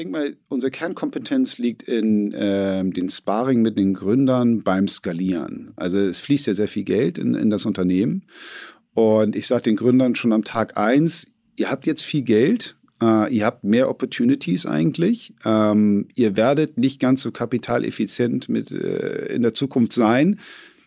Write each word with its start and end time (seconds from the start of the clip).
denke 0.00 0.12
mal, 0.12 0.36
unsere 0.48 0.70
Kernkompetenz 0.70 1.58
liegt 1.58 1.82
in 1.82 2.32
äh, 2.32 2.82
den 2.84 3.08
Sparring 3.08 3.60
mit 3.60 3.76
den 3.76 3.94
Gründern 3.94 4.62
beim 4.62 4.88
Skalieren. 4.88 5.72
Also 5.76 5.98
es 5.98 6.20
fließt 6.20 6.46
ja 6.46 6.54
sehr 6.54 6.68
viel 6.68 6.84
Geld 6.84 7.18
in, 7.18 7.34
in 7.34 7.50
das 7.50 7.66
Unternehmen. 7.66 8.24
Und 8.94 9.36
ich 9.36 9.46
sage 9.46 9.62
den 9.62 9.76
Gründern 9.76 10.14
schon 10.14 10.32
am 10.32 10.44
Tag 10.44 10.76
eins, 10.76 11.28
ihr 11.56 11.70
habt 11.70 11.86
jetzt 11.86 12.02
viel 12.02 12.22
Geld, 12.22 12.76
äh, 13.02 13.32
ihr 13.32 13.44
habt 13.44 13.62
mehr 13.62 13.90
Opportunities 13.90 14.64
eigentlich. 14.64 15.34
Ähm, 15.44 16.08
ihr 16.14 16.34
werdet 16.34 16.78
nicht 16.78 16.98
ganz 16.98 17.20
so 17.20 17.30
kapitaleffizient 17.30 18.48
mit, 18.48 18.70
äh, 18.70 19.26
in 19.26 19.42
der 19.42 19.52
Zukunft 19.52 19.92
sein. 19.92 20.40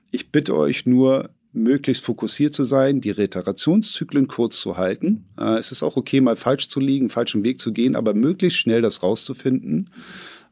Ich 0.10 0.32
bitte 0.32 0.56
euch 0.56 0.88
nur, 0.88 1.30
möglichst 1.54 2.04
fokussiert 2.04 2.54
zu 2.54 2.64
sein, 2.64 3.00
die 3.00 3.12
Reterationszyklen 3.12 4.28
kurz 4.28 4.60
zu 4.60 4.78
halten. 4.78 5.26
Äh, 5.40 5.58
es 5.58 5.72
ist 5.72 5.84
auch 5.84 5.96
okay, 5.96 6.20
mal 6.20 6.36
falsch 6.36 6.68
zu 6.70 6.80
liegen, 6.80 7.10
falschen 7.10 7.44
Weg 7.44 7.62
zu 7.62 7.72
gehen, 7.72 7.96
aber 7.96 8.14
möglichst 8.14 8.60
schnell 8.60 8.82
das 8.82 9.04
rauszufinden 9.04 9.90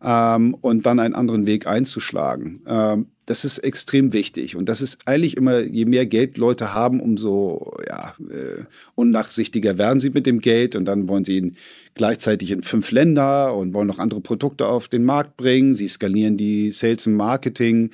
ähm, 0.03 0.55
und 0.61 0.85
dann 0.85 0.99
einen 0.99 1.15
anderen 1.15 1.45
Weg 1.45 1.67
einzuschlagen. 1.67 2.61
Ähm, 2.67 3.07
das 3.25 3.45
ist 3.45 3.59
extrem 3.59 4.13
wichtig. 4.13 4.55
Und 4.55 4.67
das 4.67 4.81
ist 4.81 4.99
eigentlich 5.05 5.37
immer, 5.37 5.61
je 5.61 5.85
mehr 5.85 6.05
Geld 6.05 6.37
Leute 6.37 6.73
haben, 6.73 6.99
umso 6.99 7.73
ja, 7.87 8.13
äh, 8.29 8.63
unnachsichtiger 8.95 9.77
werden 9.77 9.99
sie 9.99 10.09
mit 10.09 10.25
dem 10.25 10.39
Geld. 10.39 10.75
Und 10.75 10.85
dann 10.85 11.07
wollen 11.07 11.23
sie 11.23 11.37
ihn 11.37 11.55
gleichzeitig 11.93 12.51
in 12.51 12.63
fünf 12.63 12.91
Länder 12.91 13.55
und 13.55 13.73
wollen 13.73 13.87
noch 13.87 13.99
andere 13.99 14.21
Produkte 14.21 14.67
auf 14.67 14.87
den 14.87 15.03
Markt 15.03 15.37
bringen. 15.37 15.75
Sie 15.75 15.87
skalieren 15.87 16.37
die 16.37 16.71
Sales 16.71 17.07
und 17.07 17.15
Marketing 17.15 17.91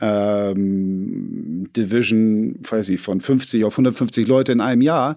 ähm, 0.00 1.68
Division, 1.76 2.56
weiß 2.62 2.88
ich, 2.88 3.00
von 3.00 3.20
50 3.20 3.64
auf 3.64 3.74
150 3.74 4.26
Leute 4.26 4.52
in 4.52 4.60
einem 4.60 4.82
Jahr. 4.82 5.16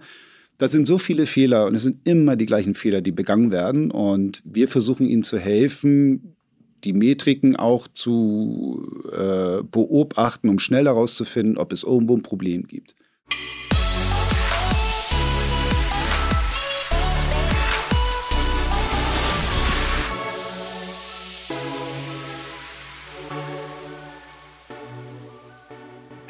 Das 0.57 0.71
sind 0.71 0.85
so 0.85 0.97
viele 0.97 1.25
Fehler 1.25 1.65
und 1.65 1.75
es 1.75 1.83
sind 1.83 2.07
immer 2.07 2.35
die 2.35 2.45
gleichen 2.45 2.75
Fehler, 2.75 3.01
die 3.01 3.11
begangen 3.11 3.51
werden. 3.51 3.91
Und 3.91 4.41
wir 4.45 4.67
versuchen 4.67 5.07
ihnen 5.07 5.23
zu 5.23 5.39
helfen, 5.39 6.35
die 6.83 6.93
Metriken 6.93 7.55
auch 7.55 7.87
zu 7.87 8.87
äh, 9.11 9.63
beobachten, 9.63 10.49
um 10.49 10.59
schnell 10.59 10.85
herauszufinden, 10.85 11.57
ob 11.57 11.71
es 11.71 11.83
irgendwo 11.83 12.15
ein 12.15 12.23
Problem 12.23 12.67
gibt. 12.67 12.95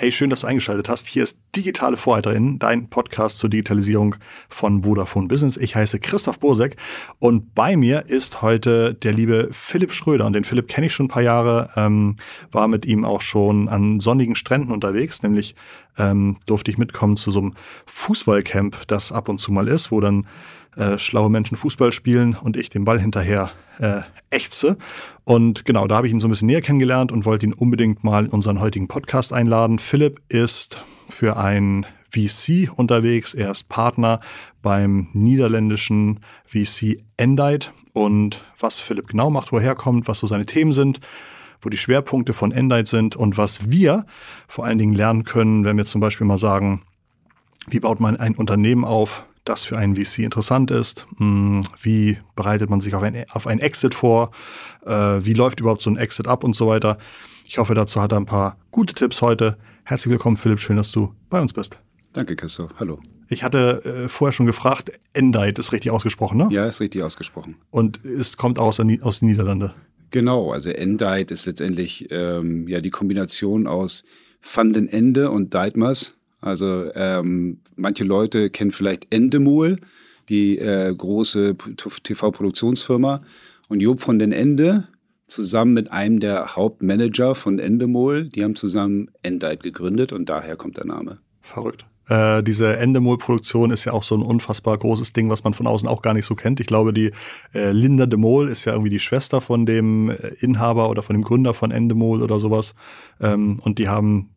Hey, 0.03 0.11
schön, 0.11 0.29
dass 0.29 0.41
du 0.41 0.47
eingeschaltet 0.47 0.89
hast. 0.89 1.07
Hier 1.07 1.23
ist 1.23 1.39
Digitale 1.55 1.95
Vorreiterin, 1.95 2.59
dein 2.59 2.89
Podcast 2.89 3.37
zur 3.37 3.49
Digitalisierung 3.49 4.17
von 4.49 4.83
Vodafone 4.83 5.29
Business. 5.29 5.55
Ich 5.55 5.77
heiße 5.77 5.97
Christoph 6.01 6.39
Bosek 6.39 6.75
und 7.19 7.55
bei 7.55 7.77
mir 7.77 8.03
ist 8.07 8.41
heute 8.41 8.95
der 8.95 9.13
liebe 9.13 9.47
Philipp 9.53 9.93
Schröder. 9.93 10.25
Und 10.25 10.33
den 10.33 10.43
Philipp 10.43 10.67
kenne 10.67 10.87
ich 10.87 10.93
schon 10.93 11.05
ein 11.05 11.09
paar 11.09 11.23
Jahre, 11.23 11.69
ähm, 11.77 12.17
war 12.51 12.67
mit 12.67 12.85
ihm 12.85 13.05
auch 13.05 13.21
schon 13.21 13.69
an 13.69 14.01
sonnigen 14.01 14.35
Stränden 14.35 14.73
unterwegs, 14.73 15.23
nämlich 15.23 15.55
ähm, 15.97 16.35
durfte 16.47 16.69
ich 16.69 16.77
mitkommen 16.77 17.15
zu 17.15 17.31
so 17.31 17.39
einem 17.39 17.53
Fußballcamp, 17.85 18.85
das 18.87 19.13
ab 19.13 19.29
und 19.29 19.37
zu 19.37 19.53
mal 19.53 19.69
ist, 19.69 19.89
wo 19.89 20.01
dann 20.01 20.27
äh, 20.75 20.97
schlaue 20.97 21.29
Menschen 21.29 21.57
Fußball 21.57 21.91
spielen 21.91 22.35
und 22.35 22.57
ich 22.57 22.69
den 22.69 22.85
Ball 22.85 22.99
hinterher 22.99 23.51
äh, 23.79 24.01
ächze. 24.29 24.77
Und 25.23 25.65
genau, 25.65 25.87
da 25.87 25.97
habe 25.97 26.07
ich 26.07 26.13
ihn 26.13 26.19
so 26.19 26.27
ein 26.27 26.31
bisschen 26.31 26.47
näher 26.47 26.61
kennengelernt 26.61 27.11
und 27.11 27.25
wollte 27.25 27.45
ihn 27.45 27.53
unbedingt 27.53 28.03
mal 28.03 28.25
in 28.25 28.31
unseren 28.31 28.59
heutigen 28.59 28.87
Podcast 28.87 29.33
einladen. 29.33 29.79
Philipp 29.79 30.21
ist 30.29 30.83
für 31.09 31.37
ein 31.37 31.85
VC 32.13 32.69
unterwegs. 32.75 33.33
Er 33.33 33.51
ist 33.51 33.69
Partner 33.69 34.19
beim 34.61 35.07
niederländischen 35.13 36.19
VC 36.45 37.03
Endite. 37.17 37.71
Und 37.93 38.43
was 38.59 38.79
Philipp 38.79 39.07
genau 39.07 39.29
macht, 39.29 39.51
woher 39.51 39.71
er 39.71 39.75
kommt, 39.75 40.07
was 40.07 40.19
so 40.19 40.27
seine 40.27 40.45
Themen 40.45 40.73
sind, 40.73 40.99
wo 41.61 41.69
die 41.69 41.77
Schwerpunkte 41.77 42.33
von 42.33 42.51
Endite 42.51 42.89
sind 42.89 43.15
und 43.15 43.37
was 43.37 43.69
wir 43.69 44.05
vor 44.47 44.65
allen 44.65 44.77
Dingen 44.77 44.93
lernen 44.93 45.23
können, 45.23 45.63
wenn 45.63 45.77
wir 45.77 45.85
zum 45.85 46.01
Beispiel 46.01 46.27
mal 46.27 46.37
sagen, 46.37 46.81
wie 47.67 47.79
baut 47.79 47.99
man 47.99 48.17
ein 48.17 48.35
Unternehmen 48.35 48.83
auf, 48.83 49.25
das 49.45 49.65
für 49.65 49.77
einen 49.77 49.95
VC 49.95 50.19
interessant 50.19 50.71
ist. 50.71 51.05
Hm, 51.17 51.63
wie 51.81 52.17
bereitet 52.35 52.69
man 52.69 52.81
sich 52.81 52.95
auf 52.95 53.03
ein, 53.03 53.25
auf 53.31 53.47
ein 53.47 53.59
Exit 53.59 53.93
vor? 53.93 54.31
Äh, 54.85 54.91
wie 54.91 55.33
läuft 55.33 55.59
überhaupt 55.59 55.81
so 55.81 55.89
ein 55.89 55.97
Exit 55.97 56.27
ab 56.27 56.43
und 56.43 56.55
so 56.55 56.67
weiter? 56.67 56.97
Ich 57.45 57.57
hoffe, 57.57 57.75
dazu 57.75 58.01
hat 58.01 58.11
er 58.11 58.19
ein 58.19 58.25
paar 58.25 58.57
gute 58.71 58.93
Tipps 58.93 59.21
heute. 59.21 59.57
Herzlich 59.83 60.11
willkommen, 60.11 60.37
Philipp. 60.37 60.59
Schön, 60.59 60.77
dass 60.77 60.91
du 60.91 61.13
bei 61.29 61.41
uns 61.41 61.53
bist. 61.53 61.77
Danke, 62.13 62.35
Christoph. 62.35 62.71
Hallo. 62.79 62.99
Ich 63.27 63.43
hatte 63.43 63.83
äh, 63.83 64.07
vorher 64.07 64.31
schon 64.31 64.45
gefragt, 64.45 64.91
Endite 65.13 65.59
ist 65.59 65.71
richtig 65.71 65.91
ausgesprochen, 65.91 66.37
ne? 66.37 66.47
Ja, 66.51 66.65
ist 66.65 66.79
richtig 66.79 67.03
ausgesprochen. 67.03 67.55
Und 67.71 68.03
es 68.05 68.37
kommt 68.37 68.59
aus, 68.59 68.79
aus 68.79 69.19
den 69.19 69.27
Niederlanden. 69.27 69.71
Genau, 70.11 70.51
also 70.51 70.69
Endite 70.69 71.33
ist 71.33 71.47
letztendlich 71.47 72.07
ähm, 72.11 72.67
ja 72.67 72.81
die 72.81 72.91
Kombination 72.91 73.65
aus 73.65 74.03
Van 74.41 74.71
den 74.71 74.87
Ende 74.87 75.31
und 75.31 75.53
Deitmers. 75.53 76.15
Also 76.43 76.91
ähm, 76.93 77.59
manche 77.75 78.03
Leute 78.03 78.49
kennen 78.49 78.71
vielleicht 78.71 79.13
Endemol, 79.13 79.77
die 80.29 80.57
äh, 80.57 80.93
große 80.93 81.55
TV-Produktionsfirma. 82.03 83.21
Und 83.69 83.79
Job 83.79 84.01
von 84.01 84.19
den 84.19 84.33
Ende 84.33 84.87
zusammen 85.27 85.73
mit 85.73 85.91
einem 85.91 86.19
der 86.19 86.55
Hauptmanager 86.55 87.33
von 87.33 87.59
Endemol, 87.59 88.25
die 88.25 88.43
haben 88.43 88.55
zusammen 88.55 89.09
Endite 89.23 89.57
gegründet 89.57 90.11
und 90.11 90.27
daher 90.27 90.57
kommt 90.57 90.77
der 90.77 90.85
Name. 90.85 91.19
Verrückt. 91.41 91.85
Äh, 92.09 92.43
diese 92.43 92.75
Endemol-Produktion 92.75 93.71
ist 93.71 93.85
ja 93.85 93.93
auch 93.93 94.03
so 94.03 94.15
ein 94.15 94.21
unfassbar 94.21 94.77
großes 94.77 95.13
Ding, 95.13 95.29
was 95.29 95.45
man 95.45 95.53
von 95.53 95.67
außen 95.67 95.87
auch 95.87 96.01
gar 96.01 96.13
nicht 96.13 96.25
so 96.25 96.35
kennt. 96.35 96.59
Ich 96.59 96.67
glaube, 96.67 96.93
die 96.93 97.11
äh, 97.53 97.71
Linda 97.71 98.05
de 98.05 98.19
Mol 98.19 98.49
ist 98.49 98.65
ja 98.65 98.73
irgendwie 98.73 98.89
die 98.89 98.99
Schwester 98.99 99.39
von 99.39 99.65
dem 99.65 100.09
äh, 100.09 100.33
Inhaber 100.39 100.89
oder 100.89 101.01
von 101.01 101.15
dem 101.15 101.23
Gründer 101.23 101.53
von 101.53 101.71
Endemol 101.71 102.21
oder 102.21 102.39
sowas. 102.39 102.75
Ähm, 103.21 103.59
und 103.61 103.79
die 103.79 103.87
haben 103.87 104.32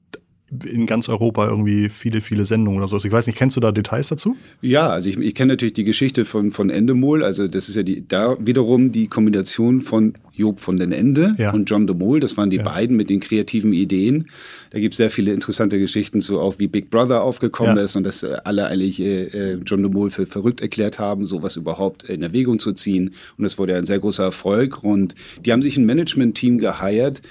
in 0.65 0.87
ganz 0.87 1.09
Europa 1.09 1.49
irgendwie 1.49 1.89
viele, 1.89 2.21
viele 2.21 2.45
Sendungen 2.45 2.79
oder 2.79 2.87
so. 2.87 2.97
Ich 2.97 3.11
weiß 3.11 3.27
nicht, 3.27 3.37
kennst 3.37 3.57
du 3.57 3.61
da 3.61 3.73
Details 3.73 4.09
dazu? 4.09 4.37
Ja, 4.61 4.91
also 4.91 5.11
ich, 5.11 5.19
ich 5.19 5.35
kenne 5.35 5.55
natürlich 5.55 5.73
die 5.73 5.83
Geschichte 5.83 6.25
von, 6.25 6.53
von 6.53 6.71
Endemol. 6.71 7.25
Also 7.25 7.49
das 7.49 7.69
ist 7.69 7.75
ja 7.75 7.83
die, 7.83 8.07
da 8.07 8.37
wiederum 8.39 8.93
die 8.93 9.09
Kombination 9.09 9.81
von 9.81 10.15
Job 10.37 10.61
von 10.61 10.77
den 10.77 10.93
Ende 10.93 11.35
ja. 11.39 11.53
und 11.53 11.69
John 11.69 11.89
de 11.89 11.97
Mol. 11.97 12.21
Das 12.21 12.37
waren 12.37 12.51
die 12.51 12.59
ja. 12.59 12.63
beiden 12.63 12.97
mit 12.97 13.11
den 13.11 13.19
kreativen 13.19 13.73
Ideen. 13.73 14.27
Da 14.71 14.79
gibt 14.79 14.95
es 14.95 14.99
sehr 14.99 15.11
viele 15.11 15.33
interessante 15.33 15.81
Geschichten 15.81 16.21
zu, 16.21 16.39
auch 16.39 16.61
wie 16.61 16.69
Big 16.69 16.91
Brother 16.91 17.23
aufgekommen 17.23 17.77
ja. 17.77 17.83
ist 17.83 17.97
und 17.97 18.05
dass 18.05 18.23
äh, 18.23 18.37
alle 18.45 18.67
eigentlich 18.67 19.01
äh, 19.01 19.25
äh, 19.25 19.59
John 19.67 19.83
de 19.83 19.91
Mol 19.91 20.11
für 20.11 20.27
verrückt 20.27 20.61
erklärt 20.61 21.01
haben, 21.01 21.27
sowas 21.27 21.57
überhaupt 21.57 22.05
in 22.05 22.23
Erwägung 22.23 22.61
zu 22.61 22.73
ziehen. 22.73 23.13
Und 23.37 23.45
das 23.45 23.59
wurde 23.59 23.75
ein 23.75 23.87
sehr 23.87 23.99
großer 23.99 24.25
Erfolg. 24.25 24.85
Und 24.85 25.17
die 25.45 25.53
haben 25.53 25.63
sich 25.63 25.77
ein 25.77 25.87
Management-Team 25.87 26.59
geheiert, 26.59 27.23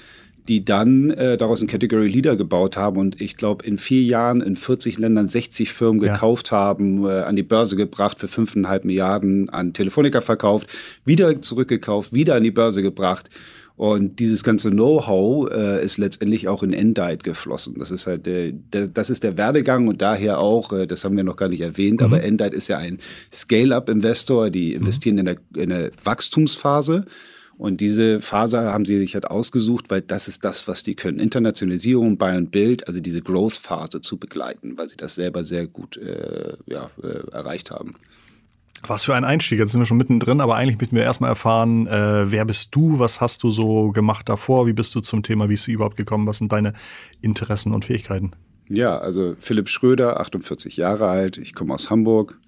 die 0.48 0.64
dann 0.64 1.10
äh, 1.10 1.36
daraus 1.36 1.60
ein 1.60 1.66
Category 1.66 2.08
Leader 2.08 2.36
gebaut 2.36 2.76
haben 2.76 2.98
und 2.98 3.20
ich 3.20 3.36
glaube 3.36 3.66
in 3.66 3.78
vier 3.78 4.02
Jahren 4.02 4.40
in 4.40 4.56
40 4.56 4.98
Ländern 4.98 5.28
60 5.28 5.72
Firmen 5.72 6.02
ja. 6.02 6.12
gekauft 6.12 6.52
haben, 6.52 7.04
äh, 7.04 7.20
an 7.20 7.36
die 7.36 7.42
Börse 7.42 7.76
gebracht, 7.76 8.18
für 8.18 8.26
5,5 8.26 8.86
Milliarden 8.86 9.48
an 9.48 9.72
Telefonica 9.72 10.20
verkauft, 10.20 10.68
wieder 11.04 11.42
zurückgekauft, 11.42 12.12
wieder 12.12 12.36
an 12.36 12.42
die 12.42 12.50
Börse 12.50 12.82
gebracht. 12.82 13.30
Und 13.76 14.20
dieses 14.20 14.42
ganze 14.42 14.70
Know-how 14.70 15.50
äh, 15.50 15.84
ist 15.84 15.98
letztendlich 15.98 16.48
auch 16.48 16.62
in 16.62 16.72
Endite 16.72 17.18
geflossen. 17.18 17.74
Das 17.78 17.90
ist 17.90 18.06
halt 18.06 18.24
der, 18.24 18.52
der, 18.52 18.88
das 18.88 19.10
ist 19.10 19.22
der 19.22 19.36
Werdegang 19.36 19.86
und 19.86 20.00
daher 20.00 20.38
auch, 20.38 20.72
äh, 20.72 20.86
das 20.86 21.04
haben 21.04 21.14
wir 21.16 21.24
noch 21.24 21.36
gar 21.36 21.50
nicht 21.50 21.60
erwähnt, 21.60 22.00
mhm. 22.00 22.06
aber 22.06 22.22
Endite 22.22 22.56
ist 22.56 22.68
ja 22.68 22.78
ein 22.78 22.98
Scale-up-Investor, 23.30 24.48
die 24.48 24.70
mhm. 24.70 24.80
investieren 24.80 25.16
mhm. 25.16 25.20
in, 25.20 25.26
der, 25.26 25.36
in 25.62 25.68
der 25.68 25.90
Wachstumsphase. 26.02 27.04
Und 27.58 27.80
diese 27.80 28.20
Phase 28.20 28.58
haben 28.72 28.84
sie 28.84 28.98
sich 28.98 29.14
halt 29.14 29.30
ausgesucht, 29.30 29.86
weil 29.88 30.02
das 30.02 30.28
ist 30.28 30.44
das, 30.44 30.68
was 30.68 30.82
die 30.82 30.94
können. 30.94 31.18
Internationalisierung, 31.18 32.18
Buy 32.18 32.32
and 32.32 32.50
Build, 32.50 32.86
also 32.86 33.00
diese 33.00 33.22
Growth-Phase 33.22 34.02
zu 34.02 34.18
begleiten, 34.18 34.76
weil 34.76 34.88
sie 34.88 34.96
das 34.96 35.14
selber 35.14 35.44
sehr 35.44 35.66
gut 35.66 35.96
äh, 35.96 36.52
ja, 36.66 36.90
äh, 37.02 37.30
erreicht 37.32 37.70
haben. 37.70 37.96
Was 38.86 39.04
für 39.04 39.14
ein 39.14 39.24
Einstieg. 39.24 39.58
Jetzt 39.58 39.72
sind 39.72 39.80
wir 39.80 39.86
schon 39.86 39.96
mittendrin, 39.96 40.40
aber 40.40 40.56
eigentlich 40.56 40.78
möchten 40.78 40.96
wir 40.96 41.02
erstmal 41.02 41.30
erfahren, 41.30 41.86
äh, 41.86 42.30
wer 42.30 42.44
bist 42.44 42.74
du, 42.74 42.98
was 42.98 43.20
hast 43.20 43.42
du 43.42 43.50
so 43.50 43.90
gemacht 43.90 44.28
davor, 44.28 44.66
wie 44.66 44.74
bist 44.74 44.94
du 44.94 45.00
zum 45.00 45.22
Thema 45.22 45.48
VC 45.48 45.68
überhaupt 45.68 45.96
gekommen, 45.96 46.26
was 46.26 46.38
sind 46.38 46.52
deine 46.52 46.74
Interessen 47.22 47.72
und 47.72 47.86
Fähigkeiten? 47.86 48.32
Ja, 48.68 48.98
also 48.98 49.34
Philipp 49.38 49.68
Schröder, 49.68 50.20
48 50.20 50.76
Jahre 50.76 51.06
alt, 51.06 51.38
ich 51.38 51.54
komme 51.54 51.72
aus 51.72 51.88
Hamburg. 51.88 52.38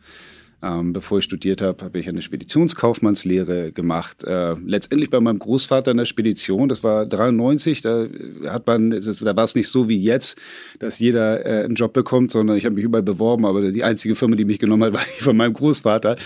Ähm, 0.61 0.93
bevor 0.93 1.19
ich 1.19 1.25
studiert 1.25 1.63
habe, 1.63 1.85
habe 1.85 2.01
ich 2.01 2.09
eine 2.09 2.21
Speditionskaufmannslehre 2.21 3.71
gemacht. 3.71 4.25
Äh, 4.25 4.57
letztendlich 4.67 5.09
bei 5.09 5.21
meinem 5.21 5.39
Großvater 5.39 5.93
in 5.93 5.99
der 5.99 6.05
Spedition, 6.05 6.69
das 6.69 6.83
war 6.83 7.07
93, 7.07 7.81
da 7.81 8.09
hat 8.49 8.67
man, 8.67 8.91
da 8.91 9.37
war 9.37 9.45
es 9.45 9.55
nicht 9.55 9.69
so 9.69 9.89
wie 9.89 10.03
jetzt, 10.03 10.37
dass 10.81 10.99
jeder 10.99 11.47
äh, 11.47 11.65
einen 11.65 11.77
Job 11.77 11.93
bekommt, 11.93 12.33
sondern 12.33 12.57
ich 12.57 12.65
habe 12.65 12.75
mich 12.75 12.83
überall 12.83 13.05
beworben, 13.05 13.47
aber 13.47 13.71
die 13.71 13.85
einzige 13.85 14.17
Firma, 14.17 14.35
die 14.35 14.45
mich 14.45 14.59
genommen 14.59 14.83
hat, 14.83 14.93
war 14.95 15.05
die 15.17 15.23
von 15.23 15.37
meinem 15.37 15.53
Großvater. 15.53 16.17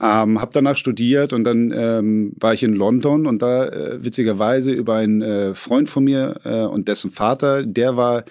Ähm, 0.00 0.40
habe 0.40 0.50
danach 0.52 0.76
studiert 0.76 1.32
und 1.32 1.42
dann 1.42 1.72
ähm, 1.74 2.32
war 2.38 2.54
ich 2.54 2.62
in 2.62 2.74
London 2.74 3.26
und 3.26 3.42
da 3.42 3.66
äh, 3.66 4.04
witzigerweise 4.04 4.70
über 4.70 4.94
einen 4.94 5.20
äh, 5.20 5.54
Freund 5.56 5.88
von 5.88 6.04
mir 6.04 6.40
äh, 6.44 6.62
und 6.62 6.86
dessen 6.86 7.10
Vater, 7.10 7.66
der 7.66 7.96
war 7.96 8.24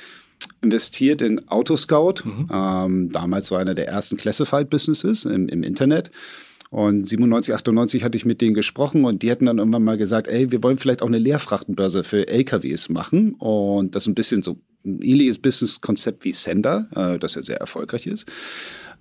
investiert 0.62 1.22
in 1.22 1.48
Autoscout. 1.50 2.24
Mhm. 2.24 2.50
Ähm, 2.52 3.10
damals 3.10 3.52
war 3.52 3.60
einer 3.60 3.76
der 3.76 3.88
ersten 3.88 4.18
Classified 4.18 4.70
Businesses 4.70 5.26
im, 5.26 5.48
im 5.48 5.64
Internet. 5.64 6.12
Und 6.72 7.08
97, 7.08 7.56
98 7.56 8.04
hatte 8.04 8.16
ich 8.16 8.26
mit 8.26 8.42
denen 8.42 8.54
gesprochen 8.54 9.04
und 9.06 9.24
die 9.24 9.30
hätten 9.32 9.48
dann 9.48 9.58
irgendwann 9.58 9.84
mal 9.84 9.98
gesagt, 9.98 10.28
ey, 10.28 10.52
wir 10.52 10.62
wollen 10.62 10.78
vielleicht 10.78 11.02
auch 11.02 11.08
eine 11.08 11.18
Leerfrachtenbörse 11.18 12.04
für 12.04 12.28
LKWs 12.28 12.90
machen 12.90 13.34
und 13.34 13.96
das 13.96 14.04
ist 14.04 14.08
ein 14.08 14.14
bisschen 14.14 14.44
so 14.44 14.58
ein 14.86 15.02
ähnliches 15.02 15.40
Business-Konzept 15.40 16.24
wie 16.26 16.32
Sender, 16.32 16.88
äh, 16.96 17.18
das 17.18 17.34
ja 17.34 17.42
sehr 17.42 17.58
erfolgreich 17.58 18.06
ist. 18.06 18.32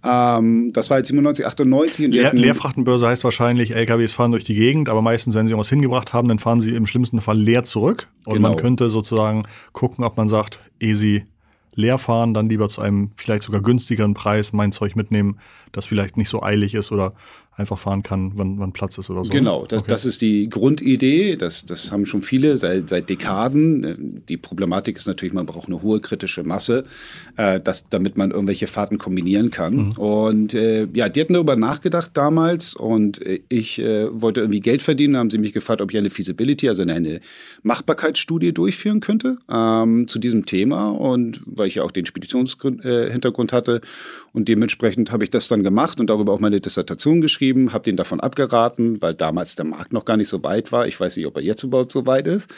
Ähm, 0.04 0.72
das 0.72 0.90
war 0.90 0.98
jetzt 0.98 1.08
97, 1.08 1.46
98. 1.46 2.06
Und 2.06 2.12
Leer, 2.12 2.32
Leerfrachtenbörse 2.32 3.08
heißt 3.08 3.24
wahrscheinlich, 3.24 3.74
LKWs 3.74 4.12
fahren 4.12 4.30
durch 4.30 4.44
die 4.44 4.54
Gegend, 4.54 4.88
aber 4.88 5.02
meistens, 5.02 5.34
wenn 5.34 5.46
sie 5.46 5.52
irgendwas 5.52 5.70
hingebracht 5.70 6.12
haben, 6.12 6.28
dann 6.28 6.38
fahren 6.38 6.60
sie 6.60 6.74
im 6.74 6.86
schlimmsten 6.86 7.20
Fall 7.20 7.38
leer 7.38 7.64
zurück. 7.64 8.08
Und 8.24 8.34
genau. 8.34 8.50
man 8.50 8.58
könnte 8.58 8.90
sozusagen 8.90 9.44
gucken, 9.72 10.04
ob 10.04 10.16
man 10.16 10.28
sagt, 10.28 10.60
easy 10.80 11.24
leer 11.74 11.98
fahren, 11.98 12.34
dann 12.34 12.48
lieber 12.48 12.68
zu 12.68 12.80
einem 12.80 13.12
vielleicht 13.14 13.44
sogar 13.44 13.62
günstigeren 13.62 14.14
Preis 14.14 14.52
mein 14.52 14.72
Zeug 14.72 14.96
mitnehmen, 14.96 15.38
das 15.70 15.86
vielleicht 15.86 16.16
nicht 16.16 16.28
so 16.28 16.42
eilig 16.42 16.74
ist 16.74 16.90
oder 16.90 17.12
einfach 17.58 17.78
fahren 17.78 18.04
kann, 18.04 18.32
wann, 18.36 18.58
wann 18.60 18.72
Platz 18.72 18.98
ist 18.98 19.10
oder 19.10 19.24
so. 19.24 19.32
Genau, 19.32 19.66
das, 19.66 19.82
okay. 19.82 19.90
das 19.90 20.06
ist 20.06 20.22
die 20.22 20.48
Grundidee. 20.48 21.36
Das, 21.36 21.66
das 21.66 21.90
haben 21.90 22.06
schon 22.06 22.22
viele 22.22 22.56
seit, 22.56 22.88
seit 22.88 23.10
Dekaden. 23.10 24.22
Die 24.28 24.36
Problematik 24.36 24.96
ist 24.96 25.08
natürlich, 25.08 25.34
man 25.34 25.44
braucht 25.44 25.66
eine 25.66 25.82
hohe 25.82 25.98
kritische 25.98 26.44
Masse, 26.44 26.84
äh, 27.36 27.58
das, 27.58 27.84
damit 27.90 28.16
man 28.16 28.30
irgendwelche 28.30 28.68
Fahrten 28.68 28.98
kombinieren 28.98 29.50
kann. 29.50 29.74
Mhm. 29.74 29.92
Und 29.92 30.54
äh, 30.54 30.86
ja, 30.94 31.08
die 31.08 31.20
hatten 31.20 31.34
darüber 31.34 31.56
nachgedacht 31.56 32.12
damals 32.14 32.74
und 32.74 33.20
äh, 33.26 33.40
ich 33.48 33.80
äh, 33.80 34.06
wollte 34.12 34.40
irgendwie 34.40 34.60
Geld 34.60 34.80
verdienen. 34.80 35.14
Da 35.14 35.18
haben 35.18 35.30
sie 35.30 35.38
mich 35.38 35.52
gefragt, 35.52 35.80
ob 35.80 35.90
ich 35.90 35.98
eine 35.98 36.10
Feasibility, 36.10 36.68
also 36.68 36.82
eine 36.82 37.20
Machbarkeitsstudie 37.64 38.52
durchführen 38.52 39.00
könnte 39.00 39.38
ähm, 39.50 40.06
zu 40.06 40.20
diesem 40.20 40.46
Thema. 40.46 40.90
Und 40.90 41.40
weil 41.44 41.66
ich 41.66 41.74
ja 41.74 41.82
auch 41.82 41.90
den 41.90 42.06
Speditionshintergrund 42.06 43.52
äh, 43.52 43.56
hatte 43.56 43.80
und 44.32 44.46
dementsprechend 44.46 45.10
habe 45.10 45.24
ich 45.24 45.30
das 45.30 45.48
dann 45.48 45.64
gemacht 45.64 45.98
und 45.98 46.08
darüber 46.08 46.32
auch 46.32 46.40
meine 46.40 46.60
Dissertation 46.60 47.20
geschrieben, 47.20 47.47
habe 47.54 47.84
den 47.84 47.96
davon 47.96 48.20
abgeraten, 48.20 49.00
weil 49.00 49.14
damals 49.14 49.56
der 49.56 49.64
Markt 49.64 49.92
noch 49.92 50.04
gar 50.04 50.16
nicht 50.16 50.28
so 50.28 50.42
weit 50.42 50.72
war. 50.72 50.86
Ich 50.86 50.98
weiß 50.98 51.16
nicht, 51.16 51.26
ob 51.26 51.36
er 51.36 51.42
jetzt 51.42 51.62
überhaupt 51.62 51.92
so 51.92 52.06
weit 52.06 52.26
ist. 52.26 52.52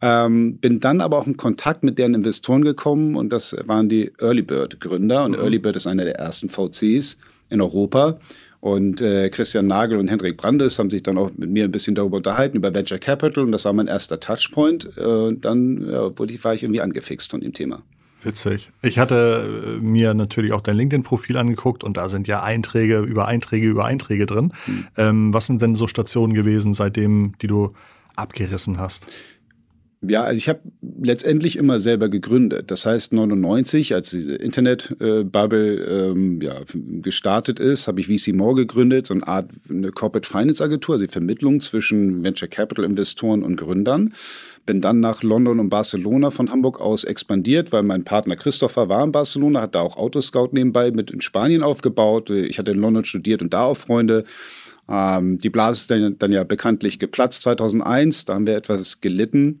Ähm, 0.00 0.58
bin 0.58 0.80
dann 0.80 1.00
aber 1.00 1.18
auch 1.18 1.26
in 1.26 1.36
Kontakt 1.36 1.82
mit 1.82 1.98
deren 1.98 2.14
Investoren 2.14 2.64
gekommen 2.64 3.16
und 3.16 3.30
das 3.30 3.56
waren 3.66 3.88
die 3.88 4.12
Early 4.18 4.42
Bird 4.42 4.80
Gründer. 4.80 5.24
Und 5.24 5.32
mhm. 5.32 5.38
Early 5.38 5.58
Bird 5.58 5.76
ist 5.76 5.86
einer 5.86 6.04
der 6.04 6.16
ersten 6.16 6.48
VCs 6.48 7.18
in 7.50 7.60
Europa. 7.60 8.18
Und 8.60 9.02
äh, 9.02 9.28
Christian 9.28 9.66
Nagel 9.66 9.98
und 9.98 10.08
Hendrik 10.08 10.38
Brandes 10.38 10.78
haben 10.78 10.88
sich 10.88 11.02
dann 11.02 11.18
auch 11.18 11.30
mit 11.36 11.50
mir 11.50 11.64
ein 11.64 11.70
bisschen 11.70 11.94
darüber 11.94 12.16
unterhalten, 12.16 12.56
über 12.56 12.74
Venture 12.74 12.98
Capital. 12.98 13.44
Und 13.44 13.52
das 13.52 13.66
war 13.66 13.74
mein 13.74 13.88
erster 13.88 14.18
Touchpoint. 14.18 14.90
Äh, 14.96 15.34
dann 15.34 15.86
ja, 15.86 16.18
wurde 16.18 16.32
ich, 16.32 16.42
war 16.44 16.54
ich 16.54 16.62
irgendwie 16.62 16.80
angefixt 16.80 17.30
von 17.30 17.42
dem 17.42 17.52
Thema. 17.52 17.82
Witzig. 18.24 18.70
Ich 18.82 18.98
hatte 18.98 19.78
äh, 19.78 19.84
mir 19.84 20.14
natürlich 20.14 20.52
auch 20.52 20.62
dein 20.62 20.76
LinkedIn-Profil 20.76 21.36
angeguckt 21.36 21.84
und 21.84 21.96
da 21.96 22.08
sind 22.08 22.26
ja 22.26 22.42
Einträge 22.42 23.00
über 23.00 23.28
Einträge 23.28 23.66
über 23.66 23.84
Einträge 23.84 24.26
drin. 24.26 24.52
Mhm. 24.66 24.86
Ähm, 24.96 25.34
was 25.34 25.46
sind 25.46 25.60
denn 25.60 25.76
so 25.76 25.86
Stationen 25.86 26.32
gewesen, 26.32 26.74
seitdem, 26.74 27.34
die 27.42 27.46
du 27.46 27.74
abgerissen 28.16 28.78
hast? 28.78 29.06
Ja, 30.08 30.24
also 30.24 30.36
ich 30.36 30.48
habe 30.48 30.60
letztendlich 31.02 31.56
immer 31.56 31.78
selber 31.80 32.08
gegründet. 32.08 32.70
Das 32.70 32.86
heißt, 32.86 33.12
99, 33.12 33.94
als 33.94 34.10
diese 34.10 34.34
Internet-Bubble 34.34 36.10
ähm, 36.10 36.40
ja, 36.40 36.54
gestartet 36.74 37.60
ist, 37.60 37.88
habe 37.88 38.00
ich 38.00 38.06
VC 38.06 38.34
More 38.34 38.54
gegründet, 38.54 39.06
so 39.06 39.14
eine 39.14 39.26
Art 39.26 39.50
eine 39.68 39.90
Corporate 39.90 40.28
Finance 40.28 40.62
Agentur, 40.62 40.94
also 40.94 41.06
die 41.06 41.12
Vermittlung 41.12 41.60
zwischen 41.60 42.24
Venture 42.24 42.48
Capital 42.48 42.84
Investoren 42.84 43.42
und 43.42 43.56
Gründern. 43.56 44.14
Bin 44.66 44.80
dann 44.80 45.00
nach 45.00 45.22
London 45.22 45.60
und 45.60 45.68
Barcelona 45.68 46.30
von 46.30 46.50
Hamburg 46.50 46.80
aus 46.80 47.04
expandiert, 47.04 47.72
weil 47.72 47.82
mein 47.82 48.04
Partner 48.04 48.36
Christopher 48.36 48.88
war 48.88 49.04
in 49.04 49.12
Barcelona, 49.12 49.60
hat 49.60 49.74
da 49.74 49.80
auch 49.80 49.96
Autoscout 49.96 50.50
nebenbei 50.52 50.90
mit 50.90 51.10
in 51.10 51.20
Spanien 51.20 51.62
aufgebaut. 51.62 52.30
Ich 52.30 52.58
hatte 52.58 52.70
in 52.70 52.78
London 52.78 53.04
studiert 53.04 53.42
und 53.42 53.52
da 53.52 53.64
auch 53.64 53.76
Freunde. 53.76 54.24
Ähm, 54.88 55.38
die 55.38 55.50
Blase 55.50 55.80
ist 55.80 55.90
dann, 55.90 56.18
dann 56.18 56.32
ja 56.32 56.44
bekanntlich 56.44 56.98
geplatzt 56.98 57.42
2001, 57.42 58.26
da 58.26 58.34
haben 58.34 58.46
wir 58.46 58.56
etwas 58.56 59.00
gelitten. 59.00 59.60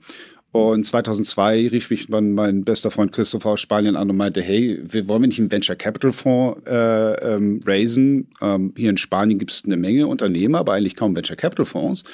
Und 0.54 0.86
2002 0.86 1.66
rief 1.72 1.90
mich 1.90 2.06
dann 2.06 2.32
mein 2.32 2.62
bester 2.62 2.92
Freund 2.92 3.10
Christopher 3.10 3.50
aus 3.50 3.60
Spanien 3.60 3.96
an 3.96 4.08
und 4.08 4.16
meinte, 4.16 4.40
hey, 4.40 4.78
wir 4.84 5.08
wollen 5.08 5.22
wir 5.22 5.26
nicht 5.26 5.40
einen 5.40 5.50
Venture 5.50 5.74
Capital 5.74 6.12
Fonds 6.12 6.62
äh, 6.64 7.34
ähm, 7.34 7.60
raisen? 7.66 8.28
Ähm, 8.40 8.72
hier 8.76 8.90
in 8.90 8.96
Spanien 8.96 9.40
gibt 9.40 9.50
es 9.50 9.64
eine 9.64 9.76
Menge 9.76 10.06
Unternehmer, 10.06 10.58
aber 10.58 10.74
eigentlich 10.74 10.94
kaum 10.94 11.16
Venture 11.16 11.34
Capital 11.34 11.66
Fonds. 11.66 12.04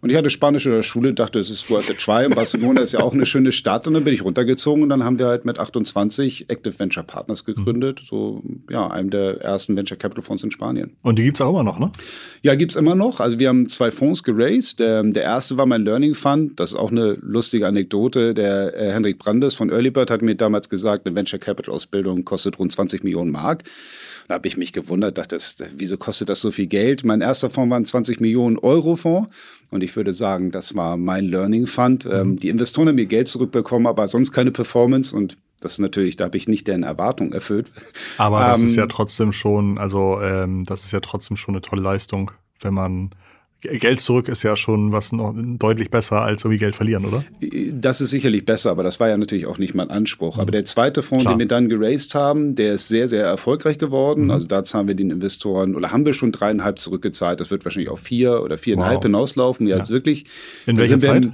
Und 0.00 0.10
ich 0.10 0.16
hatte 0.16 0.30
Spanisch 0.30 0.66
in 0.66 0.72
der 0.72 0.82
Schule, 0.82 1.14
dachte, 1.14 1.38
es 1.38 1.50
ist 1.50 1.70
worth 1.70 1.90
a 1.90 1.94
try. 1.94 2.26
Und 2.26 2.34
Barcelona 2.34 2.80
ist 2.80 2.92
ja 2.92 3.00
auch 3.00 3.14
eine 3.14 3.26
schöne 3.26 3.52
Stadt. 3.52 3.86
Und 3.86 3.94
dann 3.94 4.04
bin 4.04 4.14
ich 4.14 4.24
runtergezogen 4.24 4.82
und 4.82 4.88
dann 4.88 5.04
haben 5.04 5.18
wir 5.18 5.26
halt 5.26 5.44
mit 5.44 5.58
28 5.58 6.48
Active 6.50 6.78
Venture 6.78 7.02
Partners 7.02 7.44
gegründet. 7.44 8.02
So, 8.04 8.42
ja, 8.70 8.86
einem 8.88 9.10
der 9.10 9.40
ersten 9.40 9.76
Venture 9.76 9.96
Capital 9.98 10.22
Fonds 10.22 10.44
in 10.44 10.50
Spanien. 10.50 10.96
Und 11.02 11.18
die 11.18 11.24
gibt's 11.24 11.40
auch 11.40 11.50
immer 11.50 11.64
noch, 11.64 11.78
ne? 11.78 11.90
Ja, 12.42 12.54
gibt's 12.54 12.76
immer 12.76 12.94
noch. 12.94 13.20
Also 13.20 13.38
wir 13.38 13.48
haben 13.48 13.68
zwei 13.68 13.90
Fonds 13.90 14.22
geraced. 14.22 14.80
Der, 14.80 15.02
der 15.02 15.22
erste 15.22 15.56
war 15.56 15.66
mein 15.66 15.84
Learning 15.84 16.14
Fund. 16.14 16.58
Das 16.60 16.70
ist 16.70 16.76
auch 16.76 16.90
eine 16.90 17.18
lustige 17.20 17.66
Anekdote. 17.66 18.34
Der 18.34 18.76
äh, 18.76 18.92
Henrik 18.92 19.18
Brandes 19.18 19.54
von 19.54 19.70
Earlybird 19.70 20.10
hat 20.10 20.22
mir 20.22 20.34
damals 20.34 20.68
gesagt, 20.68 21.06
eine 21.06 21.14
Venture 21.14 21.38
Capital 21.38 21.74
Ausbildung 21.74 22.24
kostet 22.24 22.58
rund 22.58 22.72
20 22.72 23.04
Millionen 23.04 23.30
Mark. 23.30 23.64
Da 24.28 24.34
habe 24.34 24.46
ich 24.46 24.58
mich 24.58 24.74
gewundert, 24.74 25.16
dachte, 25.16 25.36
das, 25.36 25.56
wieso 25.76 25.96
kostet 25.96 26.28
das 26.28 26.42
so 26.42 26.50
viel 26.50 26.66
Geld? 26.66 27.02
Mein 27.02 27.22
erster 27.22 27.48
Fonds 27.48 27.70
war 27.70 27.78
ein 27.78 27.86
20 27.86 28.20
Millionen 28.20 28.58
Euro 28.58 28.94
Fonds. 28.96 29.30
Und 29.70 29.82
ich 29.82 29.96
würde 29.96 30.12
sagen, 30.12 30.50
das 30.50 30.74
war 30.74 30.98
mein 30.98 31.24
Learning 31.24 31.66
Fund. 31.66 32.04
Mhm. 32.04 32.12
Ähm, 32.12 32.36
die 32.38 32.50
Investoren 32.50 32.88
haben 32.88 32.96
mir 32.96 33.06
Geld 33.06 33.28
zurückbekommen, 33.28 33.86
aber 33.86 34.06
sonst 34.06 34.32
keine 34.32 34.50
Performance. 34.50 35.16
Und 35.16 35.38
das 35.60 35.72
ist 35.72 35.78
natürlich, 35.78 36.16
da 36.16 36.26
habe 36.26 36.36
ich 36.36 36.46
nicht 36.46 36.68
deren 36.68 36.82
Erwartung 36.82 37.32
erfüllt. 37.32 37.72
Aber 38.18 38.40
das 38.40 38.60
ähm, 38.60 38.66
ist 38.66 38.76
ja 38.76 38.86
trotzdem 38.86 39.32
schon, 39.32 39.78
also 39.78 40.20
ähm, 40.20 40.64
das 40.64 40.84
ist 40.84 40.92
ja 40.92 41.00
trotzdem 41.00 41.38
schon 41.38 41.54
eine 41.54 41.62
tolle 41.62 41.82
Leistung, 41.82 42.30
wenn 42.60 42.74
man 42.74 43.10
Geld 43.60 43.98
zurück 43.98 44.28
ist 44.28 44.44
ja 44.44 44.56
schon 44.56 44.92
was 44.92 45.10
noch 45.10 45.34
deutlich 45.36 45.90
besser 45.90 46.22
als 46.22 46.42
so 46.42 46.50
wie 46.50 46.58
Geld 46.58 46.76
verlieren, 46.76 47.04
oder? 47.04 47.24
Das 47.72 48.00
ist 48.00 48.10
sicherlich 48.10 48.46
besser, 48.46 48.70
aber 48.70 48.84
das 48.84 49.00
war 49.00 49.08
ja 49.08 49.16
natürlich 49.16 49.46
auch 49.46 49.58
nicht 49.58 49.74
mein 49.74 49.90
Anspruch. 49.90 50.36
Mhm. 50.36 50.42
Aber 50.42 50.50
der 50.52 50.64
zweite 50.64 51.02
Fonds, 51.02 51.24
Klar. 51.24 51.34
den 51.34 51.40
wir 51.40 51.48
dann 51.48 51.68
geraced 51.68 52.14
haben, 52.14 52.54
der 52.54 52.74
ist 52.74 52.86
sehr, 52.86 53.08
sehr 53.08 53.24
erfolgreich 53.24 53.78
geworden. 53.78 54.24
Mhm. 54.24 54.30
Also 54.30 54.46
da 54.46 54.62
zahlen 54.62 54.86
wir 54.86 54.94
den 54.94 55.10
Investoren 55.10 55.74
oder 55.74 55.90
haben 55.90 56.06
wir 56.06 56.14
schon 56.14 56.30
dreieinhalb 56.30 56.78
zurückgezahlt. 56.78 57.40
Das 57.40 57.50
wird 57.50 57.64
wahrscheinlich 57.64 57.90
auf 57.90 58.00
vier 58.00 58.42
oder 58.44 58.58
viereinhalb 58.58 58.98
wow. 58.98 59.04
hinauslaufen. 59.04 59.66
Ja, 59.66 59.78
ja. 59.78 59.88
wirklich. 59.88 60.26
In 60.66 60.76
welcher 60.76 61.00
Zeit? 61.00 61.28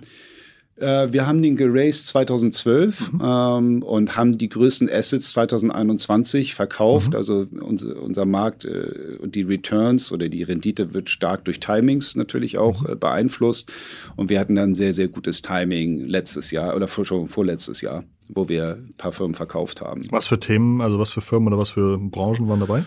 Äh, 0.76 1.12
wir 1.12 1.26
haben 1.26 1.40
den 1.40 1.56
geraced 1.56 2.08
2012 2.08 3.12
mhm. 3.12 3.20
ähm, 3.22 3.82
und 3.82 4.16
haben 4.16 4.36
die 4.36 4.48
größten 4.48 4.90
Assets 4.90 5.32
2021 5.32 6.54
verkauft. 6.54 7.10
Mhm. 7.10 7.16
Also 7.16 7.46
unser, 7.60 8.02
unser 8.02 8.24
Markt 8.24 8.64
äh, 8.64 9.16
und 9.20 9.34
die 9.34 9.42
Returns 9.42 10.10
oder 10.10 10.28
die 10.28 10.42
Rendite 10.42 10.92
wird 10.92 11.10
stark 11.10 11.44
durch 11.44 11.60
Timings 11.60 12.16
natürlich 12.16 12.58
auch 12.58 12.82
mhm. 12.82 12.92
äh, 12.92 12.96
beeinflusst. 12.96 13.72
Und 14.16 14.30
wir 14.30 14.40
hatten 14.40 14.56
dann 14.56 14.74
sehr, 14.74 14.94
sehr 14.94 15.08
gutes 15.08 15.42
Timing 15.42 16.06
letztes 16.06 16.50
Jahr 16.50 16.74
oder 16.74 16.88
schon 16.88 17.28
vorletztes 17.28 17.80
Jahr, 17.80 18.04
wo 18.28 18.48
wir 18.48 18.78
ein 18.78 18.94
paar 18.96 19.12
Firmen 19.12 19.34
verkauft 19.34 19.80
haben. 19.80 20.02
Was 20.10 20.26
für 20.26 20.40
Themen, 20.40 20.80
also 20.80 20.98
was 20.98 21.12
für 21.12 21.20
Firmen 21.20 21.48
oder 21.48 21.58
was 21.58 21.70
für 21.70 21.98
Branchen 21.98 22.48
waren 22.48 22.60
dabei? 22.60 22.84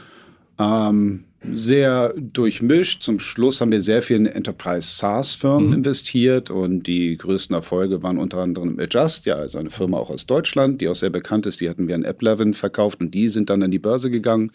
Ähm, 0.59 1.23
sehr 1.51 2.13
durchmischt. 2.17 3.03
Zum 3.03 3.19
Schluss 3.19 3.61
haben 3.61 3.71
wir 3.71 3.81
sehr 3.81 4.01
viel 4.01 4.17
in 4.17 4.25
Enterprise 4.25 4.87
SaaS-Firmen 4.97 5.67
mhm. 5.67 5.73
investiert 5.73 6.49
und 6.49 6.83
die 6.83 7.15
größten 7.15 7.55
Erfolge 7.55 8.03
waren 8.03 8.17
unter 8.17 8.39
anderem 8.39 8.79
Adjust, 8.79 9.25
ja, 9.25 9.35
also 9.35 9.57
eine 9.57 9.69
Firma 9.69 9.97
auch 9.97 10.09
aus 10.09 10.25
Deutschland, 10.25 10.81
die 10.81 10.89
auch 10.89 10.95
sehr 10.95 11.09
bekannt 11.09 11.45
ist. 11.45 11.61
Die 11.61 11.69
hatten 11.69 11.87
wir 11.87 11.95
an 11.95 12.05
AppLevin 12.05 12.53
verkauft 12.53 12.99
und 13.01 13.13
die 13.13 13.29
sind 13.29 13.49
dann 13.49 13.63
an 13.63 13.71
die 13.71 13.79
Börse 13.79 14.09
gegangen. 14.09 14.51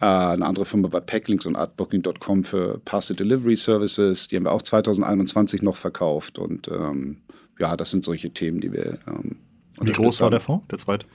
Äh, 0.00 0.04
eine 0.04 0.46
andere 0.46 0.64
Firma 0.64 0.92
war 0.92 1.00
Packlinks 1.00 1.46
und 1.46 1.56
Artbooking.com 1.56 2.44
für 2.44 2.80
Parcel 2.84 3.16
Delivery 3.16 3.56
Services. 3.56 4.28
Die 4.28 4.36
haben 4.36 4.44
wir 4.44 4.52
auch 4.52 4.62
2021 4.62 5.62
noch 5.62 5.76
verkauft 5.76 6.38
und 6.38 6.68
ähm, 6.68 7.18
ja, 7.58 7.76
das 7.76 7.90
sind 7.90 8.04
solche 8.04 8.30
Themen, 8.30 8.60
die 8.60 8.72
wir. 8.72 8.98
Ähm, 9.06 9.36
und 9.78 9.88
wie 9.88 9.92
groß 9.92 10.20
war 10.20 10.30
der 10.30 10.40
Fonds, 10.40 10.66
der 10.70 10.78
zweite? 10.78 11.06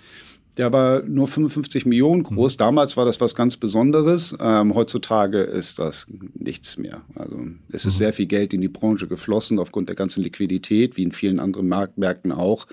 Der 0.58 0.72
war 0.72 1.02
nur 1.04 1.28
55 1.28 1.86
Millionen 1.86 2.24
groß. 2.24 2.56
Mhm. 2.56 2.58
Damals 2.58 2.98
war 2.98 3.06
das 3.06 3.20
was 3.20 3.36
ganz 3.36 3.58
Besonderes. 3.58 4.36
Ähm, 4.40 4.74
heutzutage 4.74 5.40
ist 5.40 5.80
das 5.80 6.08
nichts 6.34 6.78
mehr. 6.78 7.02
Also 7.16 7.40
es 7.72 7.86
ist 7.86 7.96
mhm. 7.96 7.98
sehr 7.98 8.14
viel 8.14 8.26
Geld 8.26 8.54
in 8.54 8.62
die 8.62 8.70
Branche 8.70 9.08
geflossen 9.08 9.60
aufgrund 9.60 9.90
der 9.90 9.96
ganzen 9.96 10.24
Liquidität, 10.24 10.98
wie 10.98 11.04
in 11.04 11.12
vielen 11.12 11.40
anderen 11.40 11.68
Marktmärkten 11.68 12.32
auch. 12.32 12.68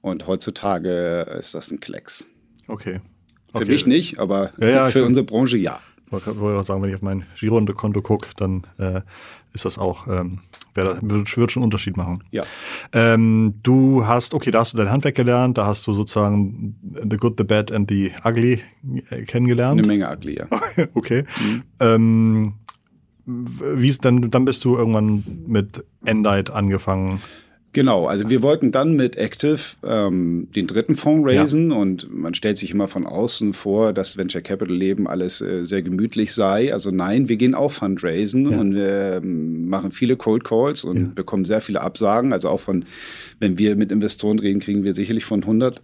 Und 0.00 0.26
heutzutage 0.26 1.26
ist 1.38 1.54
das 1.54 1.70
ein 1.70 1.80
Klecks. 1.80 2.26
Okay. 2.68 3.00
okay. 3.52 3.64
Für 3.64 3.70
mich 3.70 3.86
nicht, 3.86 4.18
aber 4.18 4.52
ja, 4.58 4.68
ja, 4.68 4.88
für 4.88 5.04
unsere 5.04 5.26
Branche 5.26 5.58
ja. 5.58 5.80
Ich 6.12 6.26
wollte 6.40 6.64
sagen, 6.64 6.82
wenn 6.82 6.90
ich 6.90 6.96
auf 6.96 7.02
mein 7.02 7.24
Girokonto 7.38 8.02
gucke, 8.02 8.28
dann 8.36 8.66
äh, 8.78 9.00
ist 9.52 9.64
das 9.64 9.78
auch, 9.78 10.06
ähm, 10.08 10.40
wird, 10.74 10.98
wird 11.02 11.28
schon 11.28 11.62
einen 11.62 11.64
Unterschied 11.64 11.96
machen. 11.96 12.24
Ja. 12.30 12.42
Ähm, 12.92 13.54
du 13.62 14.06
hast, 14.06 14.34
okay, 14.34 14.50
da 14.50 14.60
hast 14.60 14.72
du 14.72 14.78
dein 14.78 14.90
Handwerk 14.90 15.14
gelernt, 15.14 15.58
da 15.58 15.66
hast 15.66 15.86
du 15.86 15.94
sozusagen 15.94 16.76
The 16.82 17.16
Good, 17.16 17.34
The 17.38 17.44
Bad 17.44 17.72
and 17.72 17.90
The 17.90 18.12
Ugly 18.24 18.60
äh, 19.10 19.22
kennengelernt. 19.22 19.78
Eine 19.78 19.86
Menge 19.86 20.10
Ugly, 20.10 20.38
ja. 20.38 20.46
okay. 20.94 21.24
Mhm. 21.40 21.62
Ähm, 21.80 22.54
wie 23.26 23.88
ist 23.88 24.04
dann, 24.04 24.30
dann 24.30 24.44
bist 24.44 24.64
du 24.64 24.76
irgendwann 24.76 25.24
mit 25.46 25.84
Endite 26.04 26.52
angefangen 26.52 27.20
Genau, 27.72 28.06
also 28.06 28.28
wir 28.28 28.42
wollten 28.42 28.72
dann 28.72 28.96
mit 28.96 29.14
Active 29.16 29.60
ähm, 29.84 30.48
den 30.56 30.66
dritten 30.66 30.96
Fonds 30.96 31.30
raisen 31.30 31.70
ja. 31.70 31.76
und 31.76 32.12
man 32.12 32.34
stellt 32.34 32.58
sich 32.58 32.72
immer 32.72 32.88
von 32.88 33.06
außen 33.06 33.52
vor, 33.52 33.92
dass 33.92 34.16
Venture 34.16 34.42
Capital 34.42 34.74
Leben 34.74 35.06
alles 35.06 35.40
äh, 35.40 35.64
sehr 35.66 35.82
gemütlich 35.82 36.34
sei. 36.34 36.72
Also 36.72 36.90
nein, 36.90 37.28
wir 37.28 37.36
gehen 37.36 37.54
auch 37.54 37.70
Fundraisen 37.70 38.50
ja. 38.50 38.58
und 38.58 38.74
wir 38.74 39.20
ähm, 39.22 39.68
machen 39.68 39.92
viele 39.92 40.16
Cold 40.16 40.42
Calls 40.42 40.82
und 40.82 41.00
ja. 41.00 41.06
bekommen 41.14 41.44
sehr 41.44 41.60
viele 41.60 41.80
Absagen. 41.80 42.32
Also 42.32 42.48
auch 42.48 42.60
von, 42.60 42.84
wenn 43.38 43.56
wir 43.56 43.76
mit 43.76 43.92
Investoren 43.92 44.40
reden, 44.40 44.58
kriegen 44.58 44.82
wir 44.82 44.94
sicherlich 44.94 45.24
von 45.24 45.42
100 45.42 45.80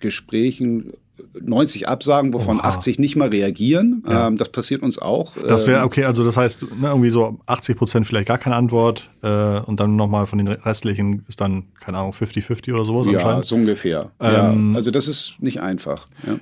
Gesprächen 0.00 0.94
90 1.40 1.88
Absagen, 1.88 2.32
wovon 2.32 2.58
Oha. 2.58 2.68
80 2.68 2.98
nicht 2.98 3.16
mal 3.16 3.28
reagieren. 3.28 4.02
Ja. 4.06 4.28
Ähm, 4.28 4.36
das 4.36 4.50
passiert 4.50 4.82
uns 4.82 4.98
auch. 4.98 5.36
Das 5.36 5.66
wäre 5.66 5.80
ähm, 5.80 5.86
okay, 5.86 6.04
also 6.04 6.24
das 6.24 6.36
heißt 6.36 6.62
ne, 6.80 6.88
irgendwie 6.88 7.10
so 7.10 7.38
80 7.46 7.76
Prozent 7.76 8.06
vielleicht 8.06 8.28
gar 8.28 8.38
keine 8.38 8.56
Antwort 8.56 9.08
äh, 9.22 9.60
und 9.60 9.80
dann 9.80 9.96
nochmal 9.96 10.26
von 10.26 10.38
den 10.38 10.48
restlichen 10.48 11.24
ist 11.28 11.40
dann, 11.40 11.64
keine 11.80 11.98
Ahnung, 11.98 12.12
50-50 12.12 12.72
oder 12.74 12.84
sowas. 12.84 13.06
Ja, 13.06 13.42
so 13.42 13.56
ungefähr. 13.56 14.10
Ähm, 14.20 14.72
ja, 14.72 14.76
also 14.76 14.90
das 14.90 15.08
ist 15.08 15.36
nicht 15.40 15.60
einfach. 15.60 16.08
Ja. 16.26 16.38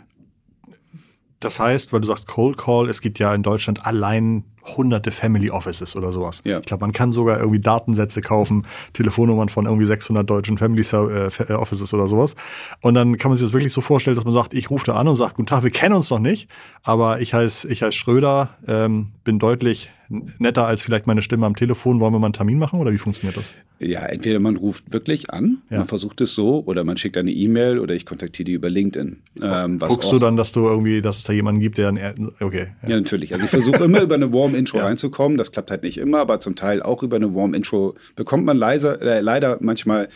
Das 1.40 1.60
heißt, 1.60 1.92
weil 1.92 2.00
du 2.00 2.08
sagst 2.08 2.26
Cold 2.26 2.58
Call, 2.58 2.88
es 2.88 3.00
gibt 3.00 3.18
ja 3.18 3.34
in 3.34 3.42
Deutschland 3.42 3.86
allein 3.86 4.44
hunderte 4.76 5.10
Family 5.10 5.50
Offices 5.50 5.96
oder 5.96 6.12
sowas. 6.12 6.42
Ja. 6.44 6.58
Ich 6.58 6.66
glaube, 6.66 6.82
man 6.82 6.92
kann 6.92 7.12
sogar 7.12 7.38
irgendwie 7.38 7.60
Datensätze 7.60 8.20
kaufen, 8.20 8.66
Telefonnummern 8.92 9.48
von 9.48 9.66
irgendwie 9.66 9.86
600 9.86 10.28
deutschen 10.28 10.58
Family 10.58 10.82
äh, 10.82 11.26
äh, 11.26 11.52
Offices 11.54 11.92
oder 11.94 12.06
sowas. 12.06 12.36
Und 12.80 12.94
dann 12.94 13.16
kann 13.16 13.30
man 13.30 13.36
sich 13.36 13.46
das 13.46 13.52
wirklich 13.52 13.72
so 13.72 13.80
vorstellen, 13.80 14.16
dass 14.16 14.24
man 14.24 14.34
sagt, 14.34 14.54
ich 14.54 14.70
rufe 14.70 14.86
da 14.86 14.94
an 14.94 15.08
und 15.08 15.16
sage, 15.16 15.34
guten 15.34 15.46
Tag, 15.46 15.62
wir 15.62 15.70
kennen 15.70 15.94
uns 15.94 16.10
noch 16.10 16.18
nicht, 16.18 16.48
aber 16.82 17.20
ich 17.20 17.34
heiße 17.34 17.68
ich 17.68 17.82
heiß 17.82 17.94
Schröder, 17.94 18.50
ähm, 18.66 19.12
bin 19.24 19.38
deutlich 19.38 19.90
netter 20.08 20.66
als 20.66 20.82
vielleicht 20.82 21.06
meine 21.06 21.22
Stimme 21.22 21.46
am 21.46 21.54
Telefon. 21.54 22.00
Wollen 22.00 22.12
wir 22.12 22.18
mal 22.18 22.26
einen 22.26 22.32
Termin 22.32 22.58
machen 22.58 22.80
oder 22.80 22.92
wie 22.92 22.98
funktioniert 22.98 23.36
das? 23.36 23.52
Ja, 23.78 24.06
entweder 24.06 24.40
man 24.40 24.56
ruft 24.56 24.92
wirklich 24.92 25.30
an, 25.30 25.58
ja. 25.70 25.78
man 25.78 25.86
versucht 25.86 26.20
es 26.20 26.34
so, 26.34 26.64
oder 26.66 26.82
man 26.82 26.96
schickt 26.96 27.16
eine 27.16 27.30
E-Mail 27.30 27.78
oder 27.78 27.94
ich 27.94 28.06
kontaktiere 28.06 28.44
die 28.46 28.52
über 28.52 28.68
LinkedIn. 28.70 29.18
Ähm, 29.40 29.78
Guckst 29.78 30.10
du 30.10 30.18
dann, 30.18 30.36
dass 30.36 30.52
du 30.52 30.66
irgendwie, 30.66 31.00
dass 31.00 31.18
es 31.18 31.24
da 31.24 31.32
jemanden 31.32 31.60
gibt, 31.60 31.78
der 31.78 31.88
ein, 31.88 32.32
okay. 32.40 32.68
Ja. 32.82 32.88
ja, 32.88 32.96
natürlich. 32.96 33.32
Also 33.32 33.44
ich 33.44 33.50
versuche 33.50 33.84
immer 33.84 34.02
über 34.02 34.16
eine 34.16 34.32
Warm 34.32 34.54
Intro 34.54 34.78
ja. 34.78 34.84
reinzukommen. 34.84 35.38
Das 35.38 35.52
klappt 35.52 35.70
halt 35.70 35.84
nicht 35.84 35.98
immer, 35.98 36.18
aber 36.18 36.40
zum 36.40 36.56
Teil 36.56 36.82
auch 36.82 37.02
über 37.02 37.16
eine 37.16 37.34
Warm 37.34 37.54
Intro 37.54 37.94
bekommt 38.16 38.44
man 38.44 38.56
leiser, 38.56 39.00
äh, 39.00 39.20
leider 39.20 39.58
manchmal 39.60 40.08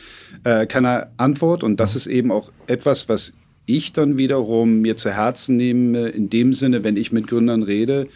äh, 0.45 0.67
keine 0.67 1.09
Antwort 1.19 1.63
und 1.63 1.79
das 1.79 1.95
ist 1.95 2.07
eben 2.07 2.33
auch 2.33 2.51
etwas, 2.67 3.09
was 3.09 3.35
ich 3.67 3.93
dann 3.93 4.17
wiederum 4.17 4.81
mir 4.81 4.97
zu 4.97 5.11
Herzen 5.11 5.57
nehme, 5.57 6.09
in 6.09 6.29
dem 6.31 6.53
Sinne, 6.53 6.83
wenn 6.85 6.97
ich 6.97 7.13
mit 7.13 7.29
Gründern 7.29 7.63
rede, 7.63 8.09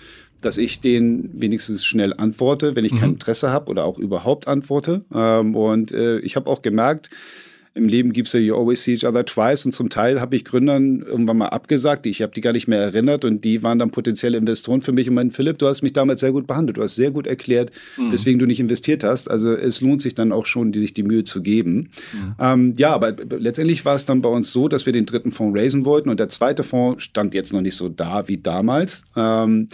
dass 0.46 0.58
ich 0.58 0.80
den 0.80 1.28
wenigstens 1.34 1.84
schnell 1.84 2.14
antworte, 2.16 2.76
wenn 2.76 2.84
ich 2.84 2.92
mhm. 2.92 2.98
kein 2.98 3.10
Interesse 3.14 3.50
habe 3.50 3.70
oder 3.70 3.84
auch 3.84 3.98
überhaupt 3.98 4.46
antworte. 4.46 5.04
Ähm, 5.12 5.56
und 5.56 5.92
äh, 5.92 6.20
ich 6.20 6.36
habe 6.36 6.48
auch 6.48 6.62
gemerkt, 6.62 7.10
im 7.76 7.88
Leben 7.88 8.14
gibt 8.14 8.28
es 8.28 8.32
ja 8.32 8.40
you 8.40 8.56
always 8.56 8.82
see 8.82 8.94
each 8.94 9.04
other 9.04 9.24
twice 9.24 9.66
und 9.66 9.72
zum 9.72 9.90
Teil 9.90 10.18
habe 10.20 10.34
ich 10.34 10.46
Gründern 10.46 11.02
irgendwann 11.02 11.36
mal 11.36 11.48
abgesagt, 11.48 12.06
ich 12.06 12.22
habe 12.22 12.32
die 12.32 12.40
gar 12.40 12.52
nicht 12.52 12.68
mehr 12.68 12.80
erinnert 12.80 13.26
und 13.26 13.44
die 13.44 13.62
waren 13.62 13.78
dann 13.78 13.90
potenzielle 13.90 14.38
Investoren 14.38 14.80
für 14.80 14.92
mich 14.92 15.08
und 15.08 15.14
meinen 15.14 15.30
Philipp, 15.30 15.58
du 15.58 15.66
hast 15.66 15.82
mich 15.82 15.92
damals 15.92 16.20
sehr 16.20 16.32
gut 16.32 16.46
behandelt, 16.46 16.78
du 16.78 16.82
hast 16.82 16.94
sehr 16.94 17.10
gut 17.10 17.26
erklärt, 17.26 17.72
mhm. 17.98 18.12
weswegen 18.12 18.38
du 18.38 18.46
nicht 18.46 18.60
investiert 18.60 19.04
hast. 19.04 19.30
Also 19.30 19.52
es 19.52 19.82
lohnt 19.82 20.00
sich 20.00 20.14
dann 20.14 20.32
auch 20.32 20.46
schon, 20.46 20.72
die, 20.72 20.80
sich 20.80 20.94
die 20.94 21.02
Mühe 21.02 21.24
zu 21.24 21.42
geben. 21.42 21.90
Mhm. 22.12 22.34
Ähm, 22.38 22.74
ja, 22.78 22.94
aber 22.94 23.14
letztendlich 23.38 23.84
war 23.84 23.96
es 23.96 24.06
dann 24.06 24.22
bei 24.22 24.30
uns 24.30 24.52
so, 24.52 24.68
dass 24.68 24.86
wir 24.86 24.94
den 24.94 25.04
dritten 25.04 25.30
Fonds 25.30 25.58
raisen 25.58 25.84
wollten 25.84 26.08
und 26.08 26.18
der 26.18 26.30
zweite 26.30 26.62
Fonds 26.62 27.02
stand 27.02 27.34
jetzt 27.34 27.52
noch 27.52 27.60
nicht 27.60 27.76
so 27.76 27.90
da 27.90 28.26
wie 28.26 28.38
damals. 28.38 29.04
Ähm, 29.16 29.68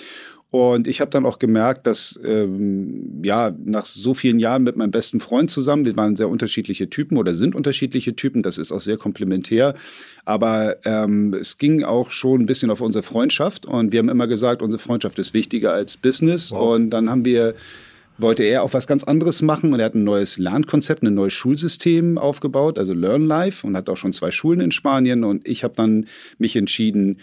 und 0.53 0.87
ich 0.87 1.01
habe 1.01 1.11
dann 1.11 1.25
auch 1.25 1.39
gemerkt, 1.39 1.87
dass 1.87 2.21
ähm, 2.23 3.23
ja 3.25 3.57
nach 3.65 3.87
so 3.87 4.13
vielen 4.13 4.39
Jahren 4.39 4.65
mit 4.65 4.77
meinem 4.77 4.91
besten 4.91 5.19
Freund 5.19 5.51
zusammen, 5.51 5.87
wir 5.87 5.97
waren 5.97 6.15
sehr 6.15 6.29
unterschiedliche 6.29 6.91
Typen 6.91 7.17
oder 7.17 7.35
sind 7.35 7.55
unterschiedliche 7.55 8.15
Typen, 8.15 8.43
das 8.43 8.59
ist 8.59 8.71
auch 8.71 8.83
sehr 8.83 8.99
komplementär. 8.99 9.75
Aber 10.27 10.77
ähm, 10.85 11.33
es 11.33 11.57
ging 11.57 11.85
auch 11.85 12.11
schon 12.11 12.43
ein 12.43 12.47
bisschen 12.47 12.71
auf 12.71 12.83
unsere 12.83 13.03
Freundschaft 13.03 13.65
und 13.65 13.93
wir 13.93 13.99
haben 13.99 14.11
immer 14.11 14.27
gesagt, 14.27 14.61
unsere 14.61 14.79
Freundschaft 14.79 15.19
ist 15.19 15.33
wichtiger 15.33 15.73
als 15.73 15.97
Business. 15.97 16.53
Wow. 16.53 16.75
Und 16.75 16.91
dann 16.91 17.09
haben 17.09 17.25
wir 17.25 17.55
wollte 18.19 18.45
er 18.45 18.63
auch 18.63 18.75
was 18.75 18.87
ganz 18.87 19.05
anderes 19.05 19.41
machen 19.41 19.73
und 19.73 19.81
er 19.81 19.87
hat 19.87 19.95
ein 19.95 20.05
neues 20.05 20.37
Lernkonzept, 20.37 21.03
ein 21.03 21.15
neues 21.15 21.33
Schulsystem 21.33 22.19
aufgebaut, 22.19 22.79
also 22.79 22.93
Learn 22.93 23.25
Life 23.25 23.67
und 23.67 23.75
hat 23.75 23.89
auch 23.89 23.97
schon 23.97 24.13
zwei 24.13 24.31
Schulen 24.31 24.61
in 24.61 24.71
Spanien 24.71 25.25
und 25.25 25.49
ich 25.49 25.65
habe 25.65 25.73
dann 25.75 26.05
mich 26.37 26.57
entschieden, 26.57 27.17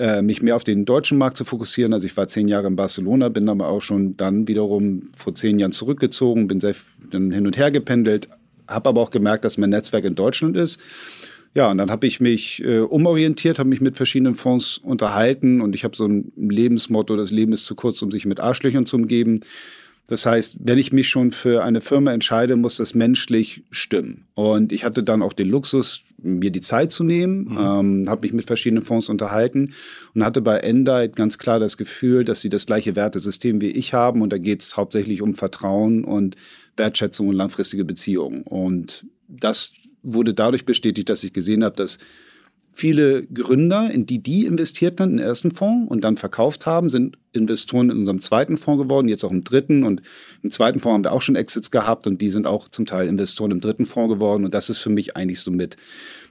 äh, 0.00 0.22
mich 0.22 0.40
mehr 0.40 0.56
auf 0.56 0.64
den 0.64 0.86
deutschen 0.86 1.18
Markt 1.18 1.36
zu 1.36 1.44
fokussieren. 1.44 1.92
Also 1.92 2.06
ich 2.06 2.16
war 2.16 2.26
zehn 2.26 2.48
Jahre 2.48 2.68
in 2.68 2.76
Barcelona, 2.76 3.28
bin 3.28 3.48
aber 3.50 3.68
auch 3.68 3.82
schon 3.82 4.16
dann 4.16 4.48
wiederum 4.48 5.10
vor 5.14 5.34
zehn 5.34 5.58
Jahren 5.58 5.72
zurückgezogen, 5.72 6.48
bin 6.48 6.60
sehr 6.60 6.74
dann 7.10 7.30
hin 7.30 7.46
und 7.46 7.58
her 7.58 7.70
gependelt, 7.70 8.28
habe 8.66 8.88
aber 8.88 9.00
auch 9.02 9.10
gemerkt, 9.10 9.44
dass 9.44 9.58
mein 9.58 9.70
Netzwerk 9.70 10.04
in 10.04 10.14
Deutschland 10.14 10.56
ist. 10.56 10.80
Ja, 11.54 11.70
und 11.70 11.78
dann 11.78 11.90
habe 11.90 12.06
ich 12.06 12.20
mich 12.20 12.64
äh, 12.64 12.78
umorientiert, 12.78 13.58
habe 13.58 13.68
mich 13.68 13.80
mit 13.80 13.96
verschiedenen 13.96 14.34
Fonds 14.34 14.78
unterhalten 14.78 15.60
und 15.60 15.74
ich 15.74 15.84
habe 15.84 15.96
so 15.96 16.06
ein 16.06 16.32
Lebensmotto, 16.36 17.16
das 17.16 17.30
Leben 17.30 17.52
ist 17.52 17.66
zu 17.66 17.74
kurz, 17.74 18.00
um 18.00 18.10
sich 18.10 18.24
mit 18.24 18.40
Arschlöchern 18.40 18.86
zu 18.86 18.96
umgeben. 18.96 19.40
Das 20.06 20.26
heißt, 20.26 20.58
wenn 20.64 20.78
ich 20.78 20.92
mich 20.92 21.08
schon 21.08 21.30
für 21.30 21.62
eine 21.62 21.80
Firma 21.80 22.12
entscheide, 22.12 22.56
muss 22.56 22.76
das 22.76 22.94
menschlich 22.94 23.62
stimmen. 23.70 24.26
Und 24.34 24.72
ich 24.72 24.84
hatte 24.84 25.04
dann 25.04 25.22
auch 25.22 25.32
den 25.32 25.48
Luxus, 25.48 26.02
mir 26.22 26.50
die 26.50 26.60
Zeit 26.60 26.92
zu 26.92 27.04
nehmen, 27.04 27.44
mhm. 27.44 27.58
ähm, 27.58 28.04
habe 28.08 28.22
mich 28.22 28.32
mit 28.32 28.44
verschiedenen 28.44 28.82
Fonds 28.82 29.08
unterhalten 29.08 29.72
und 30.14 30.24
hatte 30.24 30.42
bei 30.42 30.58
Endite 30.58 31.10
ganz 31.10 31.38
klar 31.38 31.60
das 31.60 31.76
Gefühl, 31.76 32.24
dass 32.24 32.40
sie 32.40 32.48
das 32.48 32.66
gleiche 32.66 32.96
Wertesystem 32.96 33.60
wie 33.60 33.70
ich 33.70 33.94
haben. 33.94 34.20
Und 34.20 34.32
da 34.32 34.38
geht 34.38 34.62
es 34.62 34.76
hauptsächlich 34.76 35.22
um 35.22 35.34
Vertrauen 35.34 36.04
und 36.04 36.36
Wertschätzung 36.76 37.28
und 37.28 37.36
langfristige 37.36 37.84
Beziehungen. 37.84 38.42
Und 38.42 39.06
das 39.28 39.72
wurde 40.02 40.34
dadurch 40.34 40.64
bestätigt, 40.64 41.08
dass 41.08 41.24
ich 41.24 41.32
gesehen 41.32 41.64
habe, 41.64 41.76
dass 41.76 41.98
Viele 42.72 43.26
Gründer, 43.26 43.90
in 43.90 44.06
die 44.06 44.22
die 44.22 44.46
investiert 44.46 45.00
dann 45.00 45.12
im 45.12 45.18
ersten 45.18 45.50
Fonds 45.50 45.90
und 45.90 46.02
dann 46.02 46.16
verkauft 46.16 46.66
haben, 46.66 46.88
sind 46.88 47.18
Investoren 47.32 47.90
in 47.90 47.98
unserem 47.98 48.20
zweiten 48.20 48.56
Fonds 48.56 48.82
geworden, 48.82 49.08
jetzt 49.08 49.24
auch 49.24 49.32
im 49.32 49.44
dritten. 49.44 49.84
Und 49.84 50.02
im 50.42 50.50
zweiten 50.50 50.78
Fonds 50.78 50.94
haben 50.94 51.04
wir 51.04 51.12
auch 51.12 51.22
schon 51.22 51.36
Exits 51.36 51.70
gehabt 51.70 52.06
und 52.06 52.20
die 52.20 52.30
sind 52.30 52.46
auch 52.46 52.68
zum 52.68 52.86
Teil 52.86 53.08
Investoren 53.08 53.50
im 53.50 53.60
dritten 53.60 53.86
Fonds 53.86 54.14
geworden. 54.14 54.44
Und 54.44 54.54
das 54.54 54.70
ist 54.70 54.78
für 54.78 54.90
mich 54.90 55.16
eigentlich 55.16 55.40
so 55.40 55.50
mit 55.50 55.76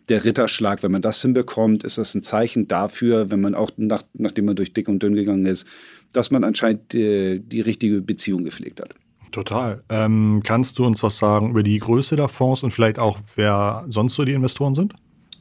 der 0.07 0.23
Ritterschlag. 0.23 0.81
Wenn 0.81 0.91
man 0.91 1.01
das 1.01 1.21
hinbekommt, 1.21 1.83
ist 1.83 1.97
das 1.97 2.15
ein 2.15 2.23
Zeichen 2.23 2.67
dafür, 2.67 3.29
wenn 3.31 3.41
man 3.41 3.53
auch 3.53 3.71
nach, 3.77 4.03
nachdem 4.13 4.45
man 4.45 4.55
durch 4.55 4.73
dick 4.73 4.87
und 4.87 5.03
dünn 5.03 5.15
gegangen 5.15 5.45
ist, 5.45 5.67
dass 6.13 6.31
man 6.31 6.43
anscheinend 6.43 6.93
die, 6.93 7.39
die 7.39 7.61
richtige 7.61 8.01
Beziehung 8.01 8.45
gepflegt 8.45 8.81
hat. 8.81 8.95
Total. 9.31 9.83
Ähm, 9.89 10.41
kannst 10.43 10.79
du 10.79 10.85
uns 10.85 11.03
was 11.03 11.17
sagen 11.17 11.51
über 11.51 11.63
die 11.63 11.77
Größe 11.77 12.15
der 12.15 12.29
Fonds 12.29 12.63
und 12.63 12.71
vielleicht 12.71 12.97
auch, 12.97 13.19
wer 13.35 13.85
sonst 13.87 14.15
so 14.15 14.25
die 14.25 14.33
Investoren 14.33 14.73
sind? 14.73 14.93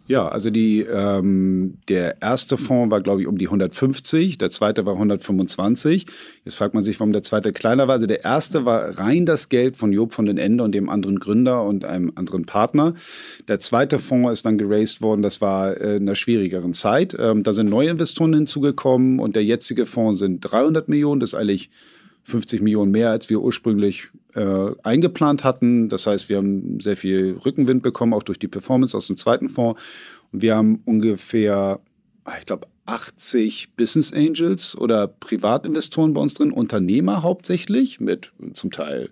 Ja, 0.08 0.26
also 0.26 0.48
die, 0.48 0.80
ähm, 0.80 1.74
der 1.88 2.22
erste 2.22 2.56
Fonds 2.56 2.90
war, 2.90 3.02
glaube 3.02 3.20
ich, 3.20 3.26
um 3.26 3.36
die 3.36 3.48
150, 3.48 4.38
der 4.38 4.50
zweite 4.50 4.86
war 4.86 4.94
125. 4.94 6.06
Jetzt 6.46 6.54
fragt 6.54 6.72
man 6.72 6.82
sich, 6.82 6.98
warum 6.98 7.12
der 7.12 7.22
zweite 7.22 7.52
kleiner 7.52 7.88
war. 7.88 7.96
Also 7.96 8.06
der 8.06 8.24
erste 8.24 8.64
war 8.64 8.98
rein 8.98 9.26
das 9.26 9.50
Geld 9.50 9.76
von 9.76 9.92
Job 9.92 10.14
von 10.14 10.24
den 10.24 10.38
Ende 10.38 10.64
und 10.64 10.72
dem 10.72 10.88
anderen 10.88 11.20
Gründer 11.20 11.62
und 11.62 11.84
einem 11.84 12.10
anderen 12.14 12.46
Partner. 12.46 12.94
Der 13.48 13.60
zweite 13.60 13.98
Fonds 13.98 14.32
ist 14.32 14.46
dann 14.46 14.56
geraced 14.56 15.02
worden, 15.02 15.20
das 15.20 15.42
war 15.42 15.78
äh, 15.78 15.96
in 15.96 16.04
einer 16.04 16.16
schwierigeren 16.16 16.72
Zeit. 16.72 17.14
Ähm, 17.18 17.42
da 17.42 17.52
sind 17.52 17.68
neue 17.68 17.90
Investoren 17.90 18.32
hinzugekommen 18.32 19.18
und 19.18 19.36
der 19.36 19.44
jetzige 19.44 19.84
Fonds 19.84 20.20
sind 20.20 20.40
300 20.40 20.88
Millionen, 20.88 21.20
das 21.20 21.34
ist 21.34 21.38
eigentlich 21.38 21.68
50 22.24 22.62
Millionen 22.62 22.92
mehr, 22.92 23.10
als 23.10 23.28
wir 23.28 23.42
ursprünglich 23.42 24.08
äh, 24.34 24.70
eingeplant 24.82 25.44
hatten. 25.44 25.88
Das 25.88 26.06
heißt, 26.06 26.28
wir 26.28 26.38
haben 26.38 26.80
sehr 26.80 26.96
viel 26.96 27.38
Rückenwind 27.44 27.82
bekommen, 27.82 28.14
auch 28.14 28.22
durch 28.22 28.38
die 28.38 28.48
Performance 28.48 28.96
aus 28.96 29.06
dem 29.06 29.16
zweiten 29.16 29.48
Fonds. 29.48 29.80
Und 30.32 30.42
wir 30.42 30.56
haben 30.56 30.82
ungefähr, 30.84 31.80
ich 32.38 32.46
glaube, 32.46 32.66
80 32.88 33.76
Business 33.76 34.14
Angels 34.14 34.76
oder 34.76 35.08
Privatinvestoren 35.08 36.14
bei 36.14 36.22
uns 36.22 36.32
drin, 36.32 36.52
Unternehmer 36.52 37.22
hauptsächlich, 37.22 38.00
mit 38.00 38.32
zum 38.54 38.70
Teil 38.70 39.10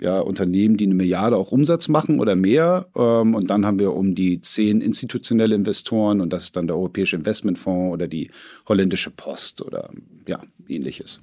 ja, 0.00 0.18
Unternehmen, 0.18 0.76
die 0.76 0.86
eine 0.86 0.94
Milliarde 0.94 1.36
auch 1.36 1.52
Umsatz 1.52 1.86
machen 1.86 2.18
oder 2.18 2.34
mehr. 2.34 2.88
Ähm, 2.96 3.36
und 3.36 3.48
dann 3.48 3.64
haben 3.64 3.78
wir 3.78 3.92
um 3.94 4.16
die 4.16 4.40
zehn 4.40 4.80
institutionelle 4.80 5.54
Investoren 5.54 6.20
und 6.20 6.32
das 6.32 6.44
ist 6.44 6.56
dann 6.56 6.66
der 6.66 6.76
Europäische 6.76 7.14
Investmentfonds 7.14 7.94
oder 7.94 8.08
die 8.08 8.30
holländische 8.66 9.10
Post 9.10 9.62
oder 9.62 9.90
ja, 10.26 10.42
ähnliches. 10.66 11.20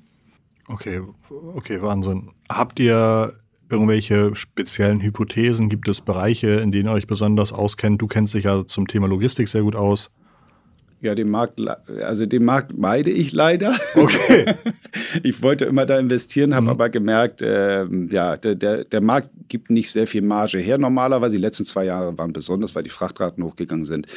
Okay, 0.69 1.01
okay, 1.55 1.81
Wahnsinn. 1.81 2.29
Habt 2.47 2.79
ihr 2.79 3.33
irgendwelche 3.71 4.35
speziellen 4.35 5.01
Hypothesen? 5.01 5.67
Gibt 5.67 5.87
es 5.87 6.01
Bereiche, 6.01 6.47
in 6.47 6.71
denen 6.71 6.89
ihr 6.89 6.93
euch 6.93 7.07
besonders 7.07 7.51
auskennt? 7.51 8.01
Du 8.01 8.07
kennst 8.07 8.35
dich 8.35 8.45
ja 8.45 8.65
zum 8.65 8.87
Thema 8.87 9.07
Logistik 9.07 9.47
sehr 9.47 9.63
gut 9.63 9.75
aus. 9.75 10.11
Ja, 11.01 11.15
den 11.15 11.29
Markt, 11.29 11.61
also 12.01 12.25
den 12.25 12.43
Markt 12.43 12.77
meide 12.77 13.09
ich 13.09 13.31
leider. 13.31 13.73
Okay. 13.95 14.45
ich 15.23 15.41
wollte 15.41 15.63
immer 15.63 15.85
da 15.85 15.97
investieren, 15.97 16.53
habe 16.53 16.65
mhm. 16.65 16.69
aber 16.69 16.89
gemerkt, 16.89 17.41
äh, 17.41 17.85
ja, 18.09 18.35
der, 18.35 18.55
der, 18.55 18.83
der 18.83 18.99
Markt 18.99 19.29
gibt 19.47 19.69
nicht 19.69 19.91
sehr 19.91 20.07
viel 20.07 20.21
Marge 20.21 20.59
her 20.59 20.77
normalerweise. 20.77 21.37
Die 21.37 21.41
letzten 21.41 21.65
zwei 21.65 21.85
Jahre 21.85 22.17
waren 22.17 22.33
besonders, 22.33 22.75
weil 22.75 22.83
die 22.83 22.89
Frachtraten 22.89 23.43
hochgegangen 23.45 23.85
sind. 23.85 24.07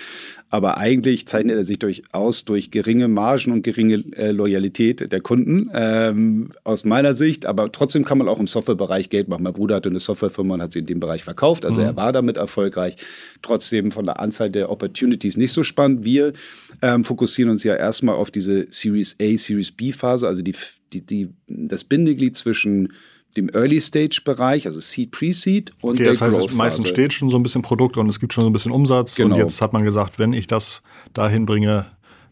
Aber 0.50 0.76
eigentlich 0.76 1.26
zeichnet 1.28 1.56
er 1.56 1.64
sich 1.64 1.78
durchaus 1.78 2.44
durch 2.44 2.70
geringe 2.72 3.06
Margen 3.06 3.52
und 3.52 3.62
geringe 3.62 4.04
äh, 4.16 4.32
Loyalität 4.32 5.12
der 5.12 5.20
Kunden 5.20 5.70
ähm, 5.72 6.50
aus 6.64 6.84
meiner 6.84 7.14
Sicht. 7.14 7.46
Aber 7.46 7.70
trotzdem 7.70 8.04
kann 8.04 8.18
man 8.18 8.28
auch 8.28 8.40
im 8.40 8.48
Softwarebereich 8.48 9.08
Geld 9.08 9.28
machen. 9.28 9.44
Mein 9.44 9.52
Bruder 9.52 9.76
hatte 9.76 9.88
eine 9.88 10.00
Softwarefirma 10.00 10.54
und 10.54 10.62
hat 10.62 10.72
sie 10.72 10.80
in 10.80 10.86
dem 10.86 10.98
Bereich 11.00 11.22
verkauft. 11.22 11.64
Also 11.64 11.80
mhm. 11.80 11.86
er 11.86 11.96
war 11.96 12.12
damit 12.12 12.36
erfolgreich. 12.36 12.96
Trotzdem 13.40 13.92
von 13.92 14.04
der 14.04 14.18
Anzahl 14.20 14.50
der 14.50 14.68
Opportunities 14.70 15.36
nicht 15.36 15.52
so 15.52 15.62
spannend. 15.62 16.04
Wir 16.04 16.32
ähm, 16.80 17.04
fokussieren 17.04 17.50
uns 17.50 17.64
ja 17.64 17.74
erstmal 17.74 18.14
auf 18.14 18.30
diese 18.30 18.66
Series 18.70 19.16
A, 19.20 19.36
Series 19.36 19.72
B 19.72 19.92
Phase, 19.92 20.26
also 20.26 20.42
die, 20.42 20.54
die, 20.92 21.04
die, 21.04 21.28
das 21.46 21.84
Bindeglied 21.84 22.36
zwischen 22.36 22.92
dem 23.36 23.48
Early 23.48 23.80
Stage 23.80 24.20
Bereich, 24.24 24.66
also 24.66 24.80
Seed, 24.80 25.10
Pre-Seed 25.10 25.72
und 25.80 25.94
okay, 25.94 26.04
der 26.04 26.12
das 26.12 26.20
heißt, 26.20 26.38
es 26.38 26.54
meistens 26.54 26.88
steht 26.88 27.12
schon 27.12 27.30
so 27.30 27.38
ein 27.38 27.42
bisschen 27.42 27.62
Produkt 27.62 27.96
und 27.96 28.08
es 28.08 28.20
gibt 28.20 28.32
schon 28.32 28.44
so 28.44 28.50
ein 28.50 28.52
bisschen 28.52 28.72
Umsatz 28.72 29.14
genau. 29.14 29.34
und 29.34 29.40
jetzt 29.40 29.60
hat 29.62 29.72
man 29.72 29.84
gesagt, 29.84 30.18
wenn 30.18 30.32
ich 30.32 30.46
das 30.46 30.82
dahin 31.14 31.46
bringe, 31.46 31.86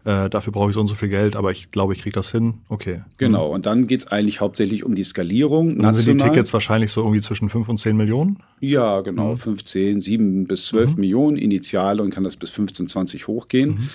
äh, 0.04 0.30
dafür 0.30 0.52
brauche 0.52 0.70
ich 0.70 0.74
so 0.74 0.80
und 0.80 0.86
so 0.86 0.94
viel 0.94 1.08
Geld, 1.08 1.36
aber 1.36 1.50
ich 1.50 1.70
glaube, 1.70 1.92
ich 1.92 2.00
kriege 2.00 2.14
das 2.14 2.30
hin. 2.30 2.54
Okay. 2.68 3.02
Genau, 3.18 3.48
mhm. 3.48 3.54
und 3.54 3.66
dann 3.66 3.86
geht 3.86 4.00
es 4.00 4.06
eigentlich 4.08 4.40
hauptsächlich 4.40 4.84
um 4.84 4.94
die 4.94 5.04
Skalierung. 5.04 5.76
Und 5.76 5.82
dann 5.82 5.94
sind 5.94 6.20
die 6.20 6.24
Tickets 6.24 6.52
wahrscheinlich 6.52 6.90
so 6.90 7.02
irgendwie 7.02 7.20
zwischen 7.20 7.50
5 7.50 7.68
und 7.68 7.78
10 7.78 7.96
Millionen? 7.96 8.38
Ja, 8.60 9.02
genau, 9.02 9.32
mhm. 9.32 9.36
15, 9.36 10.00
7 10.00 10.46
bis 10.46 10.66
12 10.66 10.94
mhm. 10.94 11.00
Millionen 11.00 11.36
Initiale 11.36 12.02
und 12.02 12.10
kann 12.10 12.24
das 12.24 12.36
bis 12.36 12.50
15, 12.50 12.88
20 12.88 13.26
hochgehen. 13.26 13.70
Mhm. 13.70 13.88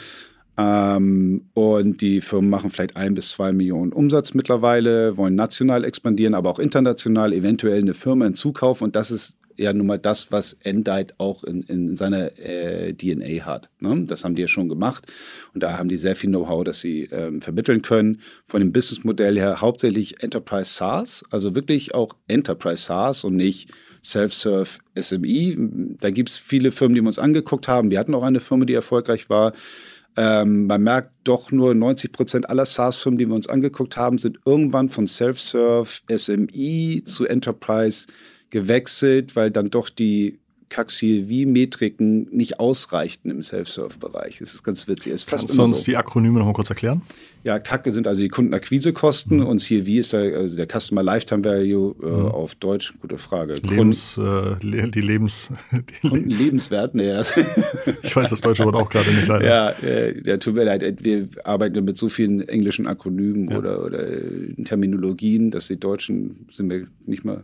Ähm, 0.57 1.49
und 1.53 2.01
die 2.01 2.21
Firmen 2.21 2.49
machen 2.49 2.71
vielleicht 2.71 2.95
ein 2.95 3.15
bis 3.15 3.31
zwei 3.31 3.51
Millionen 3.51 3.91
Umsatz 3.91 4.33
mittlerweile, 4.33 5.17
wollen 5.17 5.35
national 5.35 5.83
expandieren, 5.83 6.33
aber 6.33 6.49
auch 6.49 6.59
international 6.59 7.33
eventuell 7.33 7.79
eine 7.79 7.93
Firma 7.93 8.25
hinzukaufen. 8.25 8.85
Und 8.85 8.95
das 8.95 9.11
ist 9.11 9.37
ja 9.57 9.73
nun 9.73 9.87
mal 9.87 9.97
das, 9.97 10.31
was 10.31 10.53
Endite 10.63 11.13
auch 11.17 11.43
in, 11.43 11.63
in 11.63 11.95
seiner 11.95 12.37
äh, 12.39 12.93
DNA 12.93 13.45
hat. 13.45 13.69
Ne? 13.79 14.03
Das 14.05 14.23
haben 14.23 14.35
die 14.35 14.43
ja 14.43 14.47
schon 14.47 14.69
gemacht. 14.69 15.11
Und 15.53 15.63
da 15.63 15.77
haben 15.77 15.89
die 15.89 15.97
sehr 15.97 16.15
viel 16.15 16.29
Know-how, 16.29 16.63
das 16.63 16.81
sie 16.81 17.03
ähm, 17.11 17.41
vermitteln 17.41 17.81
können. 17.81 18.21
Von 18.45 18.61
dem 18.61 18.71
Businessmodell 18.71 19.37
her 19.37 19.61
hauptsächlich 19.61 20.21
Enterprise 20.23 20.73
SaaS, 20.73 21.23
also 21.29 21.55
wirklich 21.55 21.93
auch 21.93 22.15
Enterprise 22.27 22.83
SaaS 22.83 23.23
und 23.23 23.35
nicht 23.35 23.71
Self-Serve 24.03 24.79
SMI. 24.97 25.57
Da 25.99 26.11
gibt 26.11 26.29
es 26.29 26.37
viele 26.37 26.71
Firmen, 26.71 26.95
die 26.95 27.01
wir 27.01 27.07
uns 27.07 27.19
angeguckt 27.19 27.67
haben. 27.67 27.89
Wir 27.89 27.99
hatten 27.99 28.13
auch 28.13 28.23
eine 28.23 28.39
Firma, 28.39 28.65
die 28.65 28.73
erfolgreich 28.73 29.29
war. 29.29 29.53
Ähm, 30.17 30.67
man 30.67 30.81
merkt 30.81 31.11
doch 31.23 31.51
nur 31.51 31.75
90 31.75 32.11
Prozent 32.11 32.49
aller 32.49 32.65
SaaS-Firmen, 32.65 33.17
die 33.17 33.27
wir 33.27 33.35
uns 33.35 33.49
angeguckt 33.49 33.97
haben, 33.97 34.17
sind 34.17 34.39
irgendwann 34.45 34.89
von 34.89 35.07
Self-Serve, 35.07 35.89
SMI 36.09 37.03
zu 37.05 37.25
Enterprise 37.25 38.07
gewechselt, 38.49 39.35
weil 39.35 39.51
dann 39.51 39.67
doch 39.67 39.89
die 39.89 40.39
CAC-CLV-Metriken 40.69 42.27
nicht 42.31 42.59
ausreichten 42.59 43.29
im 43.29 43.43
Self-Serve-Bereich. 43.43 44.39
Das 44.39 44.53
ist 44.53 44.63
ganz 44.63 44.87
witzig. 44.87 45.13
Ist 45.13 45.29
fast 45.29 45.47
Kannst 45.47 45.57
du 45.57 45.63
uns 45.63 45.79
so. 45.79 45.85
die 45.85 45.97
Akronyme 45.97 46.39
noch 46.39 46.45
mal 46.45 46.53
kurz 46.53 46.69
erklären? 46.69 47.01
Ja, 47.43 47.59
CAC 47.59 47.87
sind 47.91 48.07
also 48.07 48.21
die 48.21 48.29
Kundenakquisekosten 48.29 49.39
mhm. 49.39 49.45
und 49.45 49.61
CLV 49.61 49.87
ist 49.87 50.13
der, 50.13 50.35
also 50.35 50.57
der 50.57 50.67
Customer 50.67 51.03
Lifetime 51.03 51.43
Value 51.43 51.95
äh, 52.01 52.05
mhm. 52.05 52.25
auf 52.27 52.55
Deutsch. 52.55 52.93
Gute 52.99 53.17
Frage. 53.17 53.53
Lebens, 53.53 54.17
äh, 54.17 54.55
die 54.61 55.01
Lebens... 55.01 55.51
Die 56.01 56.07
Lebenswert, 56.07 56.95
nee. 56.95 57.11
ich 58.01 58.15
weiß 58.15 58.29
das 58.29 58.41
deutsche 58.41 58.65
Wort 58.65 58.75
auch 58.75 58.89
gerade 58.89 59.11
nicht 59.11 59.27
leider. 59.27 59.45
Ja, 59.45 59.69
äh, 59.69 60.21
ja, 60.23 60.37
tut 60.37 60.55
mir 60.55 60.63
leid. 60.63 61.03
Wir 61.03 61.27
arbeiten 61.43 61.83
mit 61.83 61.97
so 61.97 62.09
vielen 62.09 62.47
englischen 62.47 62.87
Akronymen 62.87 63.49
ja. 63.49 63.57
oder, 63.57 63.83
oder 63.83 64.03
Terminologien, 64.63 65.51
dass 65.51 65.67
die 65.67 65.79
Deutschen 65.79 66.47
sind 66.51 66.69
wir 66.69 66.87
nicht 67.05 67.25
mal 67.25 67.43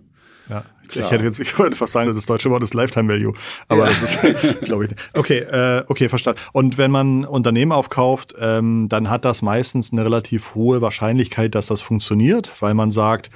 ja, 0.49 0.63
Klar. 0.87 1.05
ich 1.05 1.11
hätte 1.11 1.23
jetzt, 1.23 1.39
ich 1.39 1.57
wollte 1.57 1.75
fast 1.75 1.93
sagen, 1.93 2.13
das 2.13 2.25
deutsche 2.25 2.49
Wort 2.49 2.63
ist 2.63 2.73
Lifetime 2.73 3.11
Value, 3.11 3.33
aber 3.67 3.85
ja. 3.85 3.91
das 3.91 4.03
ist, 4.03 4.61
glaube 4.61 4.85
ich, 4.85 4.91
nicht. 4.91 5.01
Okay, 5.13 5.39
äh, 5.39 5.83
okay, 5.87 6.09
verstanden. 6.09 6.39
Und 6.51 6.77
wenn 6.77 6.91
man 6.91 7.25
Unternehmen 7.25 7.71
aufkauft, 7.71 8.35
ähm, 8.39 8.87
dann 8.89 9.09
hat 9.09 9.25
das 9.25 9.41
meistens 9.41 9.91
eine 9.91 10.03
relativ 10.03 10.55
hohe 10.55 10.81
Wahrscheinlichkeit, 10.81 11.55
dass 11.55 11.67
das 11.67 11.81
funktioniert, 11.81 12.51
weil 12.61 12.73
man 12.73 12.91
sagt, 12.91 13.29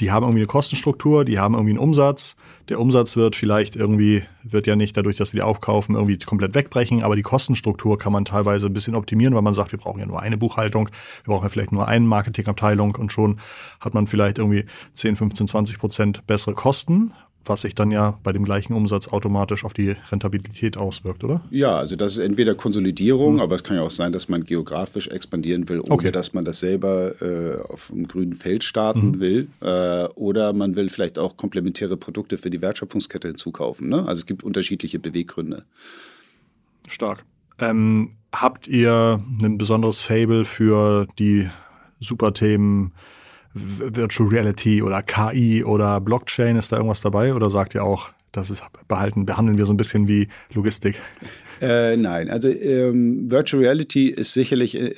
die 0.00 0.10
haben 0.10 0.24
irgendwie 0.24 0.40
eine 0.40 0.46
Kostenstruktur, 0.46 1.24
die 1.24 1.38
haben 1.38 1.54
irgendwie 1.54 1.72
einen 1.72 1.78
Umsatz. 1.78 2.36
Der 2.70 2.78
Umsatz 2.78 3.16
wird 3.16 3.34
vielleicht 3.34 3.74
irgendwie, 3.74 4.22
wird 4.44 4.68
ja 4.68 4.76
nicht 4.76 4.96
dadurch, 4.96 5.16
dass 5.16 5.32
wir 5.32 5.40
die 5.40 5.42
aufkaufen, 5.42 5.96
irgendwie 5.96 6.16
komplett 6.18 6.54
wegbrechen, 6.54 7.02
aber 7.02 7.16
die 7.16 7.22
Kostenstruktur 7.22 7.98
kann 7.98 8.12
man 8.12 8.24
teilweise 8.24 8.68
ein 8.68 8.72
bisschen 8.72 8.94
optimieren, 8.94 9.34
weil 9.34 9.42
man 9.42 9.54
sagt, 9.54 9.72
wir 9.72 9.78
brauchen 9.80 9.98
ja 9.98 10.06
nur 10.06 10.22
eine 10.22 10.38
Buchhaltung, 10.38 10.88
wir 11.24 11.34
brauchen 11.34 11.42
ja 11.42 11.48
vielleicht 11.48 11.72
nur 11.72 11.88
eine 11.88 12.06
Marketingabteilung 12.06 12.94
und 12.94 13.10
schon 13.10 13.40
hat 13.80 13.92
man 13.92 14.06
vielleicht 14.06 14.38
irgendwie 14.38 14.66
10, 14.94 15.16
15, 15.16 15.48
20 15.48 15.78
Prozent 15.80 16.26
bessere 16.28 16.54
Kosten 16.54 17.12
was 17.44 17.62
sich 17.62 17.74
dann 17.74 17.90
ja 17.90 18.18
bei 18.22 18.32
dem 18.32 18.44
gleichen 18.44 18.74
Umsatz 18.74 19.08
automatisch 19.08 19.64
auf 19.64 19.72
die 19.72 19.96
Rentabilität 20.10 20.76
auswirkt, 20.76 21.24
oder? 21.24 21.42
Ja, 21.50 21.76
also 21.76 21.96
das 21.96 22.12
ist 22.12 22.18
entweder 22.18 22.54
Konsolidierung, 22.54 23.34
mhm. 23.34 23.40
aber 23.40 23.54
es 23.54 23.64
kann 23.64 23.76
ja 23.76 23.82
auch 23.82 23.90
sein, 23.90 24.12
dass 24.12 24.28
man 24.28 24.44
geografisch 24.44 25.08
expandieren 25.08 25.68
will, 25.68 25.80
ohne 25.80 25.90
okay. 25.90 26.12
dass 26.12 26.32
man 26.34 26.44
das 26.44 26.60
selber 26.60 27.20
äh, 27.22 27.60
auf 27.62 27.88
dem 27.88 28.06
grünen 28.06 28.34
Feld 28.34 28.62
starten 28.64 29.12
mhm. 29.12 29.20
will. 29.20 29.48
Äh, 29.60 30.04
oder 30.14 30.52
man 30.52 30.76
will 30.76 30.90
vielleicht 30.90 31.18
auch 31.18 31.36
komplementäre 31.36 31.96
Produkte 31.96 32.36
für 32.38 32.50
die 32.50 32.60
Wertschöpfungskette 32.60 33.28
hinzukaufen. 33.28 33.88
Ne? 33.88 34.06
Also 34.06 34.20
es 34.20 34.26
gibt 34.26 34.42
unterschiedliche 34.42 34.98
Beweggründe. 34.98 35.64
Stark. 36.88 37.24
Ähm, 37.58 38.12
habt 38.32 38.68
ihr 38.68 39.22
ein 39.42 39.58
besonderes 39.58 40.00
Fable 40.00 40.44
für 40.44 41.06
die 41.18 41.48
Superthemen? 42.00 42.92
Virtual 43.54 44.28
Reality 44.28 44.82
oder 44.82 45.02
KI 45.02 45.64
oder 45.64 46.00
Blockchain? 46.00 46.56
Ist 46.56 46.72
da 46.72 46.76
irgendwas 46.76 47.00
dabei 47.00 47.34
oder 47.34 47.50
sagt 47.50 47.74
ihr 47.74 47.84
auch, 47.84 48.10
das 48.32 48.50
ist 48.50 48.62
behalten, 48.86 49.26
behandeln 49.26 49.58
wir 49.58 49.66
so 49.66 49.72
ein 49.72 49.76
bisschen 49.76 50.06
wie 50.08 50.28
Logistik? 50.52 51.00
Äh, 51.60 51.96
nein, 51.96 52.30
also 52.30 52.48
ähm, 52.48 53.30
Virtual 53.30 53.62
Reality 53.62 54.08
ist 54.08 54.32
sicherlich 54.32 54.80
äh, 54.80 54.94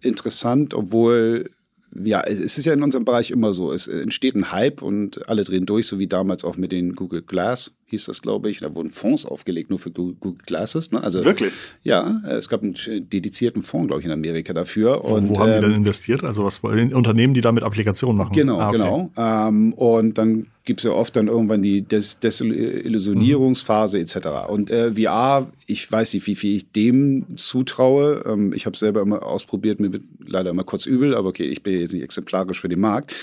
interessant, 0.00 0.74
obwohl 0.74 1.50
ja, 1.94 2.22
es 2.22 2.40
ist 2.40 2.64
ja 2.64 2.72
in 2.72 2.82
unserem 2.82 3.04
Bereich 3.04 3.30
immer 3.30 3.54
so. 3.54 3.72
Es 3.72 3.88
entsteht 3.88 4.34
ein 4.34 4.52
Hype 4.52 4.82
und 4.82 5.28
alle 5.28 5.44
drehen 5.44 5.66
durch, 5.66 5.86
so 5.86 5.98
wie 5.98 6.06
damals 6.06 6.44
auch 6.44 6.56
mit 6.56 6.72
den 6.72 6.94
Google 6.94 7.22
Glass 7.22 7.72
hieß 7.86 8.06
das, 8.06 8.22
glaube 8.22 8.50
ich. 8.50 8.60
Da 8.60 8.74
wurden 8.74 8.90
Fonds 8.90 9.26
aufgelegt, 9.26 9.70
nur 9.70 9.78
für 9.78 9.90
Google 9.90 10.34
Glasses. 10.46 10.90
Ne? 10.90 11.02
Also, 11.02 11.24
Wirklich? 11.24 11.52
Ja, 11.82 12.22
es 12.28 12.48
gab 12.48 12.62
einen 12.62 12.74
dedizierten 13.10 13.62
Fonds, 13.62 13.88
glaube 13.88 14.00
ich, 14.00 14.06
in 14.06 14.12
Amerika 14.12 14.52
dafür. 14.52 15.04
Und, 15.04 15.28
wo, 15.28 15.38
haben 15.38 15.50
ähm, 15.50 15.56
die 15.56 15.60
dann 15.60 15.74
investiert? 15.74 16.24
Also 16.24 16.44
was 16.44 16.58
Unternehmen, 16.58 17.34
die 17.34 17.42
damit 17.42 17.62
Applikationen 17.62 18.16
machen? 18.16 18.32
Genau, 18.32 18.58
ah, 18.58 18.68
okay. 18.68 18.78
genau. 18.78 19.10
Ähm, 19.16 19.72
und 19.74 20.16
dann 20.16 20.46
gibt 20.64 20.80
es 20.80 20.84
ja 20.84 20.92
oft 20.92 21.16
dann 21.16 21.26
irgendwann 21.26 21.62
die 21.62 21.82
Des 21.82 22.20
Desillusionierungsphase 22.20 23.98
mhm. 23.98 24.04
etc. 24.04 24.28
Und 24.48 24.70
äh, 24.70 24.92
VR, 24.94 25.50
ich 25.66 25.90
weiß 25.90 26.14
nicht, 26.14 26.26
wie 26.26 26.36
viel 26.36 26.56
ich 26.56 26.70
dem 26.70 27.36
zutraue. 27.36 28.24
Ähm, 28.26 28.52
ich 28.52 28.66
habe 28.66 28.74
es 28.74 28.80
selber 28.80 29.00
immer 29.00 29.24
ausprobiert, 29.24 29.80
mir 29.80 29.92
wird 29.92 30.04
leider 30.24 30.50
immer 30.50 30.64
kurz 30.64 30.86
übel, 30.86 31.14
aber 31.14 31.30
okay, 31.30 31.44
ich 31.44 31.62
bin 31.62 31.78
jetzt 31.78 31.92
nicht 31.92 32.02
exemplarisch 32.02 32.60
für 32.60 32.68
den 32.68 32.80
Markt. 32.80 33.14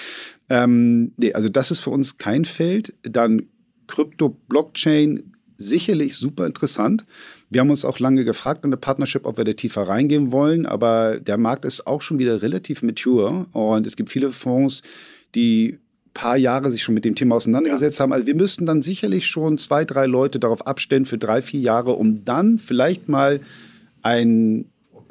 Ähm, 0.49 1.13
nee, 1.17 1.33
also 1.33 1.47
das 1.47 1.71
ist 1.71 1.79
für 1.79 1.91
uns 1.91 2.17
kein 2.17 2.43
Feld. 2.43 2.93
Dann 3.03 3.43
Krypto, 3.87 4.29
Blockchain, 4.29 5.33
sicherlich 5.57 6.15
super 6.15 6.45
interessant. 6.45 7.05
Wir 7.49 7.61
haben 7.61 7.69
uns 7.69 7.85
auch 7.85 7.99
lange 7.99 8.25
gefragt 8.25 8.63
in 8.63 8.71
der 8.71 8.77
Partnership, 8.77 9.25
ob 9.25 9.37
wir 9.37 9.45
da 9.45 9.53
tiefer 9.53 9.83
reingehen 9.83 10.31
wollen, 10.31 10.65
aber 10.65 11.19
der 11.19 11.37
Markt 11.37 11.65
ist 11.65 11.87
auch 11.87 12.01
schon 12.01 12.19
wieder 12.19 12.41
relativ 12.41 12.83
mature 12.83 13.45
und 13.51 13.87
es 13.87 13.95
gibt 13.95 14.09
viele 14.09 14.31
Fonds, 14.31 14.83
die 15.35 15.79
paar 16.13 16.37
Jahre 16.37 16.71
sich 16.71 16.83
schon 16.83 16.95
mit 16.95 17.05
dem 17.05 17.15
Thema 17.15 17.35
auseinandergesetzt 17.35 17.99
ja. 17.99 18.03
haben. 18.03 18.13
Also 18.13 18.27
wir 18.27 18.35
müssten 18.35 18.65
dann 18.65 18.81
sicherlich 18.81 19.27
schon 19.27 19.57
zwei, 19.57 19.85
drei 19.85 20.05
Leute 20.05 20.39
darauf 20.39 20.65
abstellen 20.65 21.05
für 21.05 21.17
drei, 21.17 21.41
vier 21.41 21.59
Jahre, 21.59 21.93
um 21.93 22.25
dann 22.25 22.59
vielleicht 22.59 23.09
mal 23.09 23.39
ein 24.01 24.65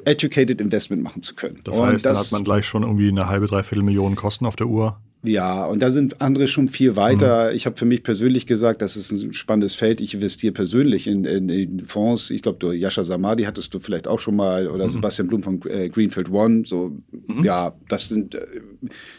educated 0.05 0.61
Investment 0.61 1.03
machen 1.03 1.23
zu 1.23 1.35
können. 1.35 1.59
Das 1.63 1.79
heißt, 1.79 2.05
das, 2.05 2.17
dann 2.17 2.25
hat 2.25 2.31
man 2.31 2.43
gleich 2.43 2.65
schon 2.65 2.83
irgendwie 2.83 3.09
eine 3.09 3.27
halbe, 3.27 3.47
dreiviertel 3.47 3.83
Millionen 3.83 4.15
Kosten 4.15 4.45
auf 4.45 4.55
der 4.55 4.67
Uhr. 4.67 4.99
Ja, 5.21 5.65
und 5.65 5.81
da 5.81 5.91
sind 5.91 6.21
andere 6.21 6.47
schon 6.47 6.69
viel 6.69 6.95
weiter. 6.95 7.49
Mhm. 7.49 7.55
Ich 7.55 7.65
habe 7.65 7.75
für 7.75 7.85
mich 7.85 8.03
persönlich 8.03 8.45
gesagt, 8.45 8.81
das 8.81 8.95
ist 8.95 9.11
ein 9.11 9.33
spannendes 9.33 9.75
Feld. 9.75 9.99
Ich 9.99 10.13
investiere 10.13 10.53
persönlich 10.53 11.07
in, 11.07 11.25
in, 11.25 11.49
in 11.49 11.79
Fonds. 11.81 12.29
Ich 12.29 12.41
glaube, 12.41 12.57
du 12.59 12.71
Yasha 12.71 13.03
Samadi 13.03 13.43
hattest 13.43 13.73
du 13.73 13.79
vielleicht 13.79 14.07
auch 14.07 14.19
schon 14.19 14.37
mal 14.37 14.69
oder 14.69 14.85
mhm. 14.85 14.91
Sebastian 14.91 15.27
Blum 15.27 15.43
von 15.43 15.61
äh, 15.67 15.89
Greenfield 15.89 16.31
One. 16.31 16.63
So, 16.65 16.97
mhm. 17.27 17.43
ja, 17.43 17.75
das 17.89 18.07
sind 18.07 18.33
äh, 18.33 18.45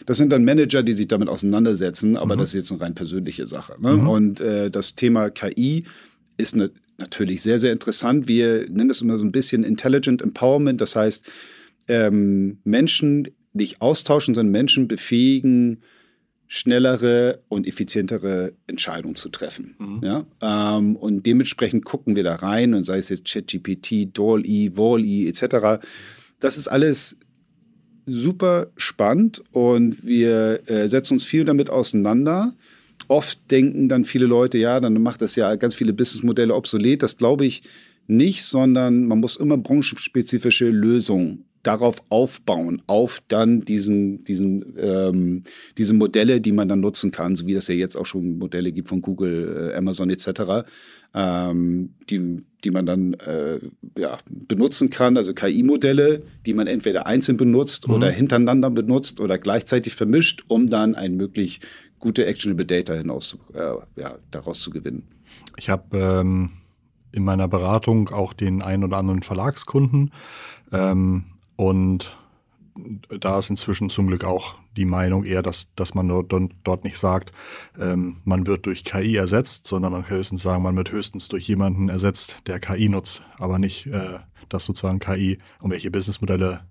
das 0.07 0.17
sind 0.17 0.31
dann 0.31 0.43
Manager, 0.43 0.81
die 0.81 0.93
sich 0.93 1.07
damit 1.07 1.29
auseinandersetzen. 1.29 2.17
Aber 2.17 2.35
mhm. 2.35 2.39
das 2.39 2.49
ist 2.49 2.55
jetzt 2.55 2.71
eine 2.71 2.81
rein 2.81 2.95
persönliche 2.95 3.45
Sache. 3.45 3.75
Ne? 3.79 3.97
Mhm. 3.97 4.07
Und 4.07 4.41
äh, 4.41 4.71
das 4.71 4.95
Thema 4.95 5.29
KI 5.29 5.85
ist 6.37 6.55
eine, 6.55 6.71
natürlich 6.97 7.43
sehr 7.43 7.59
sehr 7.59 7.73
interessant. 7.73 8.27
Wir 8.27 8.67
nennen 8.71 8.87
das 8.87 9.01
immer 9.01 9.19
so 9.19 9.23
ein 9.23 9.31
bisschen 9.31 9.63
Intelligent 9.63 10.23
Empowerment. 10.23 10.81
Das 10.81 10.95
heißt 10.95 11.29
ähm, 11.87 12.57
Menschen 12.63 13.27
nicht 13.53 13.81
austauschen, 13.81 14.35
sondern 14.35 14.51
Menschen 14.51 14.87
befähigen, 14.87 15.81
schnellere 16.47 17.41
und 17.47 17.65
effizientere 17.65 18.53
Entscheidungen 18.67 19.15
zu 19.15 19.29
treffen. 19.29 19.75
Mhm. 19.79 20.01
Ja? 20.03 20.25
Ähm, 20.41 20.97
und 20.97 21.25
dementsprechend 21.25 21.85
gucken 21.85 22.17
wir 22.17 22.23
da 22.23 22.35
rein 22.35 22.73
und 22.73 22.83
sei 22.83 22.97
es 22.97 23.07
jetzt 23.07 23.25
ChatGPT, 23.25 24.17
DALL-E, 24.17 24.75
Wall-E 24.75 25.29
etc. 25.29 25.81
Das 26.41 26.57
ist 26.57 26.67
alles 26.67 27.15
super 28.05 28.67
spannend 28.75 29.41
und 29.51 30.05
wir 30.05 30.59
äh, 30.65 30.89
setzen 30.89 31.13
uns 31.13 31.23
viel 31.23 31.45
damit 31.45 31.69
auseinander. 31.69 32.53
Oft 33.07 33.39
denken 33.49 33.87
dann 33.87 34.03
viele 34.03 34.25
Leute, 34.25 34.57
ja, 34.57 34.79
dann 34.81 35.01
macht 35.01 35.21
das 35.21 35.37
ja 35.37 35.55
ganz 35.55 35.75
viele 35.75 35.93
Businessmodelle 35.93 36.53
obsolet. 36.53 37.01
Das 37.01 37.15
glaube 37.15 37.45
ich 37.45 37.61
nicht, 38.07 38.43
sondern 38.43 39.05
man 39.05 39.21
muss 39.21 39.37
immer 39.37 39.57
branchenspezifische 39.57 40.67
Lösungen 40.67 41.45
darauf 41.63 42.01
aufbauen, 42.09 42.81
auf 42.87 43.21
dann 43.27 43.61
diesen, 43.61 44.23
diesen, 44.23 44.75
ähm, 44.77 45.43
diese 45.77 45.93
Modelle, 45.93 46.41
die 46.41 46.51
man 46.51 46.67
dann 46.67 46.79
nutzen 46.79 47.11
kann, 47.11 47.35
so 47.35 47.45
wie 47.45 47.53
das 47.53 47.67
ja 47.67 47.75
jetzt 47.75 47.95
auch 47.95 48.05
schon 48.05 48.37
Modelle 48.37 48.71
gibt 48.71 48.89
von 48.89 49.01
Google, 49.01 49.71
äh, 49.71 49.77
Amazon 49.77 50.09
etc., 50.09 50.67
ähm, 51.13 51.93
die, 52.09 52.43
die 52.63 52.71
man 52.71 52.85
dann 52.85 53.13
äh, 53.15 53.59
ja, 53.97 54.17
benutzen 54.29 54.89
kann, 54.89 55.17
also 55.17 55.33
KI-Modelle, 55.33 56.23
die 56.45 56.53
man 56.53 56.67
entweder 56.67 57.05
einzeln 57.05 57.37
benutzt 57.37 57.87
mhm. 57.87 57.95
oder 57.95 58.09
hintereinander 58.09 58.69
benutzt 58.69 59.19
oder 59.19 59.37
gleichzeitig 59.37 59.95
vermischt, 59.95 60.43
um 60.47 60.69
dann 60.69 60.95
ein 60.95 61.15
möglich 61.15 61.59
gute 61.99 62.25
actionable 62.25 62.65
Data 62.65 62.93
hinaus 62.93 63.37
äh, 63.53 64.01
ja, 64.01 64.17
daraus 64.31 64.61
zu 64.61 64.71
gewinnen. 64.71 65.03
Ich 65.57 65.69
habe 65.69 65.97
ähm, 65.97 66.49
in 67.11 67.23
meiner 67.23 67.47
Beratung 67.47 68.09
auch 68.09 68.33
den 68.33 68.61
einen 68.61 68.83
oder 68.83 68.97
anderen 68.97 69.21
Verlagskunden. 69.21 70.11
Ähm, 70.71 71.25
und 71.61 72.17
da 73.19 73.37
ist 73.37 73.51
inzwischen 73.51 73.91
zum 73.91 74.07
Glück 74.07 74.23
auch 74.23 74.55
die 74.75 74.85
Meinung 74.85 75.25
eher, 75.25 75.43
dass, 75.43 75.75
dass 75.75 75.93
man 75.93 76.07
dort, 76.07 76.33
dort 76.63 76.83
nicht 76.83 76.97
sagt, 76.97 77.31
ähm, 77.79 78.17
man 78.23 78.47
wird 78.47 78.65
durch 78.65 78.83
KI 78.83 79.15
ersetzt, 79.15 79.67
sondern 79.67 79.91
man 79.91 80.03
kann 80.03 80.17
höchstens 80.17 80.41
sagen, 80.41 80.63
man 80.63 80.75
wird 80.75 80.91
höchstens 80.91 81.27
durch 81.27 81.47
jemanden 81.47 81.87
ersetzt, 81.87 82.41
der 82.47 82.59
KI 82.59 82.89
nutzt, 82.89 83.21
aber 83.37 83.59
nicht, 83.59 83.85
äh, 83.85 84.17
dass 84.49 84.65
sozusagen 84.65 84.97
KI 84.97 85.37
irgendwelche 85.59 85.91
Businessmodelle 85.91 86.61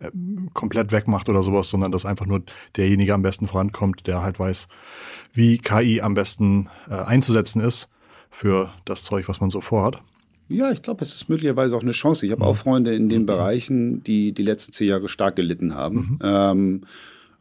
äh, 0.00 0.10
komplett 0.54 0.92
wegmacht 0.92 1.28
oder 1.28 1.42
sowas, 1.42 1.68
sondern 1.68 1.92
dass 1.92 2.06
einfach 2.06 2.24
nur 2.24 2.42
derjenige 2.74 3.12
am 3.12 3.20
besten 3.20 3.48
vorankommt, 3.48 4.06
der 4.06 4.22
halt 4.22 4.38
weiß, 4.38 4.68
wie 5.34 5.58
KI 5.58 6.00
am 6.00 6.14
besten 6.14 6.70
äh, 6.88 6.94
einzusetzen 6.94 7.60
ist 7.60 7.90
für 8.30 8.72
das 8.86 9.04
Zeug, 9.04 9.28
was 9.28 9.42
man 9.42 9.50
so 9.50 9.60
vorhat. 9.60 10.00
Ja, 10.48 10.70
ich 10.70 10.82
glaube, 10.82 11.04
es 11.04 11.14
ist 11.14 11.28
möglicherweise 11.28 11.76
auch 11.76 11.82
eine 11.82 11.92
Chance. 11.92 12.24
Ich 12.24 12.32
habe 12.32 12.42
mhm. 12.42 12.48
auch 12.48 12.56
Freunde 12.56 12.94
in 12.94 13.08
den 13.08 13.22
mhm. 13.22 13.26
Bereichen, 13.26 14.02
die 14.02 14.32
die 14.32 14.42
letzten 14.42 14.72
zehn 14.72 14.88
Jahre 14.88 15.08
stark 15.08 15.36
gelitten 15.36 15.74
haben. 15.74 15.96
Mhm. 15.96 16.18
Ähm, 16.22 16.80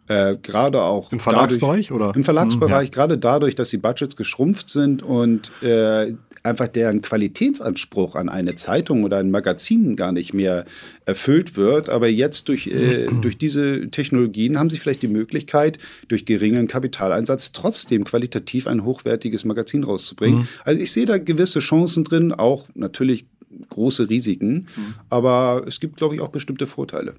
äh, 0.08 0.36
gerade 0.42 0.82
auch 0.82 1.12
im 1.12 1.20
Verlagsbereich 1.20 1.88
dadurch, 1.88 1.92
oder 1.92 2.16
im 2.16 2.24
Verlagsbereich 2.24 2.90
mhm, 2.90 2.94
ja. 2.94 3.04
gerade 3.04 3.18
dadurch, 3.18 3.56
dass 3.56 3.70
die 3.70 3.78
Budgets 3.78 4.16
geschrumpft 4.16 4.70
sind 4.70 5.04
und 5.04 5.52
äh, 5.62 6.14
einfach 6.48 6.68
deren 6.68 7.02
Qualitätsanspruch 7.02 8.16
an 8.16 8.30
eine 8.30 8.56
Zeitung 8.56 9.04
oder 9.04 9.18
ein 9.18 9.30
Magazin 9.32 9.96
gar 9.96 10.12
nicht 10.12 10.34
mehr 10.34 10.66
erfüllt 11.06 11.58
wird. 11.58 11.90
Aber 11.90 12.08
jetzt 12.08 12.48
durch, 12.48 12.68
äh, 12.68 13.08
durch 13.22 13.38
diese 13.38 13.90
Technologien 13.92 14.58
haben 14.58 14.70
sie 14.70 14.78
vielleicht 14.78 15.02
die 15.02 15.08
Möglichkeit, 15.08 15.78
durch 16.08 16.26
geringen 16.26 16.68
Kapitaleinsatz 16.68 17.52
trotzdem 17.52 18.06
qualitativ 18.06 18.68
ein 18.68 18.84
hochwertiges 18.84 19.46
Magazin 19.46 19.84
rauszubringen. 19.84 20.40
Mhm. 20.40 20.48
Also 20.64 20.82
ich 20.82 20.92
sehe 20.92 21.06
da 21.06 21.18
gewisse 21.18 21.60
Chancen 21.60 22.04
drin, 22.04 22.32
auch 22.32 22.68
natürlich 22.74 23.26
große 23.70 24.10
Risiken, 24.10 24.54
mhm. 24.54 24.94
aber 25.10 25.64
es 25.68 25.80
gibt, 25.80 25.98
glaube 25.98 26.16
ich, 26.16 26.22
auch 26.22 26.30
bestimmte 26.30 26.68
Vorteile. 26.68 27.16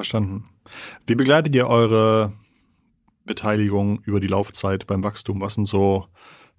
Verstanden. 0.00 0.44
Wie 1.06 1.14
begleitet 1.14 1.54
ihr 1.54 1.66
eure 1.66 2.32
Beteiligung 3.26 4.00
über 4.04 4.18
die 4.18 4.28
Laufzeit 4.28 4.86
beim 4.86 5.04
Wachstum? 5.04 5.42
Was 5.42 5.56
sind 5.56 5.68
so 5.68 6.06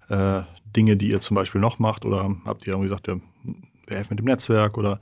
äh, 0.08 0.42
Dinge, 0.76 0.96
die 0.96 1.08
ihr 1.08 1.20
zum 1.20 1.34
Beispiel 1.34 1.60
noch 1.60 1.80
macht? 1.80 2.04
Oder 2.04 2.36
habt 2.44 2.68
ihr 2.68 2.74
irgendwie 2.74 2.88
gesagt, 2.88 3.08
ja, 3.08 3.16
wir 3.88 3.96
helfen 3.96 4.12
mit 4.12 4.20
dem 4.20 4.26
Netzwerk 4.26 4.78
oder 4.78 5.00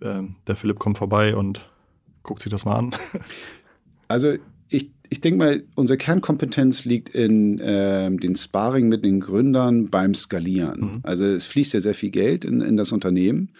äh, 0.00 0.22
der 0.46 0.56
Philipp 0.56 0.78
kommt 0.78 0.96
vorbei 0.96 1.36
und 1.36 1.68
guckt 2.22 2.42
sich 2.42 2.50
das 2.50 2.64
mal 2.64 2.76
an? 2.76 2.94
Also 4.08 4.34
ich, 4.68 4.90
ich 5.08 5.22
denke 5.22 5.38
mal, 5.38 5.62
unsere 5.74 5.96
Kernkompetenz 5.96 6.84
liegt 6.84 7.08
in 7.08 7.58
äh, 7.60 8.14
den 8.14 8.36
Sparring 8.36 8.90
mit 8.90 9.04
den 9.04 9.20
Gründern 9.20 9.88
beim 9.88 10.14
Skalieren. 10.14 10.80
Mhm. 10.80 11.00
Also 11.02 11.24
es 11.24 11.46
fließt 11.46 11.72
ja 11.72 11.80
sehr 11.80 11.94
viel 11.94 12.10
Geld 12.10 12.44
in, 12.44 12.60
in 12.60 12.76
das 12.76 12.92
Unternehmen. 12.92 13.52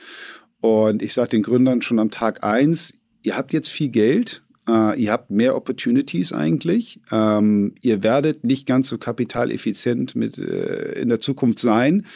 Und 0.61 1.01
ich 1.01 1.15
sage 1.15 1.31
den 1.31 1.43
Gründern 1.43 1.81
schon 1.81 1.99
am 1.99 2.11
Tag 2.11 2.45
eins, 2.45 2.93
ihr 3.23 3.37
habt 3.37 3.53
jetzt 3.53 3.69
viel 3.69 3.89
Geld, 3.89 4.43
Uh, 4.71 4.93
ihr 4.93 5.11
habt 5.11 5.29
mehr 5.29 5.57
Opportunities 5.57 6.33
eigentlich. 6.33 7.01
Ähm, 7.11 7.75
ihr 7.81 8.05
werdet 8.05 8.45
nicht 8.45 8.65
ganz 8.65 8.89
so 8.89 8.97
kapitaleffizient 8.97 10.15
mit, 10.15 10.39
äh, 10.39 11.01
in 11.01 11.09
der 11.09 11.21
Zukunft 11.21 11.59
sein. 11.59 12.07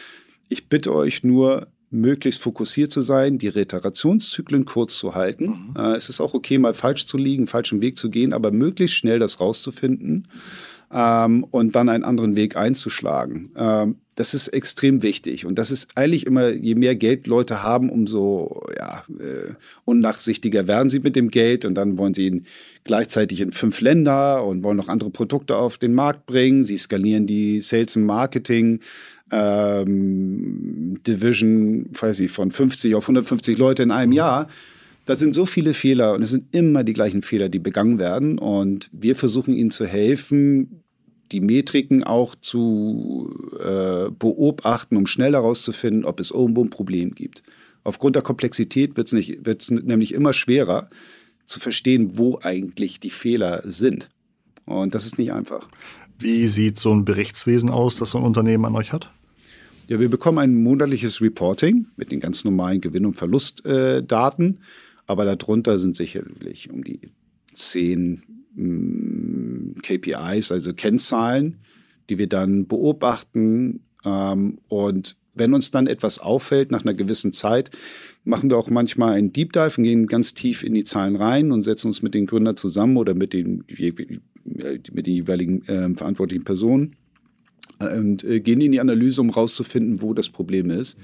Ich 0.48 0.68
bitte 0.68 0.94
euch 0.94 1.24
nur, 1.24 1.66
möglichst 1.90 2.40
fokussiert 2.40 2.92
zu 2.92 3.02
sein, 3.02 3.38
die 3.38 3.48
Reterationszyklen 3.48 4.64
kurz 4.64 4.96
zu 4.96 5.14
halten. 5.14 5.46
Mhm. 5.46 5.74
Äh, 5.76 5.96
es 5.96 6.08
ist 6.08 6.20
auch 6.20 6.34
okay, 6.34 6.58
mal 6.58 6.74
falsch 6.74 7.06
zu 7.06 7.18
liegen, 7.18 7.46
falschen 7.46 7.80
Weg 7.80 7.98
zu 7.98 8.10
gehen, 8.10 8.32
aber 8.32 8.52
möglichst 8.52 8.96
schnell 8.96 9.18
das 9.18 9.40
rauszufinden 9.40 10.28
ähm, 10.92 11.44
und 11.50 11.76
dann 11.76 11.88
einen 11.88 12.04
anderen 12.04 12.36
Weg 12.36 12.56
einzuschlagen. 12.56 13.50
Ähm, 13.56 13.96
das 14.16 14.32
ist 14.32 14.48
extrem 14.48 15.02
wichtig. 15.02 15.44
Und 15.44 15.58
das 15.58 15.70
ist 15.70 15.88
eigentlich 15.94 16.26
immer, 16.26 16.48
je 16.48 16.74
mehr 16.74 16.96
Geld 16.96 17.26
Leute 17.26 17.62
haben, 17.62 17.90
umso 17.90 18.62
ja, 18.76 19.04
äh, 19.20 19.52
unnachsichtiger 19.84 20.66
werden 20.66 20.88
sie 20.88 21.00
mit 21.00 21.16
dem 21.16 21.30
Geld. 21.30 21.66
Und 21.66 21.74
dann 21.74 21.98
wollen 21.98 22.14
sie 22.14 22.26
ihn 22.26 22.46
gleichzeitig 22.84 23.42
in 23.42 23.52
fünf 23.52 23.82
Länder 23.82 24.44
und 24.44 24.62
wollen 24.62 24.78
noch 24.78 24.88
andere 24.88 25.10
Produkte 25.10 25.56
auf 25.56 25.76
den 25.76 25.92
Markt 25.92 26.24
bringen. 26.24 26.64
Sie 26.64 26.78
skalieren 26.78 27.26
die 27.26 27.60
Sales 27.60 27.96
und 27.96 28.06
Marketing. 28.06 28.80
Ähm, 29.30 30.98
Division, 31.06 31.86
weiß 31.92 32.20
ich, 32.20 32.30
von 32.30 32.50
50 32.50 32.94
auf 32.94 33.04
150 33.04 33.58
Leute 33.58 33.82
in 33.82 33.90
einem 33.90 34.12
Jahr. 34.12 34.46
Das 35.06 35.20
sind 35.20 35.34
so 35.34 35.46
viele 35.46 35.72
Fehler 35.72 36.14
und 36.14 36.22
es 36.22 36.30
sind 36.30 36.54
immer 36.54 36.84
die 36.84 36.92
gleichen 36.92 37.22
Fehler, 37.22 37.48
die 37.48 37.60
begangen 37.60 37.98
werden. 37.98 38.38
Und 38.38 38.90
wir 38.92 39.14
versuchen 39.14 39.54
ihnen 39.54 39.70
zu 39.70 39.86
helfen, 39.86 40.82
die 41.32 41.40
Metriken 41.40 42.04
auch 42.04 42.34
zu 42.34 43.32
äh, 43.58 44.10
beobachten, 44.10 44.96
um 44.96 45.06
schnell 45.06 45.32
herauszufinden, 45.32 46.04
ob 46.04 46.20
es 46.20 46.32
irgendwo 46.32 46.62
ein 46.62 46.70
Problem 46.70 47.14
gibt. 47.14 47.42
Aufgrund 47.84 48.16
der 48.16 48.22
Komplexität 48.22 48.96
wird 48.96 49.12
es 49.62 49.70
nämlich 49.70 50.12
immer 50.12 50.32
schwerer 50.32 50.90
zu 51.44 51.60
verstehen, 51.60 52.18
wo 52.18 52.40
eigentlich 52.42 52.98
die 52.98 53.10
Fehler 53.10 53.62
sind. 53.64 54.10
Und 54.64 54.94
das 54.96 55.06
ist 55.06 55.18
nicht 55.18 55.32
einfach. 55.32 55.68
Wie 56.18 56.48
sieht 56.48 56.78
so 56.78 56.92
ein 56.92 57.04
Berichtswesen 57.04 57.70
aus, 57.70 57.96
das 57.96 58.10
so 58.10 58.18
ein 58.18 58.24
Unternehmen 58.24 58.64
an 58.64 58.74
euch 58.74 58.92
hat? 58.92 59.12
Ja, 59.86 60.00
wir 60.00 60.08
bekommen 60.08 60.38
ein 60.38 60.62
monatliches 60.62 61.20
Reporting 61.20 61.86
mit 61.96 62.10
den 62.10 62.18
ganz 62.18 62.44
normalen 62.44 62.80
Gewinn- 62.80 63.06
und 63.06 63.14
Verlustdaten, 63.14 64.56
äh, 64.56 64.60
aber 65.06 65.24
darunter 65.24 65.78
sind 65.78 65.96
sicherlich 65.96 66.70
um 66.70 66.84
die 66.84 67.00
zehn 67.54 68.22
KPIs, 69.82 70.50
also 70.50 70.72
Kennzahlen, 70.74 71.58
die 72.08 72.18
wir 72.18 72.28
dann 72.28 72.66
beobachten. 72.66 73.80
Ähm, 74.04 74.58
und 74.68 75.16
wenn 75.34 75.52
uns 75.52 75.70
dann 75.70 75.86
etwas 75.86 76.18
auffällt 76.18 76.70
nach 76.70 76.82
einer 76.82 76.94
gewissen 76.94 77.32
Zeit, 77.32 77.70
machen 78.24 78.48
wir 78.48 78.56
auch 78.56 78.70
manchmal 78.70 79.14
einen 79.14 79.32
Deep 79.32 79.52
Dive 79.52 79.74
und 79.76 79.84
gehen 79.84 80.06
ganz 80.06 80.32
tief 80.32 80.62
in 80.62 80.74
die 80.74 80.84
Zahlen 80.84 81.16
rein 81.16 81.52
und 81.52 81.62
setzen 81.62 81.88
uns 81.88 82.02
mit 82.02 82.14
den 82.14 82.26
Gründern 82.26 82.56
zusammen 82.56 82.96
oder 82.96 83.14
mit 83.14 83.34
den, 83.34 83.64
mit 83.68 85.06
den 85.06 85.14
jeweiligen 85.14 85.62
äh, 85.66 85.94
verantwortlichen 85.94 86.44
Personen 86.44 86.96
und 87.78 88.24
äh, 88.24 88.40
gehen 88.40 88.60
in 88.62 88.72
die 88.72 88.80
Analyse, 88.80 89.20
um 89.20 89.28
rauszufinden, 89.28 90.00
wo 90.00 90.14
das 90.14 90.30
Problem 90.30 90.70
ist. 90.70 90.96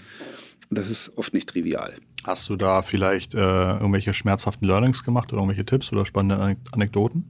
Und 0.70 0.78
das 0.78 0.90
ist 0.90 1.12
oft 1.18 1.34
nicht 1.34 1.50
trivial. 1.50 1.94
Hast 2.24 2.48
du 2.48 2.56
da 2.56 2.82
vielleicht 2.82 3.34
äh, 3.34 3.38
irgendwelche 3.38 4.14
schmerzhaften 4.14 4.66
Learnings 4.66 5.04
gemacht 5.04 5.32
oder 5.32 5.42
irgendwelche 5.42 5.66
Tipps 5.66 5.92
oder 5.92 6.06
spannende 6.06 6.56
Anekdoten? 6.72 7.24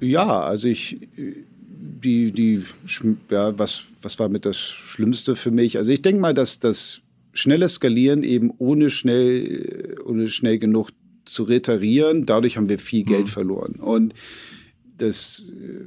Ja, 0.00 0.40
also 0.42 0.68
ich, 0.68 1.08
die, 2.04 2.30
die, 2.30 2.62
ja, 3.30 3.58
was, 3.58 3.84
was 4.02 4.18
war 4.18 4.28
mit 4.28 4.46
das 4.46 4.58
Schlimmste 4.58 5.34
für 5.34 5.50
mich? 5.50 5.76
Also 5.76 5.90
ich 5.90 6.02
denke 6.02 6.20
mal, 6.20 6.34
dass 6.34 6.60
das 6.60 7.00
schnelle 7.32 7.68
Skalieren 7.68 8.22
eben 8.22 8.52
ohne 8.58 8.90
schnell, 8.90 9.96
ohne 10.04 10.28
schnell 10.28 10.58
genug 10.58 10.90
zu 11.24 11.42
reterieren, 11.42 12.24
dadurch 12.26 12.56
haben 12.56 12.68
wir 12.68 12.78
viel 12.78 13.04
Geld 13.04 13.26
mhm. 13.26 13.30
verloren. 13.30 13.72
Und 13.74 14.14
das 14.96 15.44
äh, 15.48 15.84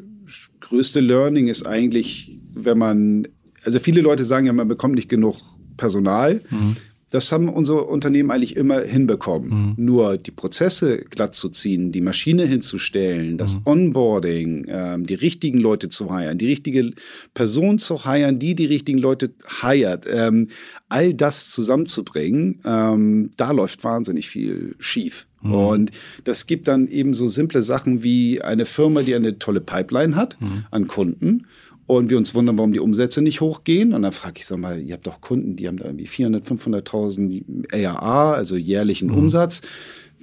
größte 0.60 1.00
Learning 1.00 1.48
ist 1.48 1.66
eigentlich, 1.66 2.40
wenn 2.54 2.78
man, 2.78 3.28
also 3.64 3.80
viele 3.80 4.02
Leute 4.02 4.24
sagen 4.24 4.46
ja, 4.46 4.54
man 4.54 4.68
bekommt 4.68 4.96
nicht 4.96 5.10
genug 5.10 5.38
Personal. 5.78 6.42
Mhm. 6.50 6.78
Das 7.12 7.32
haben 7.32 7.50
unsere 7.50 7.84
Unternehmen 7.84 8.32
eigentlich 8.32 8.56
immer 8.56 8.82
hinbekommen. 8.82 9.76
Mhm. 9.78 9.86
Nur 9.86 10.18
die 10.18 10.32
Prozesse 10.32 10.98
glatt 10.98 11.36
zu 11.36 11.50
ziehen, 11.50 11.92
die 11.92 12.02
Maschine 12.02 12.46
hinzustellen, 12.46 13.38
das 13.38 13.56
mhm. 13.56 13.62
Onboarding, 13.66 14.66
ähm, 14.70 15.06
die 15.06 15.16
richtigen 15.16 15.60
Leute 15.60 15.90
zu 15.90 16.12
heiren, 16.12 16.38
die 16.38 16.48
richtige 16.48 16.92
Person 17.34 17.78
zu 17.78 18.06
heiren, 18.06 18.40
die 18.40 18.56
die 18.56 18.66
richtigen 18.66 18.98
Leute 18.98 19.32
heiert, 19.62 20.06
ähm, 20.10 20.48
all 20.90 21.14
das 21.14 21.52
zusammenzubringen, 21.52 22.62
ähm, 22.66 23.32
da 23.38 23.52
läuft 23.52 23.84
wahnsinnig 23.84 24.30
viel 24.30 24.76
schief. 24.80 25.28
Mhm. 25.42 25.54
Und 25.54 25.92
das 26.24 26.48
gibt 26.48 26.68
dann 26.68 26.88
eben 26.88 27.14
so 27.14 27.30
simple 27.30 27.64
Sachen 27.64 28.04
wie 28.04 28.42
eine 28.42 28.66
Firma, 28.66 29.02
die 29.02 29.16
eine 29.16 29.40
tolle 29.40 29.62
Pipeline 29.62 30.16
hat 30.16 30.40
mhm. 30.40 30.66
an 30.72 30.88
Kunden 30.88 31.46
und 31.98 32.10
wir 32.10 32.18
uns 32.18 32.34
wundern, 32.34 32.58
warum 32.58 32.72
die 32.72 32.80
Umsätze 32.80 33.22
nicht 33.22 33.42
hochgehen. 33.42 33.94
Und 33.94 34.04
dann 34.04 34.14
frage 34.14 34.36
ich, 34.38 34.46
sag 34.46 34.60
mal, 34.60 34.80
ihr 34.80 34.94
habt 34.94 35.08
doch 35.08 35.20
Kunden, 35.20 35.58
die 35.58 35.68
haben 35.68 35.76
da 35.76 35.86
irgendwie 35.86 36.08
400, 36.08 36.46
500.000 36.46 37.86
ARA, 37.86 38.34
also 38.34 38.56
jährlichen 38.56 39.10
mhm. 39.10 39.18
Umsatz. 39.18 39.62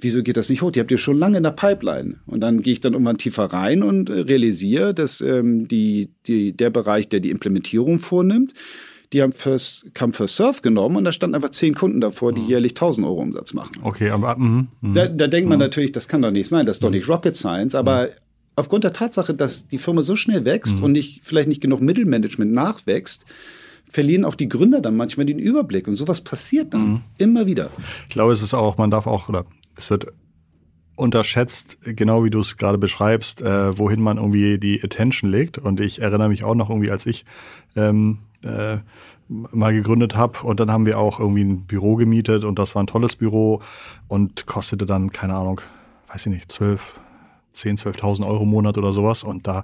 Wieso 0.01 0.23
geht 0.23 0.37
das 0.37 0.49
nicht 0.49 0.63
hoch? 0.63 0.71
Die 0.71 0.79
habt 0.79 0.89
ihr 0.89 0.97
schon 0.97 1.17
lange 1.17 1.37
in 1.37 1.43
der 1.43 1.51
Pipeline. 1.51 2.15
Und 2.25 2.39
dann 2.39 2.63
gehe 2.63 2.73
ich 2.73 2.79
dann 2.79 2.93
irgendwann 2.93 3.19
tiefer 3.19 3.45
rein 3.45 3.83
und 3.83 4.09
realisiere, 4.09 4.95
dass 4.95 5.21
ähm, 5.21 5.67
die, 5.67 6.09
die, 6.25 6.53
der 6.53 6.71
Bereich, 6.71 7.07
der 7.07 7.19
die 7.19 7.29
Implementierung 7.29 7.99
vornimmt, 7.99 8.53
die 9.13 9.21
haben 9.21 9.31
First 9.31 9.93
Come 9.93 10.13
First 10.13 10.37
Surf 10.37 10.63
genommen 10.63 10.95
und 10.95 11.03
da 11.03 11.11
standen 11.11 11.35
einfach 11.35 11.49
zehn 11.49 11.75
Kunden 11.75 12.01
davor, 12.01 12.33
die 12.33 12.41
mhm. 12.41 12.47
jährlich 12.47 12.71
1000 12.71 13.05
Euro 13.05 13.21
Umsatz 13.21 13.53
machen. 13.53 13.73
Okay, 13.83 14.09
aber 14.09 14.37
mh, 14.37 14.67
mh, 14.81 14.93
da, 14.93 15.07
da 15.07 15.27
denkt 15.27 15.49
man 15.49 15.59
mh. 15.59 15.65
natürlich, 15.65 15.91
das 15.91 16.07
kann 16.07 16.21
doch 16.21 16.31
nicht 16.31 16.47
sein, 16.47 16.65
das 16.65 16.77
ist 16.77 16.83
doch 16.83 16.89
nicht 16.91 17.07
Rocket 17.09 17.35
Science, 17.35 17.75
aber 17.75 18.09
aufgrund 18.55 18.83
der 18.83 18.93
Tatsache, 18.93 19.33
dass 19.33 19.67
die 19.67 19.77
Firma 19.77 20.01
so 20.01 20.15
schnell 20.15 20.45
wächst 20.45 20.79
und 20.81 20.91
nicht, 20.91 21.21
vielleicht 21.23 21.47
nicht 21.47 21.61
genug 21.61 21.81
Mittelmanagement 21.81 22.51
nachwächst, 22.51 23.25
verlieren 23.87 24.25
auch 24.25 24.35
die 24.35 24.49
Gründer 24.49 24.81
dann 24.81 24.95
manchmal 24.95 25.25
den 25.25 25.39
Überblick 25.39 25.87
und 25.87 25.95
sowas 25.95 26.21
passiert 26.21 26.73
dann 26.73 26.87
mhm. 26.87 27.01
immer 27.17 27.45
wieder. 27.45 27.69
Ich 28.07 28.13
glaube, 28.13 28.33
es 28.33 28.41
ist 28.41 28.53
auch, 28.53 28.77
man 28.77 28.91
darf 28.91 29.07
auch, 29.07 29.29
oder 29.29 29.45
es 29.75 29.89
wird 29.89 30.07
unterschätzt, 30.95 31.77
genau 31.81 32.23
wie 32.25 32.29
du 32.29 32.39
es 32.39 32.57
gerade 32.57 32.77
beschreibst, 32.77 33.41
äh, 33.41 33.77
wohin 33.77 34.01
man 34.01 34.17
irgendwie 34.17 34.59
die 34.59 34.83
Attention 34.83 35.31
legt. 35.31 35.57
Und 35.57 35.79
ich 35.79 36.01
erinnere 36.01 36.27
mich 36.27 36.43
auch 36.43 36.55
noch 36.55 36.69
irgendwie, 36.69 36.91
als 36.91 37.05
ich 37.05 37.25
ähm, 37.75 38.19
äh, 38.43 38.77
mal 39.29 39.73
gegründet 39.73 40.15
habe 40.15 40.39
und 40.43 40.59
dann 40.59 40.71
haben 40.71 40.85
wir 40.85 40.99
auch 40.99 41.19
irgendwie 41.19 41.43
ein 41.43 41.65
Büro 41.65 41.95
gemietet 41.95 42.43
und 42.43 42.59
das 42.59 42.75
war 42.75 42.83
ein 42.83 42.87
tolles 42.87 43.15
Büro 43.15 43.61
und 44.07 44.45
kostete 44.47 44.85
dann, 44.85 45.11
keine 45.11 45.35
Ahnung, 45.35 45.61
weiß 46.11 46.25
ich 46.25 46.33
nicht, 46.33 46.51
zwölf, 46.51 46.99
10, 47.53 47.77
12.000 47.77 48.25
Euro 48.25 48.43
im 48.43 48.49
Monat 48.49 48.77
oder 48.77 48.93
sowas. 48.93 49.23
Und 49.23 49.47
da 49.47 49.63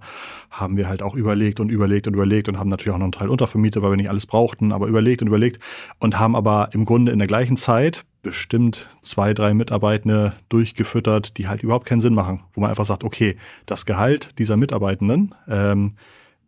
haben 0.50 0.78
wir 0.78 0.88
halt 0.88 1.02
auch 1.02 1.16
überlegt 1.16 1.60
und 1.60 1.70
überlegt 1.70 2.08
und 2.08 2.14
überlegt 2.14 2.50
und 2.50 2.60
haben 2.60 2.70
natürlich 2.70 2.94
auch 2.94 3.00
noch 3.00 3.06
einen 3.06 3.12
Teil 3.12 3.30
untervermietet, 3.30 3.82
weil 3.82 3.92
wir 3.92 3.98
nicht 3.98 4.10
alles 4.10 4.26
brauchten, 4.26 4.72
aber 4.72 4.88
überlegt 4.88 5.22
und 5.22 5.28
überlegt 5.28 5.60
und 6.00 6.20
haben 6.20 6.36
aber 6.36 6.70
im 6.74 6.86
Grunde 6.86 7.12
in 7.12 7.20
der 7.20 7.28
gleichen 7.28 7.58
Zeit 7.58 8.06
bestimmt 8.22 8.90
zwei, 9.04 9.36
drei 9.36 9.54
Mitarbeitende 9.54 10.34
durchgefüttert, 10.50 11.38
die 11.38 11.48
halt 11.48 11.62
überhaupt 11.62 11.86
keinen 11.86 12.02
Sinn 12.02 12.16
machen, 12.16 12.42
wo 12.54 12.62
man 12.62 12.72
einfach 12.72 12.86
sagt, 12.86 13.04
okay, 13.04 13.38
das 13.68 13.86
Gehalt 13.86 14.32
dieser 14.40 14.58
Mitarbeitenden 14.58 15.36
ähm, 15.48 15.94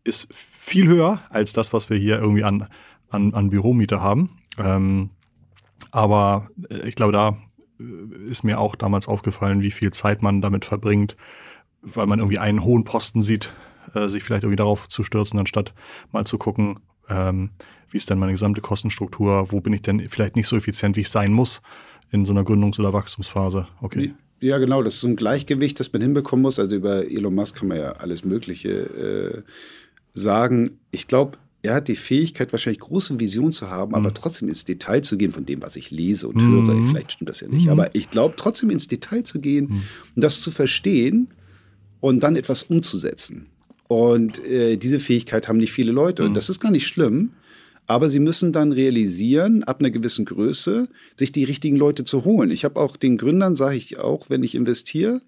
ist 0.03 0.27
viel 0.31 0.87
höher 0.87 1.21
als 1.29 1.53
das, 1.53 1.73
was 1.73 1.89
wir 1.89 1.97
hier 1.97 2.19
irgendwie 2.19 2.43
an, 2.43 2.67
an, 3.09 3.33
an 3.35 3.51
Büromiete 3.51 4.01
haben. 4.01 4.39
Ähm, 4.57 5.11
aber 5.91 6.47
äh, 6.69 6.87
ich 6.87 6.95
glaube, 6.95 7.13
da 7.13 7.37
ist 8.27 8.43
mir 8.43 8.59
auch 8.59 8.75
damals 8.75 9.07
aufgefallen, 9.07 9.61
wie 9.61 9.71
viel 9.71 9.91
Zeit 9.91 10.21
man 10.21 10.41
damit 10.41 10.65
verbringt, 10.65 11.15
weil 11.81 12.07
man 12.07 12.19
irgendwie 12.19 12.39
einen 12.39 12.63
hohen 12.63 12.83
Posten 12.83 13.21
sieht, 13.21 13.53
äh, 13.93 14.07
sich 14.07 14.23
vielleicht 14.23 14.43
irgendwie 14.43 14.57
darauf 14.57 14.87
zu 14.87 15.03
stürzen, 15.03 15.39
anstatt 15.39 15.73
mal 16.11 16.25
zu 16.25 16.37
gucken, 16.37 16.79
ähm, 17.09 17.51
wie 17.89 17.97
ist 17.97 18.09
denn 18.09 18.19
meine 18.19 18.33
gesamte 18.33 18.61
Kostenstruktur, 18.61 19.51
wo 19.51 19.61
bin 19.61 19.73
ich 19.73 19.81
denn 19.81 20.09
vielleicht 20.09 20.35
nicht 20.35 20.47
so 20.47 20.57
effizient, 20.57 20.95
wie 20.97 21.01
ich 21.01 21.09
sein 21.09 21.31
muss 21.31 21.61
in 22.11 22.25
so 22.25 22.33
einer 22.33 22.43
Gründungs- 22.43 22.79
oder 22.79 22.93
Wachstumsphase. 22.93 23.67
Okay. 23.81 24.13
Ja, 24.39 24.59
genau, 24.59 24.83
das 24.83 24.95
ist 24.95 25.01
so 25.01 25.07
ein 25.07 25.15
Gleichgewicht, 25.15 25.79
das 25.79 25.91
man 25.93 26.01
hinbekommen 26.01 26.43
muss. 26.43 26.59
Also 26.59 26.75
über 26.75 27.09
Elon 27.09 27.33
Musk 27.33 27.57
kann 27.57 27.69
man 27.69 27.77
ja 27.77 27.91
alles 27.93 28.23
Mögliche 28.23 28.69
äh, 28.69 29.41
sagen. 30.13 30.79
Ich 30.91 31.07
glaube, 31.07 31.37
er 31.63 31.73
hat 31.73 31.87
die 31.87 31.95
Fähigkeit, 31.95 32.51
wahrscheinlich 32.51 32.79
große 32.79 33.19
Visionen 33.19 33.51
zu 33.51 33.69
haben, 33.69 33.89
mhm. 33.89 33.95
aber 33.95 34.13
trotzdem 34.13 34.47
ins 34.47 34.65
Detail 34.65 35.01
zu 35.01 35.17
gehen 35.17 35.31
von 35.31 35.45
dem, 35.45 35.61
was 35.61 35.75
ich 35.75 35.91
lese 35.91 36.27
und 36.27 36.35
mhm. 36.35 36.67
höre. 36.67 36.83
Vielleicht 36.85 37.13
stimmt 37.13 37.29
das 37.29 37.41
ja 37.41 37.47
nicht, 37.47 37.65
mhm. 37.65 37.71
aber 37.71 37.95
ich 37.95 38.09
glaube, 38.09 38.35
trotzdem 38.37 38.69
ins 38.69 38.87
Detail 38.87 39.23
zu 39.23 39.39
gehen 39.39 39.67
mhm. 39.69 39.83
und 40.15 40.23
das 40.23 40.41
zu 40.41 40.51
verstehen 40.51 41.29
und 41.99 42.21
dann 42.21 42.35
etwas 42.35 42.63
umzusetzen. 42.63 43.47
Und 43.87 44.43
äh, 44.45 44.77
diese 44.77 44.99
Fähigkeit 44.99 45.47
haben 45.47 45.57
nicht 45.57 45.71
viele 45.71 45.91
Leute. 45.91 46.23
Und 46.23 46.31
mhm. 46.31 46.35
das 46.35 46.49
ist 46.49 46.59
gar 46.59 46.71
nicht 46.71 46.87
schlimm. 46.87 47.31
Aber 47.89 48.09
sie 48.09 48.19
müssen 48.19 48.51
dann 48.51 48.73
realisieren, 48.73 49.63
ab 49.63 49.79
einer 49.79 49.89
gewissen 49.89 50.25
Größe, 50.25 50.89
sich 51.15 51.31
die 51.31 51.45
richtigen 51.45 51.77
Leute 51.77 52.03
zu 52.03 52.25
holen. 52.25 52.51
Ich 52.51 52.65
habe 52.65 52.81
auch 52.81 52.97
den 52.97 53.17
Gründern, 53.17 53.55
sage 53.55 53.77
ich 53.77 53.97
auch, 53.97 54.29
wenn 54.29 54.43
ich 54.43 54.55
investiere, 54.55 55.21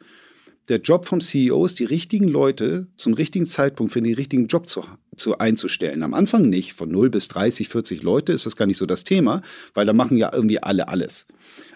der 0.70 0.80
Job 0.80 1.08
vom 1.08 1.20
CEO 1.20 1.66
ist, 1.66 1.80
die 1.80 1.86
richtigen 1.86 2.28
Leute 2.28 2.88
zum 2.96 3.14
richtigen 3.14 3.46
Zeitpunkt 3.46 3.92
für 3.92 4.02
den 4.02 4.14
richtigen 4.14 4.48
Job 4.48 4.70
zu, 4.70 4.84
zu 5.16 5.38
einzustellen. 5.40 6.04
Am 6.04 6.14
Anfang 6.14 6.50
nicht. 6.50 6.74
Von 6.74 6.90
0 6.90 7.10
bis 7.10 7.28
30, 7.28 7.68
40 7.68 8.04
Leute 8.04 8.34
ist 8.34 8.46
das 8.46 8.56
gar 8.56 8.66
nicht 8.66 8.78
so 8.78 8.86
das 8.86 9.04
Thema, 9.04 9.42
weil 9.74 9.86
da 9.86 9.94
machen 9.94 10.18
ja 10.18 10.32
irgendwie 10.32 10.62
alle 10.62 10.88
alles. 10.88 11.26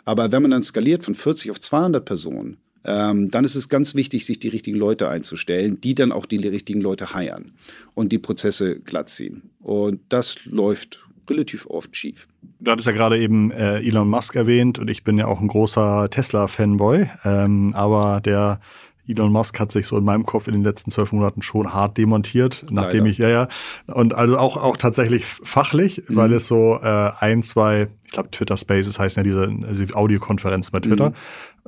Aber 0.05 0.31
wenn 0.31 0.43
man 0.43 0.51
dann 0.51 0.63
skaliert 0.63 1.03
von 1.03 1.15
40 1.15 1.51
auf 1.51 1.59
200 1.59 2.05
Personen, 2.05 2.57
ähm, 2.85 3.31
dann 3.31 3.45
ist 3.45 3.55
es 3.55 3.69
ganz 3.69 3.95
wichtig, 3.95 4.25
sich 4.25 4.39
die 4.39 4.49
richtigen 4.49 4.77
Leute 4.77 5.09
einzustellen, 5.09 5.79
die 5.79 5.95
dann 5.95 6.11
auch 6.11 6.25
die 6.25 6.37
richtigen 6.37 6.81
Leute 6.81 7.13
heiern 7.13 7.53
und 7.93 8.11
die 8.11 8.19
Prozesse 8.19 8.79
glatt 8.79 9.09
ziehen. 9.09 9.51
Und 9.59 10.01
das 10.09 10.43
läuft 10.45 11.02
relativ 11.29 11.65
oft 11.67 11.95
schief. 11.95 12.27
Du 12.59 12.71
hattest 12.71 12.87
ja 12.87 12.93
gerade 12.93 13.19
eben 13.19 13.51
äh, 13.51 13.79
Elon 13.79 14.09
Musk 14.09 14.35
erwähnt 14.35 14.79
und 14.79 14.89
ich 14.89 15.03
bin 15.03 15.17
ja 15.17 15.27
auch 15.27 15.39
ein 15.39 15.47
großer 15.47 16.09
Tesla-Fanboy, 16.09 17.09
ähm, 17.25 17.73
aber 17.75 18.21
der 18.21 18.59
Elon 19.07 19.31
Musk 19.31 19.59
hat 19.59 19.71
sich 19.71 19.87
so 19.87 19.97
in 19.97 20.03
meinem 20.03 20.25
Kopf 20.25 20.47
in 20.47 20.53
den 20.53 20.63
letzten 20.63 20.89
zwölf 20.89 21.11
Monaten 21.11 21.41
schon 21.41 21.73
hart 21.73 21.97
demontiert, 21.97 22.63
nachdem 22.69 22.99
Leider. 22.99 23.09
ich, 23.09 23.17
ja, 23.17 23.29
ja, 23.29 23.47
und 23.87 24.13
also 24.13 24.37
auch, 24.37 24.55
auch 24.57 24.77
tatsächlich 24.77 25.25
fachlich, 25.25 26.03
mhm. 26.07 26.15
weil 26.15 26.33
es 26.33 26.47
so 26.47 26.79
äh, 26.81 27.11
ein, 27.19 27.43
zwei, 27.43 27.89
ich 28.05 28.11
glaube 28.11 28.31
Twitter 28.31 28.55
Spaces 28.55 28.99
heißen 28.99 29.23
ja 29.23 29.23
diese, 29.23 29.49
diese 29.49 29.95
Audiokonferenz 29.95 30.71
bei 30.71 30.79
Twitter, 30.79 31.09
mhm. 31.09 31.15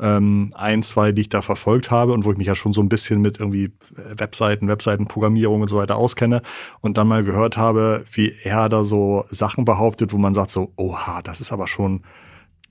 ähm, 0.01 0.53
ein, 0.55 0.81
zwei, 0.81 1.11
die 1.11 1.21
ich 1.21 1.29
da 1.29 1.41
verfolgt 1.41 1.91
habe 1.91 2.13
und 2.13 2.23
wo 2.23 2.31
ich 2.31 2.37
mich 2.37 2.47
ja 2.47 2.55
schon 2.55 2.71
so 2.71 2.81
ein 2.81 2.89
bisschen 2.89 3.21
mit 3.21 3.39
irgendwie 3.39 3.73
Webseiten, 3.95 4.69
Webseitenprogrammierung 4.69 5.61
und 5.61 5.67
so 5.67 5.77
weiter 5.77 5.97
auskenne 5.97 6.41
und 6.79 6.97
dann 6.97 7.07
mal 7.07 7.25
gehört 7.25 7.57
habe, 7.57 8.05
wie 8.11 8.33
er 8.43 8.69
da 8.69 8.85
so 8.85 9.25
Sachen 9.27 9.65
behauptet, 9.65 10.13
wo 10.13 10.17
man 10.17 10.33
sagt 10.33 10.51
so, 10.51 10.71
oha, 10.77 11.21
das 11.21 11.41
ist 11.41 11.51
aber 11.51 11.67
schon, 11.67 12.03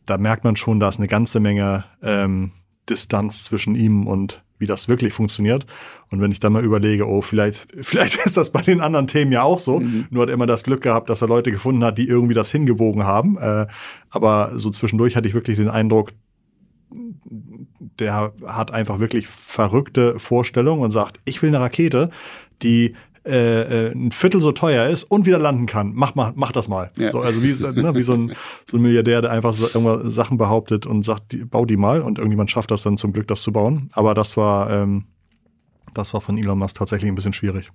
da 0.07 0.17
merkt 0.17 0.45
man 0.45 0.57
schon, 0.57 0.81
da 0.81 0.89
ist 0.89 0.99
eine 0.99 1.09
ganze 1.09 1.39
Menge 1.41 1.85
ähm, 2.03 2.53
Distanz 2.89 3.45
zwischen 3.45 3.75
ihm 3.75 4.07
und 4.07 4.44
wie 4.59 4.67
das 4.67 4.89
wirklich 4.89 5.13
funktioniert. 5.13 5.67
Und 6.11 6.21
wenn 6.21 6.33
ich 6.33 6.41
dann 6.41 6.53
mal 6.53 6.65
überlege, 6.65 7.09
oh, 7.09 7.21
vielleicht, 7.21 7.69
vielleicht 7.83 8.17
ist 8.25 8.37
das 8.37 8.51
bei 8.51 8.63
den 8.63 8.81
anderen 8.81 9.07
Themen 9.07 9.33
ja 9.33 9.43
auch 9.43 9.59
so. 9.59 9.81
Mhm. 9.81 10.07
Nur 10.11 10.23
hat 10.23 10.31
er 10.31 10.35
immer 10.35 10.47
das 10.47 10.65
Glück 10.65 10.83
gehabt, 10.83 11.11
dass 11.11 11.23
er 11.23 11.29
Leute 11.29 11.51
gefunden 11.51 11.85
hat, 11.85 11.99
die 11.99 12.09
irgendwie 12.09 12.35
das 12.35 12.51
hingebogen 12.51 13.05
haben. 13.05 13.37
Äh, 13.39 13.67
aber 14.11 14.53
so 14.55 14.71
zwischendurch 14.71 15.17
hatte 15.17 15.29
ich 15.29 15.35
wirklich 15.35 15.57
den 15.57 15.69
Eindruck, 15.69 16.13
der 17.99 18.33
hat 18.47 18.71
einfach 18.71 19.01
wirklich 19.01 19.27
verrückte 19.27 20.19
Vorstellungen 20.19 20.83
und 20.83 20.91
sagt, 20.91 21.21
ich 21.25 21.43
will 21.43 21.49
eine 21.49 21.61
Rakete, 21.61 22.11
die 22.63 22.95
äh, 23.25 23.89
äh, 23.89 23.93
ein 23.93 24.11
Viertel 24.11 24.41
so 24.41 24.53
teuer 24.53 24.89
ist 24.89 25.05
und 25.05 25.25
wieder 25.25 25.39
landen 25.39 25.67
kann. 25.67 25.93
Mach, 25.95 26.15
mach, 26.15 26.33
mach 26.35 26.53
das 26.53 26.69
mal. 26.69 26.91
Ja. 26.99 27.11
So, 27.11 27.21
also 27.21 27.43
wie, 27.43 27.53
ne, 27.81 27.95
wie 27.95 28.03
so, 28.03 28.15
ein, 28.15 28.35
so 28.71 28.77
ein 28.77 28.83
Milliardär, 28.83 29.23
der 29.23 29.31
einfach 29.31 29.53
so 29.53 29.67
irgendwas 29.67 30.15
Sachen 30.15 30.37
behauptet 30.37 30.85
und 30.85 31.05
sagt, 31.05 31.33
die, 31.33 31.39
bau 31.45 31.65
die 31.65 31.77
mal 31.77 32.03
und 32.03 32.19
irgendjemand 32.19 32.51
schafft 32.51 32.71
das 32.71 32.83
dann 32.83 32.97
zum 32.97 33.13
Glück, 33.13 33.27
das 33.29 33.43
zu 33.43 33.53
bauen. 33.53 33.89
Aber 33.93 34.15
das 34.15 34.37
war, 34.37 34.71
ähm, 34.71 35.05
das 35.95 36.13
war 36.13 36.21
von 36.21 36.37
Elon 36.37 36.59
Musk 36.59 36.77
tatsächlich 36.77 37.11
ein 37.11 37.15
bisschen 37.15 37.33
schwierig. 37.33 37.71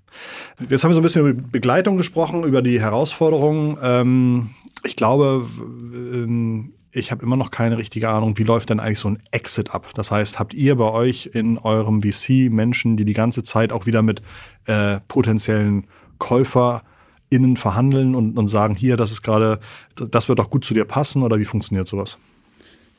Jetzt 0.70 0.84
haben 0.84 0.92
wir 0.92 0.96
so 0.96 1.00
ein 1.00 1.04
bisschen 1.04 1.28
über 1.28 1.42
Begleitung 1.42 1.98
gesprochen, 1.98 2.44
über 2.44 2.62
die 2.62 2.80
Herausforderungen. 2.80 3.78
Ähm, 3.82 4.50
ich 4.84 4.96
glaube, 4.96 5.48
ähm, 5.94 6.74
ich 6.92 7.12
habe 7.12 7.24
immer 7.24 7.38
noch 7.38 7.52
keine 7.52 7.78
richtige 7.78 8.10
Ahnung, 8.10 8.38
wie 8.38 8.44
läuft 8.44 8.70
denn 8.70 8.80
eigentlich 8.80 9.00
so 9.00 9.10
ein 9.10 9.20
Exit 9.32 9.72
ab? 9.72 9.90
Das 9.96 10.12
heißt, 10.12 10.40
habt 10.40 10.54
ihr 10.54 10.76
bei 10.76 10.92
euch 10.92 11.30
in 11.34 11.58
eurem 11.58 12.02
VC 12.02 12.52
Menschen, 12.52 12.98
die 12.98 13.06
die 13.06 13.14
ganze 13.14 13.44
Zeit 13.44 13.72
auch 13.72 13.86
wieder 13.86 14.02
mit 14.02 14.22
äh, 14.66 15.00
potenziellen 15.08 15.86
KäuferInnen 16.18 17.58
verhandeln 17.58 18.16
und, 18.16 18.38
und 18.38 18.48
sagen, 18.48 18.76
hier, 18.76 18.98
das 18.98 19.12
ist 19.12 19.22
gerade, 19.22 19.60
das 19.96 20.30
wird 20.30 20.40
doch 20.40 20.50
gut 20.50 20.66
zu 20.66 20.74
dir 20.74 20.86
passen 20.86 21.22
oder 21.22 21.40
wie 21.40 21.46
funktioniert 21.46 21.88
sowas? 21.88 22.18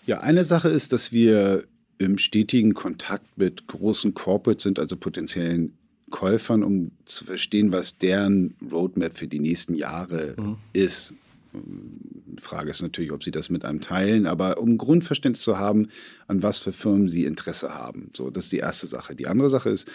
Ja, 0.07 0.21
eine 0.21 0.45
Sache 0.45 0.69
ist, 0.69 0.93
dass 0.93 1.13
wir 1.13 1.65
im 1.99 2.17
stetigen 2.17 2.75
Kontakt 2.75 3.37
mit 3.37 3.67
großen 3.67 4.15
Corporates 4.15 4.63
sind, 4.63 4.79
also 4.79 4.97
potenziellen 4.97 5.75
Käufern, 6.11 6.63
um 6.65 6.91
zu 7.05 7.25
verstehen, 7.25 7.73
was 7.73 7.99
deren 7.99 8.55
Roadmap 8.71 9.17
für 9.17 9.29
die 9.29 9.39
nächsten 9.39 9.75
Jahre 9.75 10.35
mhm. 10.39 10.57
ist. 10.73 11.15
Die 11.53 12.43
Frage 12.43 12.71
ist 12.71 12.83
natürlich, 12.83 13.13
ob 13.13 13.25
sie 13.25 13.31
das 13.31 13.51
mit 13.51 13.65
einem 13.65 13.81
teilen, 13.81 14.27
aber 14.27 14.59
um 14.59 14.79
Grundverständnis 14.79 15.43
zu 15.43 15.59
haben, 15.59 15.89
an 16.27 16.43
was 16.43 16.59
für 16.59 16.73
Firmen 16.73 17.09
sie 17.09 17.25
Interesse 17.25 17.75
haben. 17.75 18.11
So, 18.17 18.31
das 18.31 18.45
ist 18.45 18.53
die 18.53 18.59
erste 18.59 18.87
Sache. 18.87 19.15
Die 19.15 19.27
andere 19.27 19.51
Sache 19.51 19.71
ist, 19.71 19.89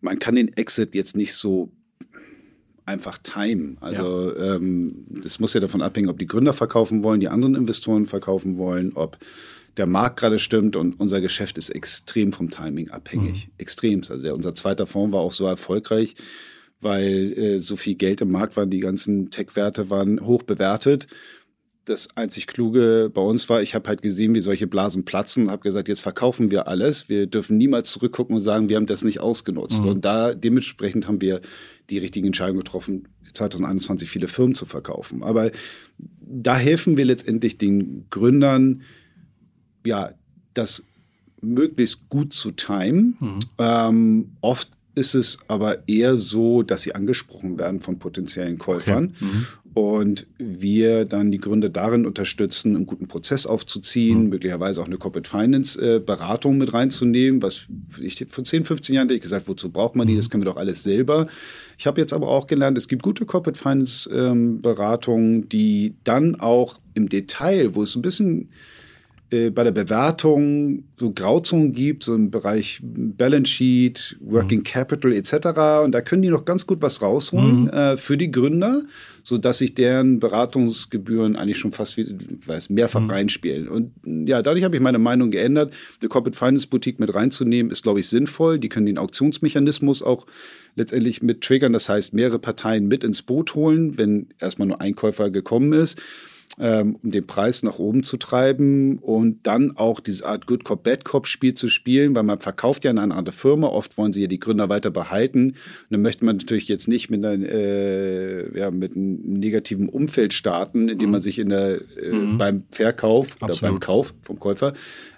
man 0.00 0.18
kann 0.18 0.36
den 0.36 0.56
Exit 0.56 0.94
jetzt 0.94 1.16
nicht 1.16 1.34
so 1.34 1.72
einfach 2.84 3.18
timen. 3.18 3.78
Also 3.80 4.34
ja. 4.34 4.56
ähm, 4.56 5.06
das 5.08 5.38
muss 5.38 5.54
ja 5.54 5.60
davon 5.60 5.82
abhängen, 5.82 6.08
ob 6.08 6.18
die 6.18 6.26
Gründer 6.26 6.52
verkaufen 6.52 7.02
wollen, 7.04 7.20
die 7.20 7.28
anderen 7.28 7.54
Investoren 7.54 8.06
verkaufen 8.06 8.58
wollen, 8.58 8.92
ob 8.94 9.18
der 9.76 9.86
Markt 9.86 10.18
gerade 10.18 10.38
stimmt 10.38 10.76
und 10.76 11.00
unser 11.00 11.20
Geschäft 11.20 11.56
ist 11.58 11.70
extrem 11.70 12.32
vom 12.32 12.50
Timing 12.50 12.90
abhängig. 12.90 13.46
Mhm. 13.46 13.52
Extrem. 13.58 14.02
Also 14.08 14.26
ja, 14.26 14.34
unser 14.34 14.54
zweiter 14.54 14.86
Fonds 14.86 15.12
war 15.12 15.20
auch 15.20 15.32
so 15.32 15.46
erfolgreich, 15.46 16.14
weil 16.82 17.32
äh, 17.38 17.58
so 17.58 17.76
viel 17.76 17.94
Geld 17.94 18.20
im 18.20 18.30
Markt 18.30 18.56
war, 18.56 18.66
die 18.66 18.80
ganzen 18.80 19.30
Tech-Werte 19.30 19.90
waren 19.90 20.20
hoch 20.20 20.42
bewertet. 20.42 21.06
das 21.84 22.16
einzig 22.16 22.46
Kluge 22.46 23.10
bei 23.12 23.20
uns 23.20 23.48
war, 23.48 23.60
ich 23.60 23.74
habe 23.74 23.88
halt 23.88 24.02
gesehen, 24.02 24.34
wie 24.34 24.40
solche 24.40 24.66
Blasen 24.66 25.04
platzen, 25.04 25.50
habe 25.50 25.62
gesagt, 25.62 25.88
jetzt 25.88 26.00
verkaufen 26.00 26.50
wir 26.50 26.68
alles. 26.68 27.08
Wir 27.08 27.26
dürfen 27.26 27.56
niemals 27.56 27.90
zurückgucken 27.90 28.36
und 28.36 28.42
sagen, 28.42 28.68
wir 28.68 28.76
haben 28.76 28.86
das 28.86 29.02
nicht 29.02 29.20
ausgenutzt. 29.20 29.82
Mhm. 29.82 29.88
Und 29.88 30.04
da 30.04 30.34
dementsprechend 30.34 31.08
haben 31.08 31.20
wir 31.20 31.40
die 31.90 31.98
richtigen 31.98 32.28
Entscheidungen 32.28 32.60
getroffen, 32.60 33.08
2021 33.32 34.08
viele 34.08 34.28
Firmen 34.28 34.54
zu 34.54 34.66
verkaufen. 34.66 35.22
Aber 35.22 35.50
da 36.20 36.56
helfen 36.56 36.96
wir 36.96 37.04
letztendlich 37.04 37.58
den 37.58 38.06
Gründern, 38.10 38.82
ja, 39.84 40.12
das 40.54 40.84
möglichst 41.40 42.08
gut 42.08 42.32
zu 42.32 42.52
timen. 42.52 43.16
Mhm. 43.18 43.38
Ähm, 43.58 44.32
oft 44.40 44.70
ist 44.94 45.14
es 45.14 45.38
aber 45.48 45.88
eher 45.88 46.16
so, 46.16 46.62
dass 46.62 46.82
sie 46.82 46.94
angesprochen 46.94 47.58
werden 47.58 47.80
von 47.80 47.98
potenziellen 47.98 48.58
Käufern. 48.58 49.14
Okay. 49.14 49.24
Mhm. 49.24 49.46
Und 49.74 50.26
wir 50.36 51.06
dann 51.06 51.30
die 51.30 51.38
Gründer 51.38 51.70
darin 51.70 52.04
unterstützen, 52.04 52.76
einen 52.76 52.84
guten 52.84 53.08
Prozess 53.08 53.46
aufzuziehen, 53.46 54.24
mhm. 54.24 54.28
möglicherweise 54.28 54.82
auch 54.82 54.86
eine 54.86 54.98
Corporate 54.98 55.30
Finance 55.30 55.80
äh, 55.80 55.98
Beratung 55.98 56.58
mit 56.58 56.74
reinzunehmen. 56.74 57.40
Was 57.40 57.68
ich 57.98 58.26
vor 58.28 58.44
10, 58.44 58.64
15 58.64 58.94
Jahren 58.94 59.06
hätte 59.06 59.14
ich 59.14 59.22
gesagt, 59.22 59.48
wozu 59.48 59.70
braucht 59.70 59.96
man 59.96 60.06
die? 60.06 60.16
Das 60.16 60.26
mhm. 60.26 60.30
können 60.30 60.42
wir 60.42 60.52
doch 60.52 60.58
alles 60.58 60.82
selber. 60.82 61.26
Ich 61.78 61.86
habe 61.86 62.00
jetzt 62.02 62.12
aber 62.12 62.28
auch 62.28 62.46
gelernt, 62.46 62.76
es 62.76 62.86
gibt 62.86 63.02
gute 63.02 63.24
Corporate 63.24 63.58
Finance 63.58 64.10
ähm, 64.12 64.60
Beratungen, 64.60 65.48
die 65.48 65.94
dann 66.04 66.34
auch 66.34 66.78
im 66.92 67.08
Detail, 67.08 67.74
wo 67.74 67.82
es 67.82 67.96
ein 67.96 68.02
bisschen 68.02 68.50
äh, 69.32 69.50
bei 69.50 69.64
der 69.64 69.72
Bewertung 69.72 70.84
so 70.96 71.10
Grauzonen 71.10 71.72
gibt, 71.72 72.04
so 72.04 72.14
im 72.14 72.30
Bereich 72.30 72.80
Balance 72.82 73.50
Sheet, 73.50 74.16
Working 74.20 74.60
mhm. 74.60 74.64
Capital 74.64 75.12
etc. 75.12 75.34
Und 75.84 75.92
da 75.92 76.00
können 76.02 76.22
die 76.22 76.28
noch 76.28 76.44
ganz 76.44 76.66
gut 76.66 76.82
was 76.82 77.00
rausholen 77.02 77.62
mhm. 77.62 77.68
äh, 77.70 77.96
für 77.96 78.16
die 78.16 78.30
Gründer, 78.30 78.82
so 79.22 79.38
dass 79.38 79.58
sich 79.58 79.74
deren 79.74 80.20
Beratungsgebühren 80.20 81.36
eigentlich 81.36 81.58
schon 81.58 81.72
fast 81.72 81.96
wie, 81.96 82.14
weiß, 82.46 82.70
mehrfach 82.70 83.00
mhm. 83.00 83.10
reinspielen. 83.10 83.68
Und 83.68 83.92
ja, 84.04 84.42
dadurch 84.42 84.64
habe 84.64 84.76
ich 84.76 84.82
meine 84.82 84.98
Meinung 84.98 85.30
geändert. 85.30 85.72
Die 86.02 86.08
Corporate 86.08 86.36
Finance 86.38 86.66
Boutique 86.66 87.00
mit 87.00 87.14
reinzunehmen, 87.14 87.72
ist, 87.72 87.82
glaube 87.82 88.00
ich, 88.00 88.08
sinnvoll. 88.08 88.58
Die 88.58 88.68
können 88.68 88.86
den 88.86 88.98
Auktionsmechanismus 88.98 90.02
auch 90.02 90.26
letztendlich 90.76 91.22
mit 91.22 91.40
triggern. 91.40 91.72
Das 91.72 91.88
heißt, 91.88 92.12
mehrere 92.12 92.38
Parteien 92.38 92.86
mit 92.86 93.02
ins 93.02 93.22
Boot 93.22 93.54
holen, 93.54 93.96
wenn 93.96 94.28
erstmal 94.38 94.68
nur 94.68 94.80
ein 94.80 94.94
Käufer 94.94 95.30
gekommen 95.30 95.72
ist 95.72 96.02
ähm, 96.58 96.96
um 97.02 97.10
den 97.10 97.26
Preis 97.26 97.62
nach 97.62 97.78
oben 97.78 98.02
zu 98.02 98.16
treiben 98.16 98.98
und 98.98 99.46
dann 99.46 99.76
auch 99.76 100.00
diese 100.00 100.26
Art 100.26 100.46
Good 100.46 100.64
Cop, 100.64 100.82
Bad 100.82 101.04
Cop 101.04 101.26
Spiel 101.26 101.54
zu 101.54 101.68
spielen, 101.68 102.14
weil 102.14 102.24
man 102.24 102.40
verkauft 102.40 102.84
ja 102.84 102.90
an 102.90 102.98
eine 102.98 103.14
andere 103.14 103.34
Firma. 103.34 103.68
Oft 103.68 103.96
wollen 103.96 104.12
sie 104.12 104.22
ja 104.22 104.26
die 104.26 104.40
Gründer 104.40 104.68
weiter 104.68 104.90
behalten. 104.90 105.50
Und 105.50 105.56
dann 105.90 106.02
möchte 106.02 106.24
man 106.24 106.36
natürlich 106.36 106.68
jetzt 106.68 106.88
nicht 106.88 107.10
mit, 107.10 107.24
einer, 107.24 107.42
äh, 107.48 108.58
ja, 108.58 108.70
mit 108.70 108.94
einem 108.96 109.20
negativen 109.22 109.88
Umfeld 109.88 110.34
starten, 110.34 110.88
indem 110.88 111.10
man 111.10 111.20
mhm. 111.20 111.24
sich 111.24 111.38
in 111.38 111.48
der, 111.48 111.80
äh, 112.02 112.10
mhm. 112.10 112.38
beim 112.38 112.64
Verkauf 112.70 113.36
Absolut. 113.40 113.62
oder 113.62 113.70
beim 113.70 113.80
Kauf 113.80 114.14
vom 114.22 114.38
Käufer 114.38 114.74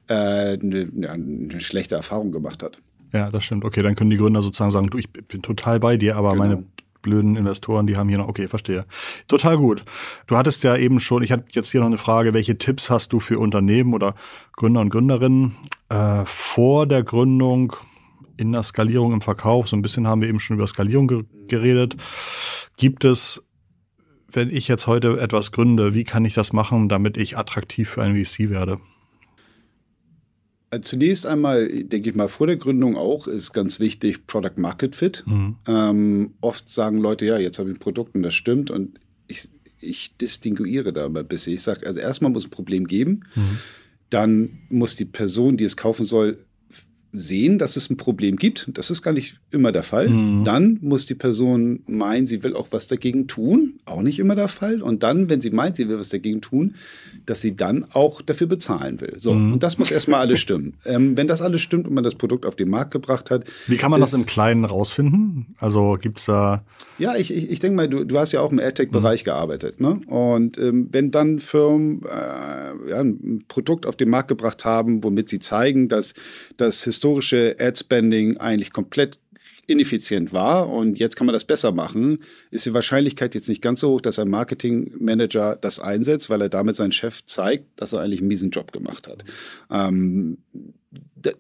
äh, 0.08 0.14
eine, 0.14 0.88
ja, 1.00 1.12
eine 1.12 1.60
schlechte 1.60 1.96
Erfahrung 1.96 2.30
gemacht 2.30 2.62
hat. 2.62 2.78
Ja, 3.12 3.30
das 3.30 3.44
stimmt. 3.44 3.64
Okay, 3.64 3.82
dann 3.82 3.94
können 3.94 4.10
die 4.10 4.16
Gründer 4.16 4.42
sozusagen 4.42 4.72
sagen, 4.72 4.88
du, 4.88 4.98
ich 4.98 5.08
bin 5.10 5.42
total 5.42 5.78
bei 5.78 5.96
dir, 5.96 6.16
aber 6.16 6.32
genau. 6.32 6.44
meine 6.44 6.64
blöden 7.04 7.36
Investoren, 7.36 7.86
die 7.86 7.96
haben 7.96 8.08
hier 8.08 8.18
noch, 8.18 8.26
okay, 8.26 8.48
verstehe. 8.48 8.84
Total 9.28 9.56
gut. 9.56 9.84
Du 10.26 10.36
hattest 10.36 10.64
ja 10.64 10.76
eben 10.76 10.98
schon, 10.98 11.22
ich 11.22 11.30
hatte 11.30 11.44
jetzt 11.50 11.70
hier 11.70 11.80
noch 11.80 11.86
eine 11.86 11.98
Frage, 11.98 12.34
welche 12.34 12.58
Tipps 12.58 12.90
hast 12.90 13.12
du 13.12 13.20
für 13.20 13.38
Unternehmen 13.38 13.94
oder 13.94 14.16
Gründer 14.56 14.80
und 14.80 14.90
Gründerinnen 14.90 15.54
äh, 15.88 16.24
vor 16.24 16.86
der 16.86 17.04
Gründung 17.04 17.74
in 18.36 18.50
der 18.50 18.64
Skalierung 18.64 19.12
im 19.12 19.20
Verkauf? 19.20 19.68
So 19.68 19.76
ein 19.76 19.82
bisschen 19.82 20.08
haben 20.08 20.20
wir 20.20 20.28
eben 20.28 20.40
schon 20.40 20.56
über 20.56 20.66
Skalierung 20.66 21.06
ge 21.06 21.24
geredet. 21.46 21.96
Gibt 22.76 23.04
es 23.04 23.44
wenn 24.32 24.50
ich 24.50 24.66
jetzt 24.66 24.88
heute 24.88 25.20
etwas 25.20 25.52
gründe, 25.52 25.94
wie 25.94 26.02
kann 26.02 26.24
ich 26.24 26.34
das 26.34 26.52
machen, 26.52 26.88
damit 26.88 27.16
ich 27.16 27.38
attraktiv 27.38 27.88
für 27.88 28.02
ein 28.02 28.16
VC 28.16 28.50
werde? 28.50 28.80
Zunächst 30.82 31.26
einmal, 31.26 31.68
denke 31.68 32.10
ich 32.10 32.16
mal, 32.16 32.28
vor 32.28 32.46
der 32.46 32.56
Gründung 32.56 32.96
auch 32.96 33.26
ist 33.26 33.52
ganz 33.52 33.80
wichtig 33.80 34.26
Product 34.26 34.56
Market 34.56 34.96
Fit. 34.96 35.24
Mhm. 35.26 35.56
Ähm, 35.66 36.34
oft 36.40 36.68
sagen 36.68 36.98
Leute, 36.98 37.26
ja, 37.26 37.38
jetzt 37.38 37.58
habe 37.58 37.70
ich 37.70 37.76
ein 37.76 37.80
Produkt 37.80 38.14
und 38.14 38.22
das 38.22 38.34
stimmt 38.34 38.70
und 38.70 38.98
ich, 39.26 39.48
ich 39.80 40.16
distinguiere 40.16 40.92
da 40.92 41.08
mal 41.08 41.20
ein 41.20 41.28
bisschen. 41.28 41.54
Ich 41.54 41.62
sage, 41.62 41.86
also 41.86 42.00
erstmal 42.00 42.30
muss 42.30 42.46
ein 42.46 42.50
Problem 42.50 42.86
geben, 42.86 43.24
mhm. 43.34 43.58
dann 44.10 44.58
muss 44.68 44.96
die 44.96 45.04
Person, 45.04 45.56
die 45.56 45.64
es 45.64 45.76
kaufen 45.76 46.04
soll, 46.04 46.38
sehen, 47.14 47.58
dass 47.58 47.76
es 47.76 47.88
ein 47.88 47.96
Problem 47.96 48.36
gibt. 48.36 48.68
Das 48.74 48.90
ist 48.90 49.02
gar 49.02 49.12
nicht 49.12 49.36
immer 49.50 49.70
der 49.70 49.84
Fall. 49.84 50.08
Mhm. 50.08 50.44
Dann 50.44 50.78
muss 50.82 51.06
die 51.06 51.14
Person 51.14 51.80
meinen, 51.86 52.26
sie 52.26 52.42
will 52.42 52.54
auch 52.54 52.68
was 52.70 52.88
dagegen 52.88 53.28
tun. 53.28 53.74
Auch 53.84 54.02
nicht 54.02 54.18
immer 54.18 54.34
der 54.34 54.48
Fall. 54.48 54.82
Und 54.82 55.02
dann, 55.02 55.28
wenn 55.28 55.40
sie 55.40 55.50
meint, 55.50 55.76
sie 55.76 55.88
will 55.88 55.98
was 55.98 56.08
dagegen 56.08 56.40
tun, 56.40 56.74
dass 57.24 57.40
sie 57.40 57.56
dann 57.56 57.86
auch 57.92 58.20
dafür 58.20 58.48
bezahlen 58.48 59.00
will. 59.00 59.14
So, 59.16 59.32
mhm. 59.32 59.54
und 59.54 59.62
das 59.62 59.78
muss 59.78 59.92
erstmal 59.92 60.20
alles 60.20 60.40
stimmen. 60.40 60.74
ähm, 60.84 61.16
wenn 61.16 61.28
das 61.28 61.40
alles 61.40 61.62
stimmt 61.62 61.86
und 61.86 61.94
man 61.94 62.04
das 62.04 62.16
Produkt 62.16 62.44
auf 62.44 62.56
den 62.56 62.68
Markt 62.68 62.90
gebracht 62.90 63.30
hat. 63.30 63.44
Wie 63.68 63.76
kann 63.76 63.90
man 63.90 64.00
das 64.00 64.12
im 64.12 64.26
Kleinen 64.26 64.64
rausfinden? 64.64 65.54
Also 65.58 65.96
gibt's 66.00 66.26
da. 66.26 66.64
Ja, 66.98 67.16
ich, 67.16 67.32
ich, 67.32 67.50
ich 67.50 67.60
denke 67.60 67.76
mal, 67.76 67.88
du, 67.88 68.04
du 68.04 68.18
hast 68.18 68.32
ja 68.32 68.40
auch 68.40 68.52
im 68.52 68.58
AdTech-Bereich 68.58 69.22
mhm. 69.22 69.24
gearbeitet. 69.24 69.80
Ne? 69.80 70.00
Und 70.06 70.58
ähm, 70.58 70.88
wenn 70.90 71.10
dann 71.10 71.38
Firmen 71.38 72.02
äh, 72.04 72.90
ja, 72.90 73.00
ein 73.00 73.44
Produkt 73.48 73.86
auf 73.86 73.96
den 73.96 74.10
Markt 74.10 74.28
gebracht 74.28 74.64
haben, 74.64 75.04
womit 75.04 75.28
sie 75.28 75.38
zeigen, 75.38 75.88
dass 75.88 76.14
das 76.56 76.82
historische 77.04 77.56
Ad-Spending 77.58 78.38
eigentlich 78.38 78.72
komplett 78.72 79.18
ineffizient 79.66 80.32
war 80.32 80.70
und 80.70 80.98
jetzt 80.98 81.16
kann 81.16 81.26
man 81.26 81.34
das 81.34 81.44
besser 81.44 81.70
machen, 81.72 82.18
ist 82.50 82.64
die 82.64 82.72
Wahrscheinlichkeit 82.74 83.34
jetzt 83.34 83.48
nicht 83.48 83.60
ganz 83.62 83.80
so 83.80 83.90
hoch, 83.90 84.00
dass 84.00 84.18
ein 84.18 84.28
Marketingmanager 84.28 85.56
das 85.56 85.80
einsetzt, 85.80 86.30
weil 86.30 86.40
er 86.40 86.48
damit 86.48 86.76
seinen 86.76 86.92
Chef 86.92 87.24
zeigt, 87.24 87.66
dass 87.76 87.92
er 87.92 88.00
eigentlich 88.00 88.20
einen 88.20 88.28
miesen 88.28 88.50
Job 88.50 88.72
gemacht 88.72 89.06
hat. 89.06 89.24
Ähm, 89.70 90.38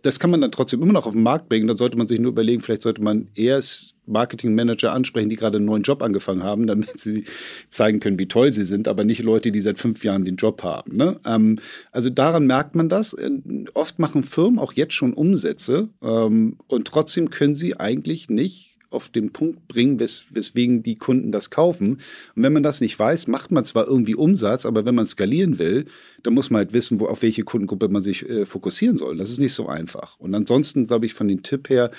das 0.02 0.18
kann 0.18 0.30
man 0.30 0.40
dann 0.40 0.52
trotzdem 0.52 0.82
immer 0.82 0.92
noch 0.92 1.06
auf 1.06 1.12
den 1.12 1.22
Markt 1.22 1.48
bringen. 1.48 1.66
Dann 1.66 1.76
sollte 1.76 1.98
man 1.98 2.08
sich 2.08 2.18
nur 2.18 2.32
überlegen, 2.32 2.62
vielleicht 2.62 2.82
sollte 2.82 3.02
man 3.02 3.28
erst 3.34 3.93
Marketingmanager 4.06 4.92
ansprechen, 4.92 5.28
die 5.28 5.36
gerade 5.36 5.56
einen 5.56 5.66
neuen 5.66 5.82
Job 5.82 6.02
angefangen 6.02 6.42
haben, 6.42 6.66
damit 6.66 6.98
sie 6.98 7.24
zeigen 7.68 8.00
können, 8.00 8.18
wie 8.18 8.28
toll 8.28 8.52
sie 8.52 8.64
sind, 8.64 8.88
aber 8.88 9.04
nicht 9.04 9.22
Leute, 9.22 9.52
die 9.52 9.60
seit 9.60 9.78
fünf 9.78 10.04
Jahren 10.04 10.24
den 10.24 10.36
Job 10.36 10.62
haben. 10.62 10.96
Ne? 10.96 11.20
Ähm, 11.24 11.58
also 11.92 12.10
daran 12.10 12.46
merkt 12.46 12.74
man 12.74 12.88
das. 12.88 13.14
Äh, 13.14 13.30
oft 13.74 13.98
machen 13.98 14.22
Firmen 14.22 14.58
auch 14.58 14.72
jetzt 14.72 14.94
schon 14.94 15.12
Umsätze 15.14 15.88
ähm, 16.02 16.56
und 16.66 16.86
trotzdem 16.86 17.30
können 17.30 17.54
sie 17.54 17.78
eigentlich 17.78 18.28
nicht 18.28 18.74
auf 18.94 19.08
den 19.08 19.32
Punkt 19.32 19.68
bringen, 19.68 19.98
wes 19.98 20.26
weswegen 20.30 20.82
die 20.82 20.96
Kunden 20.96 21.32
das 21.32 21.50
kaufen. 21.50 21.98
Und 22.34 22.42
wenn 22.42 22.52
man 22.52 22.62
das 22.62 22.80
nicht 22.80 22.98
weiß, 22.98 23.26
macht 23.26 23.50
man 23.50 23.64
zwar 23.64 23.86
irgendwie 23.86 24.14
Umsatz, 24.14 24.64
aber 24.64 24.86
wenn 24.86 24.94
man 24.94 25.06
skalieren 25.06 25.58
will, 25.58 25.84
dann 26.22 26.32
muss 26.32 26.50
man 26.50 26.60
halt 26.60 26.72
wissen, 26.72 27.00
wo, 27.00 27.06
auf 27.06 27.22
welche 27.22 27.42
Kundengruppe 27.42 27.88
man 27.88 28.02
sich 28.02 28.26
äh, 28.28 28.46
fokussieren 28.46 28.96
soll. 28.96 29.16
Das 29.16 29.30
ist 29.30 29.40
nicht 29.40 29.52
so 29.52 29.66
einfach. 29.66 30.18
Und 30.18 30.34
ansonsten, 30.34 30.86
glaube 30.86 31.06
ich, 31.06 31.14
von 31.14 31.28
den 31.28 31.42
Tipp 31.42 31.68
her, 31.68 31.90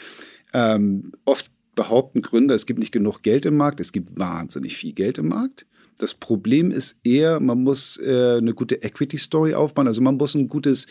ähm, 0.53 1.11
oft 1.25 1.51
behaupten 1.75 2.21
Gründer, 2.21 2.55
es 2.55 2.65
gibt 2.65 2.79
nicht 2.79 2.91
genug 2.91 3.21
Geld 3.21 3.45
im 3.45 3.57
Markt. 3.57 3.79
Es 3.79 3.91
gibt 3.91 4.17
wahnsinnig 4.17 4.77
viel 4.77 4.93
Geld 4.93 5.17
im 5.17 5.27
Markt. 5.27 5.65
Das 5.97 6.13
Problem 6.13 6.71
ist 6.71 6.99
eher, 7.03 7.39
man 7.39 7.63
muss 7.63 7.97
äh, 7.97 8.37
eine 8.37 8.53
gute 8.53 8.83
Equity 8.83 9.17
Story 9.17 9.53
aufbauen. 9.53 9.87
Also 9.87 10.01
man 10.01 10.17
muss 10.17 10.35
ein 10.35 10.49
gutes 10.49 10.87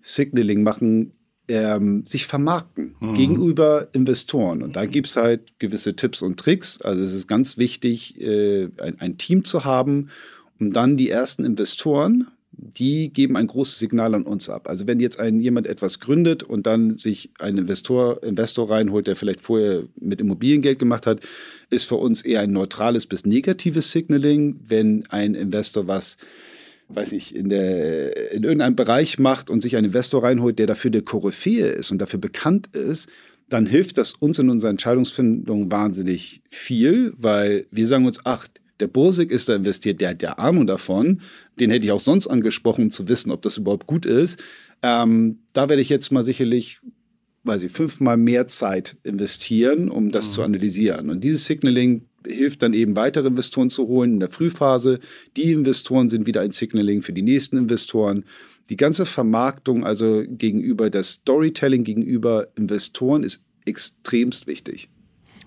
Signaling 0.00 0.62
machen, 0.62 1.12
ähm, 1.48 2.04
sich 2.06 2.26
vermarkten 2.26 2.94
mhm. 3.00 3.14
gegenüber 3.14 3.88
Investoren. 3.92 4.62
Und 4.62 4.76
da 4.76 4.86
gibt 4.86 5.08
es 5.08 5.16
halt 5.16 5.58
gewisse 5.58 5.96
Tipps 5.96 6.22
und 6.22 6.38
Tricks. 6.38 6.80
Also 6.80 7.02
es 7.02 7.12
ist 7.12 7.26
ganz 7.26 7.58
wichtig, 7.58 8.20
äh, 8.20 8.68
ein, 8.78 9.00
ein, 9.00 9.18
Team 9.18 9.44
zu 9.44 9.64
haben, 9.64 10.10
um 10.60 10.72
dann 10.72 10.96
die 10.96 11.10
ersten 11.10 11.44
Investoren, 11.44 12.28
die 12.62 13.12
geben 13.12 13.36
ein 13.36 13.46
großes 13.46 13.78
Signal 13.78 14.14
an 14.14 14.24
uns 14.24 14.48
ab. 14.48 14.68
Also 14.68 14.86
wenn 14.86 15.00
jetzt 15.00 15.18
ein, 15.18 15.40
jemand 15.40 15.66
etwas 15.66 16.00
gründet 16.00 16.42
und 16.42 16.66
dann 16.66 16.98
sich 16.98 17.30
ein 17.38 17.58
Investor, 17.58 18.22
Investor 18.22 18.70
reinholt, 18.70 19.06
der 19.06 19.16
vielleicht 19.16 19.40
vorher 19.40 19.84
mit 20.00 20.20
Immobiliengeld 20.20 20.78
gemacht 20.78 21.06
hat, 21.06 21.20
ist 21.70 21.84
für 21.84 21.96
uns 21.96 22.22
eher 22.22 22.40
ein 22.40 22.52
neutrales 22.52 23.06
bis 23.06 23.24
negatives 23.24 23.92
Signaling. 23.92 24.60
Wenn 24.66 25.04
ein 25.08 25.34
Investor 25.34 25.86
was 25.86 26.16
weiß 26.92 27.12
ich, 27.12 27.36
in, 27.36 27.48
der, 27.48 28.32
in 28.32 28.42
irgendeinem 28.42 28.74
Bereich 28.74 29.18
macht 29.20 29.48
und 29.48 29.62
sich 29.62 29.76
einen 29.76 29.86
Investor 29.86 30.24
reinholt, 30.24 30.58
der 30.58 30.66
dafür 30.66 30.90
der 30.90 31.02
Koryphäe 31.02 31.68
ist 31.68 31.92
und 31.92 31.98
dafür 31.98 32.18
bekannt 32.18 32.66
ist, 32.74 33.08
dann 33.48 33.66
hilft 33.66 33.98
das 33.98 34.12
uns 34.12 34.38
in 34.38 34.50
unserer 34.50 34.70
Entscheidungsfindung 34.70 35.70
wahnsinnig 35.70 36.40
viel, 36.50 37.12
weil 37.16 37.66
wir 37.70 37.86
sagen 37.86 38.06
uns, 38.06 38.20
ach, 38.24 38.46
der 38.80 38.88
Bursig 38.88 39.30
ist 39.30 39.48
da 39.48 39.54
investiert, 39.54 40.00
der 40.00 40.10
hat 40.10 40.22
ja 40.22 40.32
Ahnung 40.34 40.66
davon. 40.66 41.20
Den 41.58 41.70
hätte 41.70 41.86
ich 41.86 41.92
auch 41.92 42.00
sonst 42.00 42.26
angesprochen, 42.26 42.84
um 42.84 42.90
zu 42.90 43.08
wissen, 43.08 43.30
ob 43.30 43.42
das 43.42 43.58
überhaupt 43.58 43.86
gut 43.86 44.06
ist. 44.06 44.42
Ähm, 44.82 45.40
da 45.52 45.68
werde 45.68 45.82
ich 45.82 45.88
jetzt 45.88 46.10
mal 46.10 46.24
sicherlich, 46.24 46.80
weiß 47.44 47.62
ich, 47.62 47.72
fünfmal 47.72 48.16
mehr 48.16 48.46
Zeit 48.46 48.96
investieren, 49.02 49.90
um 49.90 50.10
das 50.10 50.28
mhm. 50.28 50.32
zu 50.32 50.42
analysieren. 50.42 51.10
Und 51.10 51.22
dieses 51.22 51.44
Signaling 51.44 52.06
hilft 52.26 52.62
dann 52.62 52.74
eben 52.74 52.96
weitere 52.96 53.28
Investoren 53.28 53.70
zu 53.70 53.86
holen 53.88 54.14
in 54.14 54.20
der 54.20 54.28
Frühphase. 54.28 55.00
Die 55.36 55.52
Investoren 55.52 56.10
sind 56.10 56.26
wieder 56.26 56.40
ein 56.40 56.50
Signaling 56.50 57.02
für 57.02 57.12
die 57.12 57.22
nächsten 57.22 57.56
Investoren. 57.56 58.24
Die 58.68 58.76
ganze 58.76 59.06
Vermarktung, 59.06 59.84
also 59.84 60.22
gegenüber 60.26 60.90
das 60.90 61.10
Storytelling 61.10 61.82
gegenüber 61.82 62.48
Investoren 62.56 63.24
ist 63.24 63.42
extremst 63.64 64.46
wichtig. 64.46 64.88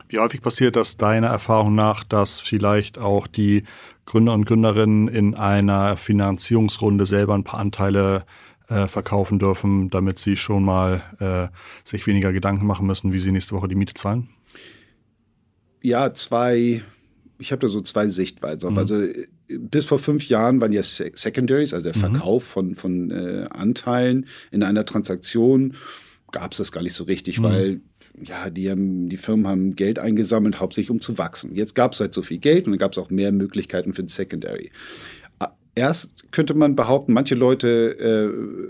Wie 0.09 0.19
häufig 0.19 0.41
passiert 0.41 0.75
das 0.75 0.97
deiner 0.97 1.27
Erfahrung 1.27 1.75
nach, 1.75 2.03
dass 2.03 2.39
vielleicht 2.39 2.97
auch 2.97 3.27
die 3.27 3.63
Gründer 4.05 4.33
und 4.33 4.45
Gründerinnen 4.45 5.07
in 5.07 5.35
einer 5.35 5.97
Finanzierungsrunde 5.97 7.05
selber 7.05 7.35
ein 7.35 7.43
paar 7.43 7.59
Anteile 7.59 8.25
äh, 8.67 8.87
verkaufen 8.87 9.39
dürfen, 9.39 9.89
damit 9.89 10.19
sie 10.19 10.35
schon 10.35 10.63
mal 10.63 11.03
äh, 11.19 11.47
sich 11.83 12.05
weniger 12.07 12.33
Gedanken 12.33 12.65
machen 12.65 12.87
müssen, 12.87 13.13
wie 13.13 13.19
sie 13.19 13.31
nächste 13.31 13.55
Woche 13.55 13.67
die 13.67 13.75
Miete 13.75 13.93
zahlen? 13.93 14.29
Ja, 15.81 16.13
zwei, 16.13 16.81
ich 17.39 17.51
habe 17.51 17.59
da 17.59 17.67
so 17.67 17.81
zwei 17.81 18.07
Sichtweisen. 18.07 18.71
Mhm. 18.71 18.77
Also 18.77 19.05
bis 19.47 19.85
vor 19.85 19.99
fünf 19.99 20.27
Jahren 20.27 20.61
waren 20.61 20.71
ja 20.71 20.81
Secondaries, 20.83 21.73
also 21.73 21.91
der 21.91 21.97
mhm. 21.97 22.15
Verkauf 22.15 22.43
von, 22.43 22.75
von 22.75 23.11
äh, 23.11 23.47
Anteilen 23.49 24.25
in 24.51 24.63
einer 24.63 24.85
Transaktion, 24.85 25.75
gab 26.31 26.51
es 26.51 26.57
das 26.57 26.71
gar 26.71 26.81
nicht 26.81 26.95
so 26.95 27.03
richtig, 27.03 27.39
mhm. 27.39 27.43
weil 27.43 27.81
ja, 28.21 28.49
die, 28.49 28.69
haben, 28.69 29.09
die 29.09 29.17
Firmen 29.17 29.47
haben 29.47 29.75
Geld 29.75 29.99
eingesammelt, 29.99 30.59
hauptsächlich 30.59 30.91
um 30.91 31.01
zu 31.01 31.17
wachsen. 31.17 31.55
Jetzt 31.55 31.75
gab 31.75 31.93
es 31.93 31.99
halt 31.99 32.13
so 32.13 32.21
viel 32.21 32.37
Geld 32.37 32.67
und 32.67 32.73
dann 32.73 32.79
gab 32.79 32.91
es 32.91 32.97
auch 32.97 33.09
mehr 33.09 33.31
Möglichkeiten 33.31 33.93
für 33.93 34.03
ein 34.03 34.07
Secondary. 34.07 34.71
Erst 35.75 36.31
könnte 36.31 36.53
man 36.53 36.75
behaupten, 36.75 37.13
manche 37.13 37.33
Leute 37.33 37.97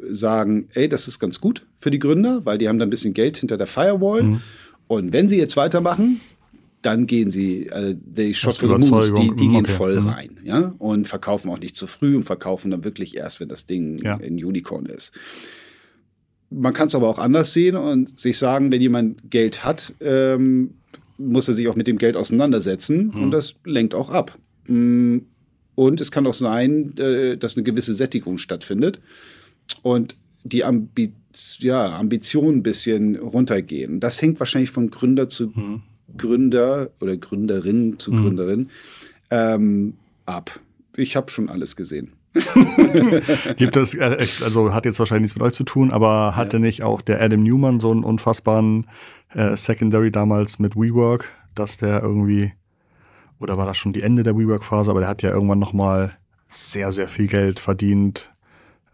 äh, 0.09 0.13
sagen, 0.15 0.69
ey, 0.73 0.87
das 0.87 1.09
ist 1.09 1.19
ganz 1.19 1.41
gut 1.41 1.65
für 1.75 1.91
die 1.91 1.99
Gründer, 1.99 2.45
weil 2.45 2.57
die 2.57 2.69
haben 2.69 2.79
da 2.79 2.85
ein 2.85 2.89
bisschen 2.89 3.13
Geld 3.13 3.37
hinter 3.37 3.57
der 3.57 3.67
Firewall. 3.67 4.23
Mhm. 4.23 4.41
Und 4.87 5.11
wenn 5.11 5.27
sie 5.27 5.37
jetzt 5.37 5.57
weitermachen, 5.57 6.21
dann 6.81 7.05
gehen 7.05 7.29
sie, 7.29 7.67
äh, 7.67 7.95
they 8.15 8.33
shot 8.33 8.55
for 8.55 8.69
the 8.79 8.89
moons, 8.89 9.13
die, 9.13 9.35
die 9.35 9.47
gehen 9.47 9.65
okay. 9.65 9.71
voll 9.71 9.99
mhm. 9.99 10.09
rein, 10.09 10.37
ja, 10.43 10.73
und 10.77 11.07
verkaufen 11.07 11.49
auch 11.49 11.59
nicht 11.59 11.75
zu 11.75 11.87
früh 11.87 12.15
und 12.15 12.23
verkaufen 12.23 12.71
dann 12.71 12.83
wirklich 12.83 13.17
erst, 13.17 13.39
wenn 13.39 13.47
das 13.49 13.65
Ding 13.65 13.99
ja. 13.99 14.17
ein 14.17 14.35
Unicorn 14.35 14.85
ist. 14.85 15.17
Man 16.53 16.73
kann 16.73 16.87
es 16.87 16.95
aber 16.95 17.09
auch 17.09 17.19
anders 17.19 17.53
sehen 17.53 17.75
und 17.75 18.19
sich 18.19 18.37
sagen, 18.37 18.71
wenn 18.71 18.81
jemand 18.81 19.29
Geld 19.29 19.63
hat, 19.63 19.93
ähm, 20.01 20.75
muss 21.17 21.47
er 21.47 21.53
sich 21.53 21.67
auch 21.67 21.75
mit 21.75 21.87
dem 21.87 21.97
Geld 21.97 22.15
auseinandersetzen 22.15 23.11
mhm. 23.13 23.23
und 23.23 23.31
das 23.31 23.55
lenkt 23.65 23.95
auch 23.95 24.09
ab. 24.09 24.37
Mm, 24.67 25.19
und 25.75 26.01
es 26.01 26.11
kann 26.11 26.27
auch 26.27 26.33
sein, 26.33 26.95
äh, 26.97 27.37
dass 27.37 27.57
eine 27.57 27.63
gewisse 27.63 27.95
Sättigung 27.95 28.37
stattfindet 28.37 28.99
und 29.81 30.15
die 30.43 30.63
Ambi 30.63 31.13
ja, 31.59 31.97
Ambitionen 31.97 32.59
ein 32.59 32.63
bisschen 32.63 33.15
runtergehen. 33.15 33.99
Das 33.99 34.21
hängt 34.21 34.39
wahrscheinlich 34.39 34.69
von 34.69 34.91
Gründer 34.91 35.29
zu 35.29 35.47
mhm. 35.47 35.81
Gründer 36.15 36.91
oder 37.01 37.17
Gründerin 37.17 37.97
zu 37.97 38.11
mhm. 38.11 38.17
Gründerin 38.17 38.69
ähm, 39.31 39.93
ab. 40.25 40.59
Ich 40.95 41.15
habe 41.15 41.31
schon 41.31 41.49
alles 41.49 41.75
gesehen. 41.75 42.11
Gibt 43.57 43.77
es, 43.77 43.93
äh, 43.93 44.25
also 44.43 44.73
hat 44.73 44.85
jetzt 44.85 44.99
wahrscheinlich 44.99 45.23
nichts 45.23 45.35
mit 45.35 45.43
euch 45.43 45.53
zu 45.53 45.63
tun, 45.63 45.91
aber 45.91 46.35
hatte 46.35 46.57
ja. 46.57 46.61
nicht 46.61 46.83
auch 46.83 47.01
der 47.01 47.21
Adam 47.21 47.43
Newman 47.43 47.79
so 47.79 47.91
einen 47.91 48.03
unfassbaren 48.03 48.87
äh, 49.33 49.55
Secondary 49.55 50.11
damals 50.11 50.59
mit 50.59 50.75
WeWork, 50.75 51.31
dass 51.53 51.77
der 51.77 52.01
irgendwie 52.01 52.53
oder 53.43 53.57
war 53.57 53.65
das 53.65 53.77
schon 53.77 53.93
die 53.93 54.01
Ende 54.01 54.23
der 54.23 54.37
WeWork-Phase, 54.37 54.89
aber 54.89 55.01
der 55.01 55.09
hat 55.09 55.21
ja 55.21 55.31
irgendwann 55.31 55.59
nochmal 55.59 56.15
sehr, 56.47 56.91
sehr 56.91 57.07
viel 57.07 57.27
Geld 57.27 57.59
verdient. 57.59 58.31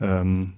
Ähm, 0.02 0.54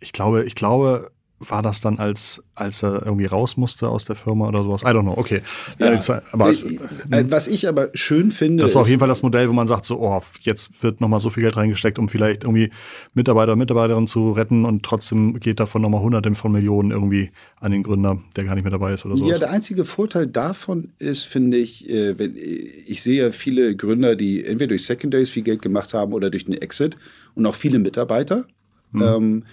ich 0.00 0.12
glaube, 0.12 0.44
ich 0.44 0.54
glaube, 0.54 1.12
war 1.38 1.62
das 1.62 1.82
dann, 1.82 1.98
als, 1.98 2.42
als 2.54 2.82
er 2.82 3.04
irgendwie 3.04 3.26
raus 3.26 3.56
musste 3.56 3.88
aus 3.88 4.06
der 4.06 4.16
Firma 4.16 4.48
oder 4.48 4.62
sowas? 4.62 4.82
I 4.82 4.86
don't 4.86 5.02
know, 5.02 5.14
okay. 5.16 5.42
Ja, 5.78 5.92
äh, 5.92 6.20
aber 6.32 6.50
ich, 6.50 6.64
äh, 6.64 7.24
was 7.30 7.46
ich 7.46 7.68
aber 7.68 7.90
schön 7.92 8.30
finde. 8.30 8.62
Das 8.62 8.74
war 8.74 8.82
auf 8.82 8.88
jeden 8.88 9.00
Fall 9.00 9.08
das 9.08 9.22
Modell, 9.22 9.48
wo 9.48 9.52
man 9.52 9.66
sagt, 9.66 9.84
so, 9.84 10.00
oh, 10.00 10.20
jetzt 10.40 10.82
wird 10.82 11.00
nochmal 11.00 11.20
so 11.20 11.28
viel 11.28 11.42
Geld 11.42 11.56
reingesteckt, 11.56 11.98
um 11.98 12.08
vielleicht 12.08 12.44
irgendwie 12.44 12.70
Mitarbeiter 13.12 13.52
und 13.52 13.58
Mitarbeiterinnen 13.58 14.06
zu 14.06 14.32
retten 14.32 14.64
und 14.64 14.82
trotzdem 14.82 15.38
geht 15.38 15.60
davon 15.60 15.82
nochmal 15.82 16.00
hunderte 16.00 16.34
von 16.34 16.52
Millionen 16.52 16.90
irgendwie 16.90 17.30
an 17.60 17.72
den 17.72 17.82
Gründer, 17.82 18.18
der 18.34 18.44
gar 18.44 18.54
nicht 18.54 18.64
mehr 18.64 18.70
dabei 18.70 18.94
ist 18.94 19.04
oder 19.04 19.16
so. 19.16 19.28
Ja, 19.28 19.38
der 19.38 19.50
einzige 19.50 19.84
Vorteil 19.84 20.26
davon 20.26 20.92
ist, 20.98 21.24
finde 21.24 21.58
ich, 21.58 21.88
äh, 21.88 22.18
wenn, 22.18 22.34
ich 22.34 23.02
sehe 23.02 23.24
ja 23.24 23.30
viele 23.30 23.76
Gründer, 23.76 24.16
die 24.16 24.44
entweder 24.44 24.68
durch 24.68 24.86
Secondaries 24.86 25.30
viel 25.30 25.42
Geld 25.42 25.62
gemacht 25.62 25.92
haben 25.94 26.12
oder 26.12 26.30
durch 26.30 26.46
einen 26.46 26.58
Exit 26.58 26.96
und 27.34 27.44
auch 27.46 27.54
viele 27.54 27.78
Mitarbeiter. 27.78 28.46
Mhm. 28.92 29.02
Ähm, 29.02 29.44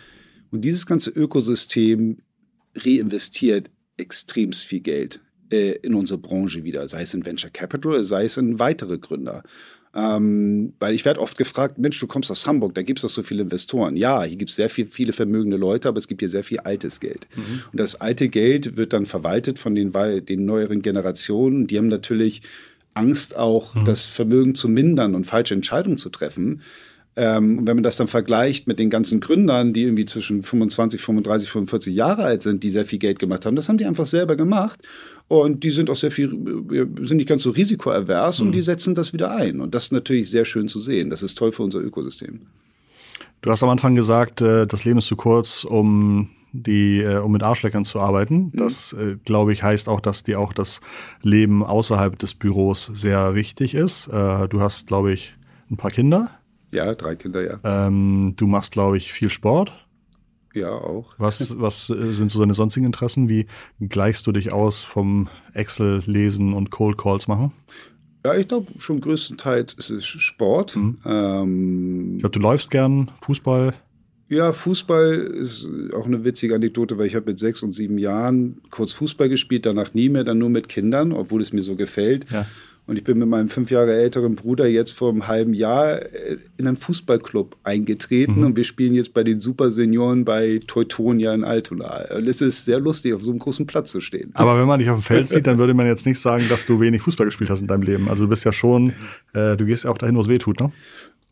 und 0.53 0.61
dieses 0.61 0.85
ganze 0.85 1.09
Ökosystem 1.09 2.19
reinvestiert 2.75 3.71
extrem 3.97 4.53
viel 4.53 4.81
Geld 4.81 5.19
äh, 5.51 5.71
in 5.81 5.95
unsere 5.95 6.19
Branche 6.19 6.63
wieder, 6.63 6.87
sei 6.87 7.01
es 7.01 7.13
in 7.15 7.25
Venture 7.25 7.49
Capital, 7.49 8.03
sei 8.03 8.25
es 8.25 8.37
in 8.37 8.59
weitere 8.59 8.99
Gründer. 8.99 9.43
Ähm, 9.95 10.73
weil 10.79 10.93
ich 10.93 11.05
werde 11.05 11.19
oft 11.19 11.39
gefragt, 11.39 11.79
Mensch, 11.79 11.99
du 11.99 12.05
kommst 12.05 12.29
aus 12.29 12.45
Hamburg, 12.45 12.75
da 12.75 12.83
gibt 12.83 12.99
es 12.99 13.01
doch 13.01 13.09
so 13.09 13.23
viele 13.23 13.41
Investoren. 13.41 13.95
Ja, 13.95 14.23
hier 14.23 14.37
gibt 14.37 14.51
es 14.51 14.55
sehr 14.55 14.69
viel, 14.69 14.85
viele 14.87 15.13
vermögende 15.13 15.57
Leute, 15.57 15.87
aber 15.87 15.97
es 15.97 16.07
gibt 16.07 16.21
hier 16.21 16.29
sehr 16.29 16.43
viel 16.43 16.59
altes 16.59 16.99
Geld. 16.99 17.27
Mhm. 17.35 17.63
Und 17.71 17.79
das 17.79 17.99
alte 17.99 18.29
Geld 18.29 18.77
wird 18.77 18.93
dann 18.93 19.07
verwaltet 19.07 19.57
von 19.57 19.73
den, 19.73 19.91
den 19.91 20.45
neueren 20.45 20.83
Generationen. 20.83 21.65
Die 21.65 21.79
haben 21.79 21.87
natürlich 21.87 22.41
Angst 22.93 23.35
auch, 23.35 23.73
mhm. 23.73 23.85
das 23.85 24.05
Vermögen 24.05 24.53
zu 24.53 24.69
mindern 24.69 25.15
und 25.15 25.25
falsche 25.25 25.55
Entscheidungen 25.55 25.97
zu 25.97 26.09
treffen. 26.09 26.61
Ähm, 27.15 27.59
und 27.59 27.67
wenn 27.67 27.75
man 27.77 27.83
das 27.83 27.97
dann 27.97 28.07
vergleicht 28.07 28.67
mit 28.67 28.79
den 28.79 28.89
ganzen 28.89 29.19
Gründern, 29.19 29.73
die 29.73 29.83
irgendwie 29.83 30.05
zwischen 30.05 30.41
25, 30.41 30.99
35, 30.99 31.49
45 31.49 31.95
Jahre 31.95 32.23
alt 32.23 32.41
sind, 32.41 32.63
die 32.63 32.69
sehr 32.69 32.85
viel 32.85 32.99
Geld 32.99 33.19
gemacht 33.19 33.45
haben, 33.45 33.55
das 33.55 33.69
haben 33.69 33.77
die 33.77 33.85
einfach 33.85 34.05
selber 34.05 34.35
gemacht. 34.35 34.81
Und 35.27 35.63
die 35.63 35.69
sind 35.69 35.89
auch 35.89 35.95
sehr 35.95 36.11
viel, 36.11 36.29
sind 37.01 37.17
nicht 37.17 37.29
ganz 37.29 37.43
so 37.43 37.51
risikoavers 37.51 38.39
mhm. 38.39 38.47
und 38.47 38.51
die 38.53 38.61
setzen 38.61 38.95
das 38.95 39.13
wieder 39.13 39.31
ein. 39.31 39.61
Und 39.61 39.75
das 39.75 39.85
ist 39.85 39.91
natürlich 39.91 40.29
sehr 40.29 40.45
schön 40.45 40.67
zu 40.67 40.79
sehen. 40.79 41.09
Das 41.09 41.23
ist 41.23 41.37
toll 41.37 41.51
für 41.51 41.63
unser 41.63 41.79
Ökosystem. 41.79 42.41
Du 43.41 43.51
hast 43.51 43.61
am 43.61 43.69
Anfang 43.69 43.93
gesagt, 43.93 44.41
äh, 44.41 44.65
das 44.65 44.85
Leben 44.85 44.99
ist 44.99 45.07
zu 45.07 45.15
kurz, 45.15 45.65
um 45.65 46.29
die, 46.53 47.01
äh, 47.01 47.17
um 47.17 47.31
mit 47.31 47.43
Arschleckern 47.43 47.83
zu 47.83 47.99
arbeiten. 47.99 48.35
Mhm. 48.35 48.51
Das, 48.53 48.93
äh, 48.93 49.17
glaube 49.25 49.53
ich, 49.53 49.63
heißt 49.63 49.89
auch, 49.89 49.99
dass 49.99 50.23
dir 50.23 50.39
auch 50.39 50.53
das 50.53 50.81
Leben 51.21 51.63
außerhalb 51.63 52.17
des 52.17 52.35
Büros 52.35 52.89
sehr 52.93 53.35
wichtig 53.35 53.75
ist. 53.75 54.07
Du 54.07 54.59
hast, 54.59 54.87
glaube 54.87 55.13
ich, 55.13 55.35
ein 55.69 55.77
paar 55.77 55.91
Kinder. 55.91 56.31
Ja, 56.73 56.95
drei 56.95 57.15
Kinder, 57.15 57.43
ja. 57.43 57.59
Ähm, 57.63 58.33
du 58.35 58.47
machst, 58.47 58.73
glaube 58.73 58.97
ich, 58.97 59.13
viel 59.13 59.29
Sport. 59.29 59.73
Ja, 60.53 60.69
auch. 60.71 61.15
Was, 61.17 61.57
was 61.59 61.89
äh, 61.89 62.13
sind 62.13 62.31
so 62.31 62.39
deine 62.39 62.53
sonstigen 62.53 62.85
Interessen? 62.85 63.29
Wie 63.29 63.47
gleichst 63.79 64.27
du 64.27 64.31
dich 64.31 64.51
aus 64.51 64.83
vom 64.83 65.29
Excel 65.53 66.03
lesen 66.05 66.53
und 66.53 66.71
Cold 66.71 66.97
Calls 66.97 67.27
machen? 67.27 67.51
Ja, 68.25 68.35
ich 68.35 68.47
glaube 68.47 68.71
schon 68.77 69.01
größtenteils 69.01 69.73
ist 69.73 69.89
es 69.89 70.05
Sport. 70.05 70.75
Mhm. 70.75 70.97
Ähm, 71.05 72.11
ich 72.15 72.19
glaube, 72.19 72.33
du 72.33 72.39
läufst 72.39 72.71
gern 72.71 73.11
Fußball. 73.21 73.73
Ja, 74.29 74.53
Fußball 74.53 75.15
ist 75.15 75.67
auch 75.93 76.05
eine 76.05 76.23
witzige 76.23 76.55
Anekdote, 76.55 76.97
weil 76.97 77.07
ich 77.07 77.15
habe 77.15 77.29
mit 77.29 77.39
sechs 77.39 77.61
und 77.61 77.73
sieben 77.73 77.97
Jahren 77.97 78.61
kurz 78.71 78.93
Fußball 78.93 79.27
gespielt, 79.27 79.65
danach 79.65 79.93
nie 79.93 80.09
mehr, 80.09 80.23
dann 80.23 80.39
nur 80.39 80.49
mit 80.49 80.69
Kindern, 80.69 81.11
obwohl 81.11 81.41
es 81.41 81.51
mir 81.51 81.61
so 81.61 81.75
gefällt. 81.75 82.31
Ja. 82.31 82.45
Und 82.85 82.97
ich 82.97 83.05
bin 83.05 83.17
mit 83.17 83.29
meinem 83.29 83.47
fünf 83.47 83.71
Jahre 83.71 83.93
älteren 83.93 84.35
Bruder 84.35 84.67
jetzt 84.67 84.91
vor 84.91 85.09
einem 85.09 85.27
halben 85.27 85.53
Jahr 85.53 86.01
äh, 86.01 86.37
in 86.57 86.67
einen 86.67 86.75
Fußballclub 86.75 87.55
eingetreten 87.63 88.39
mhm. 88.39 88.45
und 88.47 88.57
wir 88.57 88.65
spielen 88.65 88.93
jetzt 88.93 89.13
bei 89.13 89.23
den 89.23 89.39
Super 89.39 89.71
Senioren 89.71 90.25
bei 90.25 90.59
Teutonia 90.67 91.33
in 91.33 91.45
Altona. 91.45 92.13
Und 92.13 92.27
es 92.27 92.41
ist 92.41 92.65
sehr 92.65 92.79
lustig, 92.79 93.13
auf 93.13 93.23
so 93.23 93.31
einem 93.31 93.39
großen 93.39 93.65
Platz 93.65 93.91
zu 93.91 94.01
stehen. 94.01 94.31
Aber 94.33 94.59
wenn 94.59 94.67
man 94.67 94.79
dich 94.79 94.89
auf 94.89 94.99
dem 94.99 95.03
Feld 95.03 95.27
sieht, 95.27 95.47
dann 95.47 95.57
würde 95.57 95.73
man 95.73 95.87
jetzt 95.87 96.05
nicht 96.05 96.19
sagen, 96.19 96.43
dass 96.49 96.65
du 96.65 96.81
wenig 96.81 97.01
Fußball 97.03 97.25
gespielt 97.25 97.49
hast 97.49 97.61
in 97.61 97.67
deinem 97.67 97.83
Leben. 97.83 98.09
Also 98.09 98.23
du 98.23 98.29
bist 98.29 98.43
ja 98.43 98.51
schon, 98.51 98.93
äh, 99.33 99.55
du 99.55 99.65
gehst 99.65 99.85
ja 99.85 99.89
auch 99.89 99.97
dahin, 99.97 100.17
wo 100.17 100.19
es 100.19 100.27
weh 100.27 100.37
tut, 100.37 100.59
ne? 100.59 100.71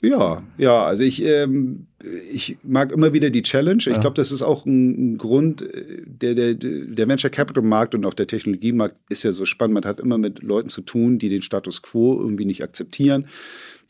Ja, 0.02 0.41
ja, 0.58 0.84
also 0.84 1.04
ich, 1.04 1.24
ähm, 1.24 1.86
ich 2.32 2.58
mag 2.64 2.91
immer 2.91 3.14
wieder 3.14 3.30
die 3.30 3.43
Challenge. 3.43 3.78
Ich 3.78 3.86
ja. 3.86 3.99
glaube, 3.99 4.16
das 4.16 4.32
ist 4.32 4.41
auch 4.41 4.66
ein, 4.66 5.14
ein, 5.14 5.18
Grund, 5.20 5.62
äh, 5.62 6.02
der, 6.08 6.34
der, 6.34 6.56
der 6.56 7.08
Venture 7.08 7.30
Capital 7.30 7.64
Markt 7.64 7.93
und 7.93 8.06
auch 8.06 8.16
der 8.16 8.26
Technologiemarkt 8.26 8.95
ist 9.10 9.24
ja 9.24 9.32
so 9.32 9.45
spannend. 9.45 9.76
Man 9.76 9.86
hat 9.86 9.99
immer 9.99 10.18
mit 10.18 10.41
Leuten 10.41 10.70
zu 10.70 10.82
tun, 10.82 11.20
die 11.20 11.30
den 11.30 11.43
Status 11.43 11.84
quo 11.84 12.20
irgendwie 12.20 12.45
nicht 12.45 12.64
akzeptieren, 12.64 13.28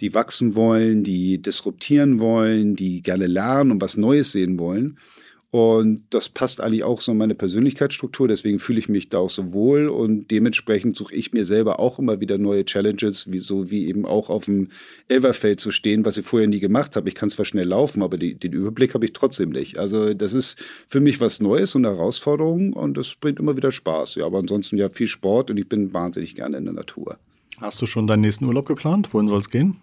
die 0.02 0.14
wachsen 0.14 0.56
wollen, 0.56 1.04
die 1.04 1.42
disruptieren 1.42 2.20
wollen, 2.20 2.76
die 2.76 3.02
gerne 3.02 3.28
lernen 3.28 3.72
und 3.72 3.82
was 3.82 3.96
Neues 3.96 4.34
sehen 4.34 4.60
wollen. 4.60 4.98
Und 5.52 6.04
das 6.12 6.30
passt 6.30 6.62
eigentlich 6.62 6.86
auch 6.86 7.02
so 7.02 7.12
in 7.12 7.18
meine 7.18 7.36
Persönlichkeitsstruktur, 7.36 8.30
deswegen 8.30 8.58
fühle 8.58 8.80
ich 8.80 8.88
mich 8.88 9.10
da 9.10 9.18
auch 9.18 9.30
so 9.30 9.52
wohl 9.52 9.90
und 9.90 10.32
dementsprechend 10.32 10.96
suche 10.96 11.14
ich 11.14 11.34
mir 11.34 11.44
selber 11.44 11.82
auch 11.82 12.00
immer 12.00 12.22
wieder 12.22 12.38
neue 12.38 12.64
Challenges, 12.64 13.30
wie 13.34 13.40
so 13.40 13.70
wie 13.70 13.88
eben 13.88 14.06
auch 14.06 14.30
auf 14.30 14.46
dem 14.46 14.70
Everfeld 15.10 15.60
zu 15.60 15.72
stehen, 15.72 16.06
was 16.06 16.16
ich 16.16 16.26
vorher 16.26 16.48
nie 16.48 16.62
gemacht 16.62 16.96
habe. 16.96 17.10
Ich 17.10 17.16
kann 17.16 17.30
zwar 17.30 17.44
schnell 17.44 17.68
laufen, 17.68 18.02
aber 18.02 18.18
die, 18.18 18.36
den 18.36 18.54
Überblick 18.54 18.94
habe 18.94 19.04
ich 19.04 19.12
trotzdem 19.12 19.50
nicht. 19.50 19.78
Also 19.78 20.14
das 20.14 20.34
ist 20.34 20.58
für 20.88 21.02
mich 21.02 21.20
was 21.20 21.42
Neues 21.42 21.76
und 21.76 21.86
eine 21.86 21.98
Herausforderung 21.98 22.72
und 22.72 22.96
das 22.96 23.16
bringt 23.16 23.40
immer 23.40 23.58
wieder 23.58 23.74
Spaß. 23.74 24.16
Ja, 24.16 24.28
aber 24.28 24.40
ansonsten 24.40 24.78
ja 24.78 24.88
viel 24.88 25.08
Sport 25.08 25.52
und 25.52 25.58
ich 25.58 25.68
bin 25.68 25.94
wahnsinnig 25.94 26.34
gerne 26.34 26.56
in 26.60 26.64
der 26.64 26.74
Natur. 26.74 27.18
Hast 27.58 27.82
du 27.82 27.88
schon 27.88 28.08
deinen 28.08 28.22
nächsten 28.22 28.46
Urlaub 28.46 28.70
geplant? 28.70 29.14
Wohin 29.14 29.28
soll 29.28 29.42
es 29.42 29.50
gehen? 29.50 29.76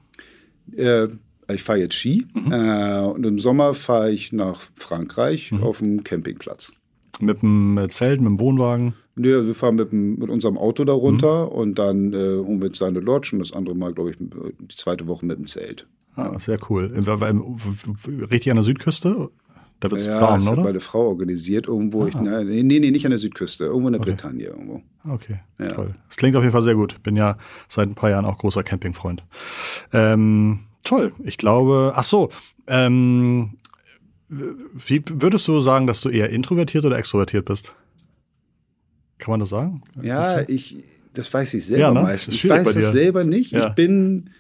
Äh, 0.75 1.09
ich 1.55 1.63
fahre 1.63 1.79
jetzt 1.79 1.95
Ski 1.95 2.27
mhm. 2.35 2.53
äh, 2.53 3.01
und 3.01 3.25
im 3.25 3.39
Sommer 3.39 3.75
fahre 3.75 4.11
ich 4.11 4.33
nach 4.33 4.63
Frankreich 4.75 5.53
mhm. 5.53 5.63
auf 5.63 5.79
dem 5.79 6.05
Campingplatz. 6.05 6.73
Mit 7.21 7.43
dem 7.43 7.79
Zelt, 7.89 8.21
mit 8.21 8.29
dem 8.29 8.41
Wohnwagen? 8.41 8.95
Nö, 9.17 9.47
wir 9.47 9.55
fahren 9.55 9.75
mit, 9.75 9.91
dem, 9.91 10.19
mit 10.19 10.31
unserem 10.31 10.57
Auto 10.57 10.85
da 10.85 10.93
runter 10.93 11.47
mhm. 11.47 11.53
und 11.53 11.79
dann 11.79 12.13
äh, 12.13 12.17
holen 12.17 12.61
wir 12.61 12.69
uns 12.69 12.79
da 12.79 12.87
eine 12.87 13.01
Lodge 13.01 13.31
und 13.33 13.41
das 13.41 13.53
andere 13.53 13.75
Mal, 13.75 13.93
glaube 13.93 14.11
ich, 14.11 14.17
die 14.19 14.77
zweite 14.77 15.07
Woche 15.07 15.27
mit 15.27 15.39
dem 15.39 15.47
Zelt. 15.47 15.87
Ah, 16.15 16.39
sehr 16.39 16.59
cool. 16.69 16.93
Richtig 18.31 18.51
an 18.51 18.57
der 18.57 18.65
Südküste? 18.65 19.31
Da 19.81 19.91
wird 19.91 20.01
es 20.01 20.07
ja, 20.07 20.19
das 20.19 20.49
oder? 20.49 20.57
hat 20.57 20.65
meine 20.65 20.81
Frau 20.81 21.07
organisiert, 21.07 21.69
irgendwo. 21.69 22.07
Ich, 22.07 22.15
na, 22.17 22.43
nee, 22.43 22.65
nee, 22.65 22.81
nicht 22.81 23.05
an 23.05 23.11
der 23.11 23.19
Südküste, 23.19 23.67
irgendwo 23.67 23.87
in 23.87 23.93
der 23.93 24.01
okay. 24.01 24.11
Bretagne 24.11 24.45
irgendwo. 24.47 24.83
Okay, 25.09 25.39
ja. 25.61 25.73
toll. 25.73 25.95
Das 26.09 26.17
klingt 26.17 26.35
auf 26.35 26.43
jeden 26.43 26.53
Fall 26.53 26.63
sehr 26.63 26.75
gut. 26.75 27.01
Bin 27.05 27.15
ja 27.15 27.39
seit 27.69 27.89
ein 27.89 27.95
paar 27.95 28.11
Jahren 28.11 28.25
auch 28.25 28.39
großer 28.39 28.65
Campingfreund. 28.65 29.23
Ähm, 29.93 30.61
toll. 30.89 31.13
Ich 31.23 31.39
glaube, 31.39 31.93
ach 31.95 32.05
so, 32.05 32.31
ähm, 32.67 33.59
wie 34.29 35.03
würdest 35.09 35.49
du 35.49 35.61
sagen, 35.61 35.87
dass 35.87 36.01
du 36.01 36.09
eher 36.09 36.31
introvertiert 36.31 36.85
oder 36.85 36.99
extrovertiert 36.99 37.45
bist? 37.45 37.73
Kann 39.19 39.33
man 39.33 39.41
das 39.41 39.49
sagen? 39.49 39.83
Ja, 40.03 40.49
ich, 40.49 40.77
das 41.15 41.33
weiß 41.33 41.55
ich 41.55 41.65
selber 41.67 41.83
ja, 41.83 41.93
ne? 41.93 42.03
meistens. 42.03 42.35
Ich 42.37 42.49
weiß 42.49 42.75
das 42.75 42.93
selber 42.93 43.25
nicht. 43.25 43.53
Ja. 43.53 43.69
Ich 43.69 43.75
bin 43.75 44.31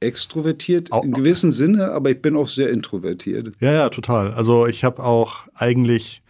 extrovertiert 0.00 0.90
im 1.02 1.12
gewissen 1.12 1.52
Sinne, 1.52 1.90
aber 1.92 2.10
ich 2.10 2.20
bin 2.20 2.36
auch 2.36 2.48
sehr 2.48 2.70
introvertiert. 2.70 3.52
Ja, 3.60 3.72
ja, 3.72 3.88
total. 3.88 4.32
Also 4.34 4.66
ich 4.66 4.84
habe 4.84 5.02
auch 5.02 5.46
eigentlich, 5.54 6.22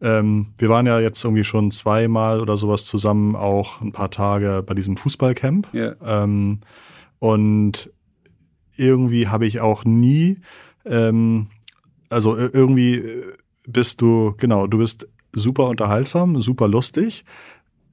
ähm, 0.00 0.54
wir 0.58 0.68
waren 0.68 0.86
ja 0.86 1.00
jetzt 1.00 1.24
irgendwie 1.24 1.44
schon 1.44 1.72
zweimal 1.72 2.40
oder 2.40 2.56
sowas 2.56 2.84
zusammen, 2.84 3.34
auch 3.34 3.80
ein 3.80 3.92
paar 3.92 4.10
Tage 4.10 4.62
bei 4.64 4.74
diesem 4.74 4.96
Fußballcamp. 4.96 5.68
Ja. 5.72 5.94
Ähm, 6.04 6.60
und 7.18 7.90
irgendwie 8.76 9.28
habe 9.28 9.46
ich 9.46 9.60
auch 9.60 9.84
nie, 9.84 10.36
ähm, 10.84 11.48
also 12.08 12.36
irgendwie 12.36 13.02
bist 13.66 14.00
du, 14.00 14.34
genau, 14.36 14.66
du 14.66 14.78
bist 14.78 15.08
super 15.32 15.68
unterhaltsam, 15.68 16.40
super 16.40 16.68
lustig, 16.68 17.24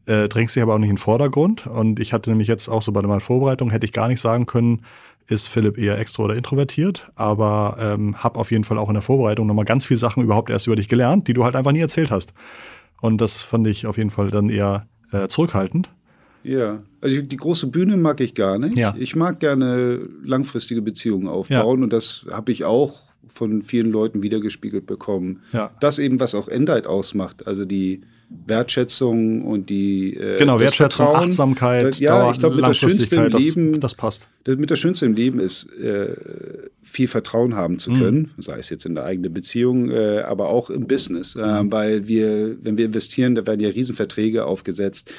äh, 0.05 0.27
drängst 0.27 0.55
dich 0.55 0.63
aber 0.63 0.75
auch 0.75 0.79
nicht 0.79 0.89
in 0.89 0.95
den 0.95 1.01
Vordergrund. 1.01 1.67
Und 1.67 1.99
ich 1.99 2.13
hatte 2.13 2.29
nämlich 2.29 2.47
jetzt 2.47 2.69
auch 2.69 2.81
so 2.81 2.91
bei 2.91 3.01
meiner 3.01 3.19
Vorbereitung, 3.19 3.71
hätte 3.71 3.85
ich 3.85 3.93
gar 3.93 4.07
nicht 4.07 4.21
sagen 4.21 4.45
können, 4.45 4.83
ist 5.27 5.47
Philipp 5.47 5.77
eher 5.77 5.97
extro 5.97 6.25
oder 6.25 6.35
introvertiert, 6.35 7.09
aber 7.15 7.77
ähm, 7.79 8.21
habe 8.21 8.39
auf 8.39 8.51
jeden 8.51 8.65
Fall 8.65 8.77
auch 8.77 8.89
in 8.89 8.95
der 8.95 9.01
Vorbereitung 9.01 9.47
nochmal 9.47 9.65
ganz 9.65 9.85
viele 9.85 9.97
Sachen 9.97 10.21
überhaupt 10.21 10.49
erst 10.49 10.67
über 10.67 10.75
dich 10.75 10.89
gelernt, 10.89 11.27
die 11.27 11.33
du 11.33 11.45
halt 11.45 11.55
einfach 11.55 11.71
nie 11.71 11.79
erzählt 11.79 12.11
hast. 12.11 12.33
Und 13.01 13.19
das 13.21 13.41
fand 13.41 13.67
ich 13.67 13.87
auf 13.87 13.97
jeden 13.97 14.09
Fall 14.09 14.31
dann 14.31 14.49
eher 14.49 14.87
äh, 15.11 15.27
zurückhaltend. 15.27 15.89
Ja, 16.43 16.83
also 17.01 17.21
die 17.21 17.37
große 17.37 17.67
Bühne 17.67 17.97
mag 17.97 18.19
ich 18.21 18.33
gar 18.35 18.59
nicht. 18.59 18.75
Ja. 18.77 18.95
Ich 18.97 19.15
mag 19.15 19.39
gerne 19.39 19.99
langfristige 20.23 20.81
Beziehungen 20.81 21.27
aufbauen 21.27 21.79
ja. 21.79 21.83
und 21.83 21.93
das 21.93 22.25
habe 22.31 22.51
ich 22.51 22.65
auch 22.65 23.01
von 23.27 23.61
vielen 23.61 23.91
Leuten 23.91 24.21
wiedergespiegelt 24.21 24.85
bekommen. 24.85 25.41
Ja. 25.53 25.71
Das 25.79 25.99
eben, 25.99 26.19
was 26.19 26.35
auch 26.35 26.47
Endheit 26.47 26.87
ausmacht, 26.87 27.47
also 27.47 27.65
die 27.65 28.01
Wertschätzung 28.29 29.43
und 29.43 29.69
die 29.69 30.15
äh, 30.15 30.37
genau 30.37 30.59
Wertschätzung, 30.59 31.05
Vertrauen. 31.05 31.29
Achtsamkeit, 31.29 31.97
ja, 31.97 32.31
ich 32.31 32.39
glaube, 32.39 32.55
mit 32.55 32.67
das 32.67 32.77
Schönste 32.77 33.15
im 33.15 33.27
Leben, 33.27 33.79
das, 33.79 33.95
passt. 33.95 34.27
Das, 34.43 34.57
mit 34.57 34.71
das 34.71 34.79
Schönste 34.79 35.05
im 35.05 35.13
Leben 35.13 35.39
ist 35.39 35.71
äh, 35.73 36.15
viel 36.81 37.07
Vertrauen 37.07 37.55
haben 37.55 37.79
zu 37.79 37.91
mhm. 37.91 37.99
können, 37.99 38.31
mhm. 38.35 38.41
sei 38.41 38.57
es 38.57 38.69
jetzt 38.69 38.85
in 38.85 38.95
der 38.95 39.05
eigenen 39.05 39.33
Beziehung, 39.33 39.89
äh, 39.89 40.19
aber 40.19 40.49
auch 40.49 40.69
im 40.69 40.87
Business, 40.87 41.35
äh, 41.35 41.63
mhm. 41.63 41.71
weil 41.71 42.07
wir, 42.07 42.57
wenn 42.63 42.77
wir 42.77 42.85
investieren, 42.85 43.35
da 43.35 43.45
werden 43.45 43.59
ja 43.59 43.69
Riesenverträge 43.69 44.45
aufgesetzt. 44.45 45.11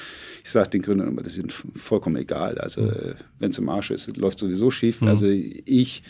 Ich 0.42 0.50
sage 0.50 0.70
den 0.70 0.82
Gründern 0.82 1.08
immer, 1.08 1.22
das 1.22 1.38
ist 1.38 1.52
vollkommen 1.74 2.16
egal. 2.16 2.58
Also 2.58 2.82
mhm. 2.82 3.14
wenn 3.38 3.50
es 3.50 3.58
im 3.58 3.68
Arsch 3.68 3.90
ist, 3.90 4.16
läuft 4.16 4.38
sowieso 4.38 4.70
schief. 4.70 5.00
Mhm. 5.00 5.08
Also 5.08 5.26
ich 5.26 6.02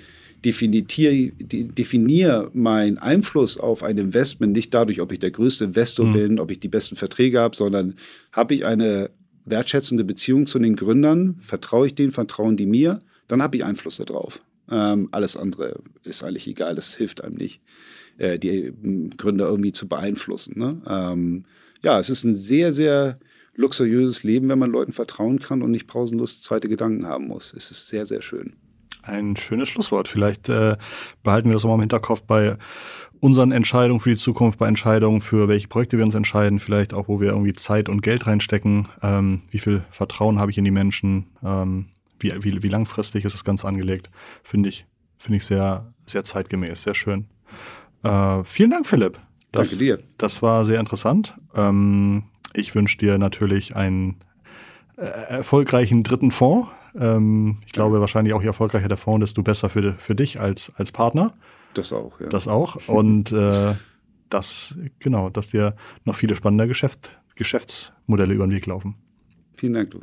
definiere, 0.44 1.32
definiere 1.32 2.50
meinen 2.52 2.98
Einfluss 2.98 3.58
auf 3.58 3.82
ein 3.82 3.98
Investment 3.98 4.52
nicht 4.52 4.72
dadurch, 4.74 5.00
ob 5.00 5.12
ich 5.12 5.18
der 5.18 5.30
größte 5.30 5.64
Investor 5.64 6.06
mhm. 6.06 6.12
bin, 6.12 6.38
ob 6.40 6.50
ich 6.50 6.60
die 6.60 6.68
besten 6.68 6.96
Verträge 6.96 7.40
habe, 7.40 7.56
sondern 7.56 7.94
habe 8.32 8.54
ich 8.54 8.64
eine 8.64 9.10
wertschätzende 9.44 10.04
Beziehung 10.04 10.46
zu 10.46 10.58
den 10.58 10.76
Gründern, 10.76 11.36
vertraue 11.38 11.86
ich 11.86 11.94
denen, 11.94 12.12
vertrauen 12.12 12.56
die 12.56 12.66
mir, 12.66 13.00
dann 13.28 13.42
habe 13.42 13.56
ich 13.56 13.64
Einfluss 13.64 13.96
darauf. 13.96 14.42
Ähm, 14.70 15.08
alles 15.12 15.36
andere 15.36 15.80
ist 16.04 16.24
eigentlich 16.24 16.46
egal, 16.46 16.74
das 16.74 16.94
hilft 16.94 17.22
einem 17.22 17.36
nicht, 17.36 17.60
äh, 18.18 18.38
die 18.38 18.72
Gründer 19.16 19.48
irgendwie 19.48 19.72
zu 19.72 19.88
beeinflussen. 19.88 20.58
Ne? 20.58 20.80
Ähm, 20.86 21.44
ja, 21.82 21.98
es 21.98 22.08
ist 22.08 22.24
ein 22.24 22.36
sehr, 22.36 22.72
sehr 22.72 23.18
luxuriöses 23.56 24.24
Leben, 24.24 24.48
wenn 24.48 24.58
man 24.58 24.70
Leuten 24.70 24.92
vertrauen 24.92 25.38
kann 25.38 25.62
und 25.62 25.70
nicht 25.70 25.86
pausenlos 25.86 26.42
zweite 26.42 26.68
Gedanken 26.68 27.06
haben 27.06 27.28
muss. 27.28 27.52
Es 27.54 27.70
ist 27.70 27.88
sehr, 27.88 28.06
sehr 28.06 28.22
schön. 28.22 28.54
Ein 29.06 29.36
schönes 29.36 29.68
Schlusswort. 29.68 30.08
Vielleicht 30.08 30.48
äh, 30.48 30.76
behalten 31.22 31.48
wir 31.48 31.54
das 31.54 31.64
nochmal 31.64 31.76
im 31.76 31.82
Hinterkopf 31.82 32.22
bei 32.22 32.56
unseren 33.20 33.52
Entscheidungen 33.52 34.00
für 34.00 34.10
die 34.10 34.16
Zukunft, 34.16 34.58
bei 34.58 34.68
Entscheidungen, 34.68 35.20
für 35.20 35.48
welche 35.48 35.68
Projekte 35.68 35.96
wir 35.96 36.04
uns 36.04 36.14
entscheiden, 36.14 36.60
vielleicht 36.60 36.92
auch, 36.92 37.08
wo 37.08 37.20
wir 37.20 37.28
irgendwie 37.28 37.54
Zeit 37.54 37.88
und 37.88 38.02
Geld 38.02 38.26
reinstecken. 38.26 38.88
Ähm, 39.02 39.42
wie 39.50 39.58
viel 39.58 39.82
Vertrauen 39.90 40.38
habe 40.38 40.50
ich 40.50 40.58
in 40.58 40.64
die 40.64 40.70
Menschen? 40.70 41.26
Ähm, 41.42 41.86
wie, 42.18 42.32
wie, 42.42 42.62
wie 42.62 42.68
langfristig 42.68 43.24
ist 43.24 43.32
das 43.32 43.44
Ganze 43.44 43.66
angelegt? 43.66 44.10
Finde 44.42 44.68
ich, 44.68 44.86
finde 45.18 45.38
ich 45.38 45.44
sehr, 45.44 45.92
sehr 46.06 46.24
zeitgemäß, 46.24 46.82
sehr 46.82 46.94
schön. 46.94 47.26
Äh, 48.02 48.44
vielen 48.44 48.70
Dank, 48.70 48.86
Philipp. 48.86 49.18
Das, 49.52 49.70
Danke 49.70 49.84
dir. 49.84 49.98
Das 50.18 50.42
war 50.42 50.64
sehr 50.64 50.80
interessant. 50.80 51.34
Ähm, 51.54 52.24
ich 52.52 52.74
wünsche 52.74 52.98
dir 52.98 53.18
natürlich 53.18 53.74
einen 53.74 54.16
äh, 54.96 55.04
erfolgreichen 55.04 56.02
dritten 56.02 56.30
Fonds 56.30 56.68
ähm, 56.94 57.58
ich 57.66 57.72
glaube, 57.72 58.00
wahrscheinlich 58.00 58.34
auch 58.34 58.40
je 58.40 58.48
erfolgreicher 58.48 58.88
der 58.88 58.96
Fonds, 58.96 59.24
desto 59.24 59.42
besser 59.42 59.70
für, 59.70 59.94
für 59.94 60.14
dich 60.14 60.40
als, 60.40 60.72
als 60.76 60.92
Partner. 60.92 61.34
Das 61.74 61.92
auch, 61.92 62.20
ja. 62.20 62.28
Das 62.28 62.48
auch. 62.48 62.88
Und 62.88 63.32
äh, 63.32 63.74
das, 64.28 64.76
genau, 64.98 65.30
dass 65.30 65.48
dir 65.48 65.76
noch 66.04 66.16
viele 66.16 66.34
spannende 66.34 66.68
Geschäft, 66.68 67.10
Geschäftsmodelle 67.34 68.34
über 68.34 68.46
den 68.46 68.52
Weg 68.52 68.66
laufen. 68.66 68.96
Vielen 69.54 69.74
Dank, 69.74 69.90
du. 69.90 70.00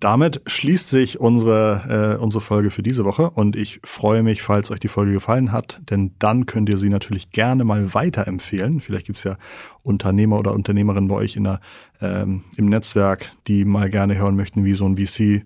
Damit 0.00 0.42
schließt 0.46 0.88
sich 0.88 1.18
unsere, 1.18 2.16
äh, 2.18 2.22
unsere 2.22 2.40
Folge 2.40 2.70
für 2.70 2.84
diese 2.84 3.04
Woche 3.04 3.30
und 3.30 3.56
ich 3.56 3.80
freue 3.82 4.22
mich, 4.22 4.42
falls 4.42 4.70
euch 4.70 4.78
die 4.78 4.86
Folge 4.86 5.12
gefallen 5.12 5.50
hat, 5.50 5.80
denn 5.90 6.12
dann 6.20 6.46
könnt 6.46 6.68
ihr 6.68 6.78
sie 6.78 6.88
natürlich 6.88 7.32
gerne 7.32 7.64
mal 7.64 7.94
weiterempfehlen. 7.94 8.80
Vielleicht 8.80 9.06
gibt's 9.06 9.24
ja 9.24 9.36
Unternehmer 9.82 10.38
oder 10.38 10.52
Unternehmerinnen 10.52 11.08
bei 11.08 11.16
euch 11.16 11.34
in 11.34 11.44
der, 11.44 11.60
ähm, 12.00 12.44
im 12.56 12.66
Netzwerk, 12.66 13.32
die 13.48 13.64
mal 13.64 13.90
gerne 13.90 14.16
hören 14.16 14.36
möchten, 14.36 14.64
wie 14.64 14.74
so 14.74 14.86
ein 14.86 14.96
VC 14.96 15.44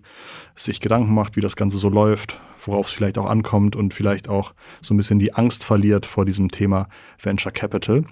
sich 0.55 0.79
Gedanken 0.81 1.15
macht, 1.15 1.35
wie 1.35 1.41
das 1.41 1.55
Ganze 1.55 1.77
so 1.77 1.89
läuft, 1.89 2.39
worauf 2.63 2.87
es 2.87 2.93
vielleicht 2.93 3.17
auch 3.17 3.27
ankommt 3.27 3.75
und 3.75 3.91
vielleicht 3.95 4.29
auch 4.29 4.53
so 4.83 4.93
ein 4.93 4.97
bisschen 4.97 5.17
die 5.17 5.33
Angst 5.33 5.63
verliert 5.63 6.05
vor 6.05 6.25
diesem 6.25 6.51
Thema 6.51 6.89
Venture 7.19 7.51
Capital. 7.51 8.03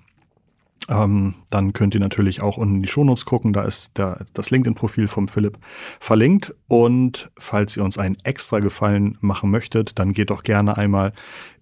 Ähm, 0.89 1.35
dann 1.49 1.73
könnt 1.73 1.93
ihr 1.93 1.99
natürlich 1.99 2.41
auch 2.41 2.57
unten 2.57 2.77
in 2.77 2.81
die 2.81 2.89
Shownotes 2.89 3.25
gucken, 3.25 3.53
da 3.53 3.63
ist 3.63 3.97
der, 3.97 4.25
das 4.33 4.49
LinkedIn-Profil 4.49 5.07
vom 5.07 5.27
Philipp 5.27 5.57
verlinkt. 5.99 6.55
Und 6.67 7.29
falls 7.37 7.77
ihr 7.77 7.83
uns 7.83 7.97
einen 7.97 8.17
extra 8.23 8.59
Gefallen 8.59 9.17
machen 9.21 9.51
möchtet, 9.51 9.99
dann 9.99 10.13
geht 10.13 10.31
doch 10.31 10.43
gerne 10.43 10.77
einmal 10.77 11.13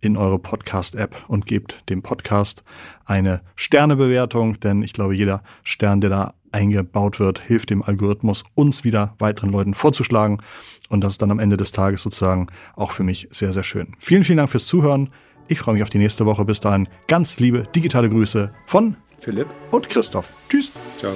in 0.01 0.15
eure 0.15 0.39
Podcast-App 0.39 1.25
und 1.27 1.45
gebt 1.45 1.83
dem 1.89 2.01
Podcast 2.01 2.63
eine 3.05 3.41
Sternebewertung, 3.55 4.59
denn 4.59 4.83
ich 4.83 4.93
glaube, 4.93 5.15
jeder 5.15 5.43
Stern, 5.63 5.99
der 5.99 6.09
da 6.09 6.33
eingebaut 6.51 7.19
wird, 7.19 7.39
hilft 7.39 7.69
dem 7.69 7.83
Algorithmus, 7.83 8.43
uns 8.55 8.83
wieder 8.83 9.15
weiteren 9.19 9.51
Leuten 9.51 9.73
vorzuschlagen. 9.73 10.41
Und 10.89 11.01
das 11.03 11.13
ist 11.13 11.21
dann 11.21 11.31
am 11.31 11.39
Ende 11.39 11.57
des 11.57 11.71
Tages 11.71 12.01
sozusagen 12.01 12.47
auch 12.75 12.91
für 12.91 13.03
mich 13.03 13.27
sehr, 13.31 13.53
sehr 13.53 13.63
schön. 13.63 13.95
Vielen, 13.99 14.23
vielen 14.23 14.37
Dank 14.37 14.49
fürs 14.49 14.65
Zuhören. 14.65 15.09
Ich 15.47 15.59
freue 15.59 15.73
mich 15.73 15.83
auf 15.83 15.89
die 15.89 15.97
nächste 15.97 16.25
Woche. 16.25 16.45
Bis 16.45 16.59
dahin 16.59 16.87
ganz 17.07 17.39
liebe 17.39 17.67
digitale 17.75 18.09
Grüße 18.09 18.51
von 18.65 18.95
Philipp 19.19 19.47
und 19.71 19.89
Christoph. 19.89 20.29
Tschüss. 20.49 20.71
Ciao. 20.97 21.13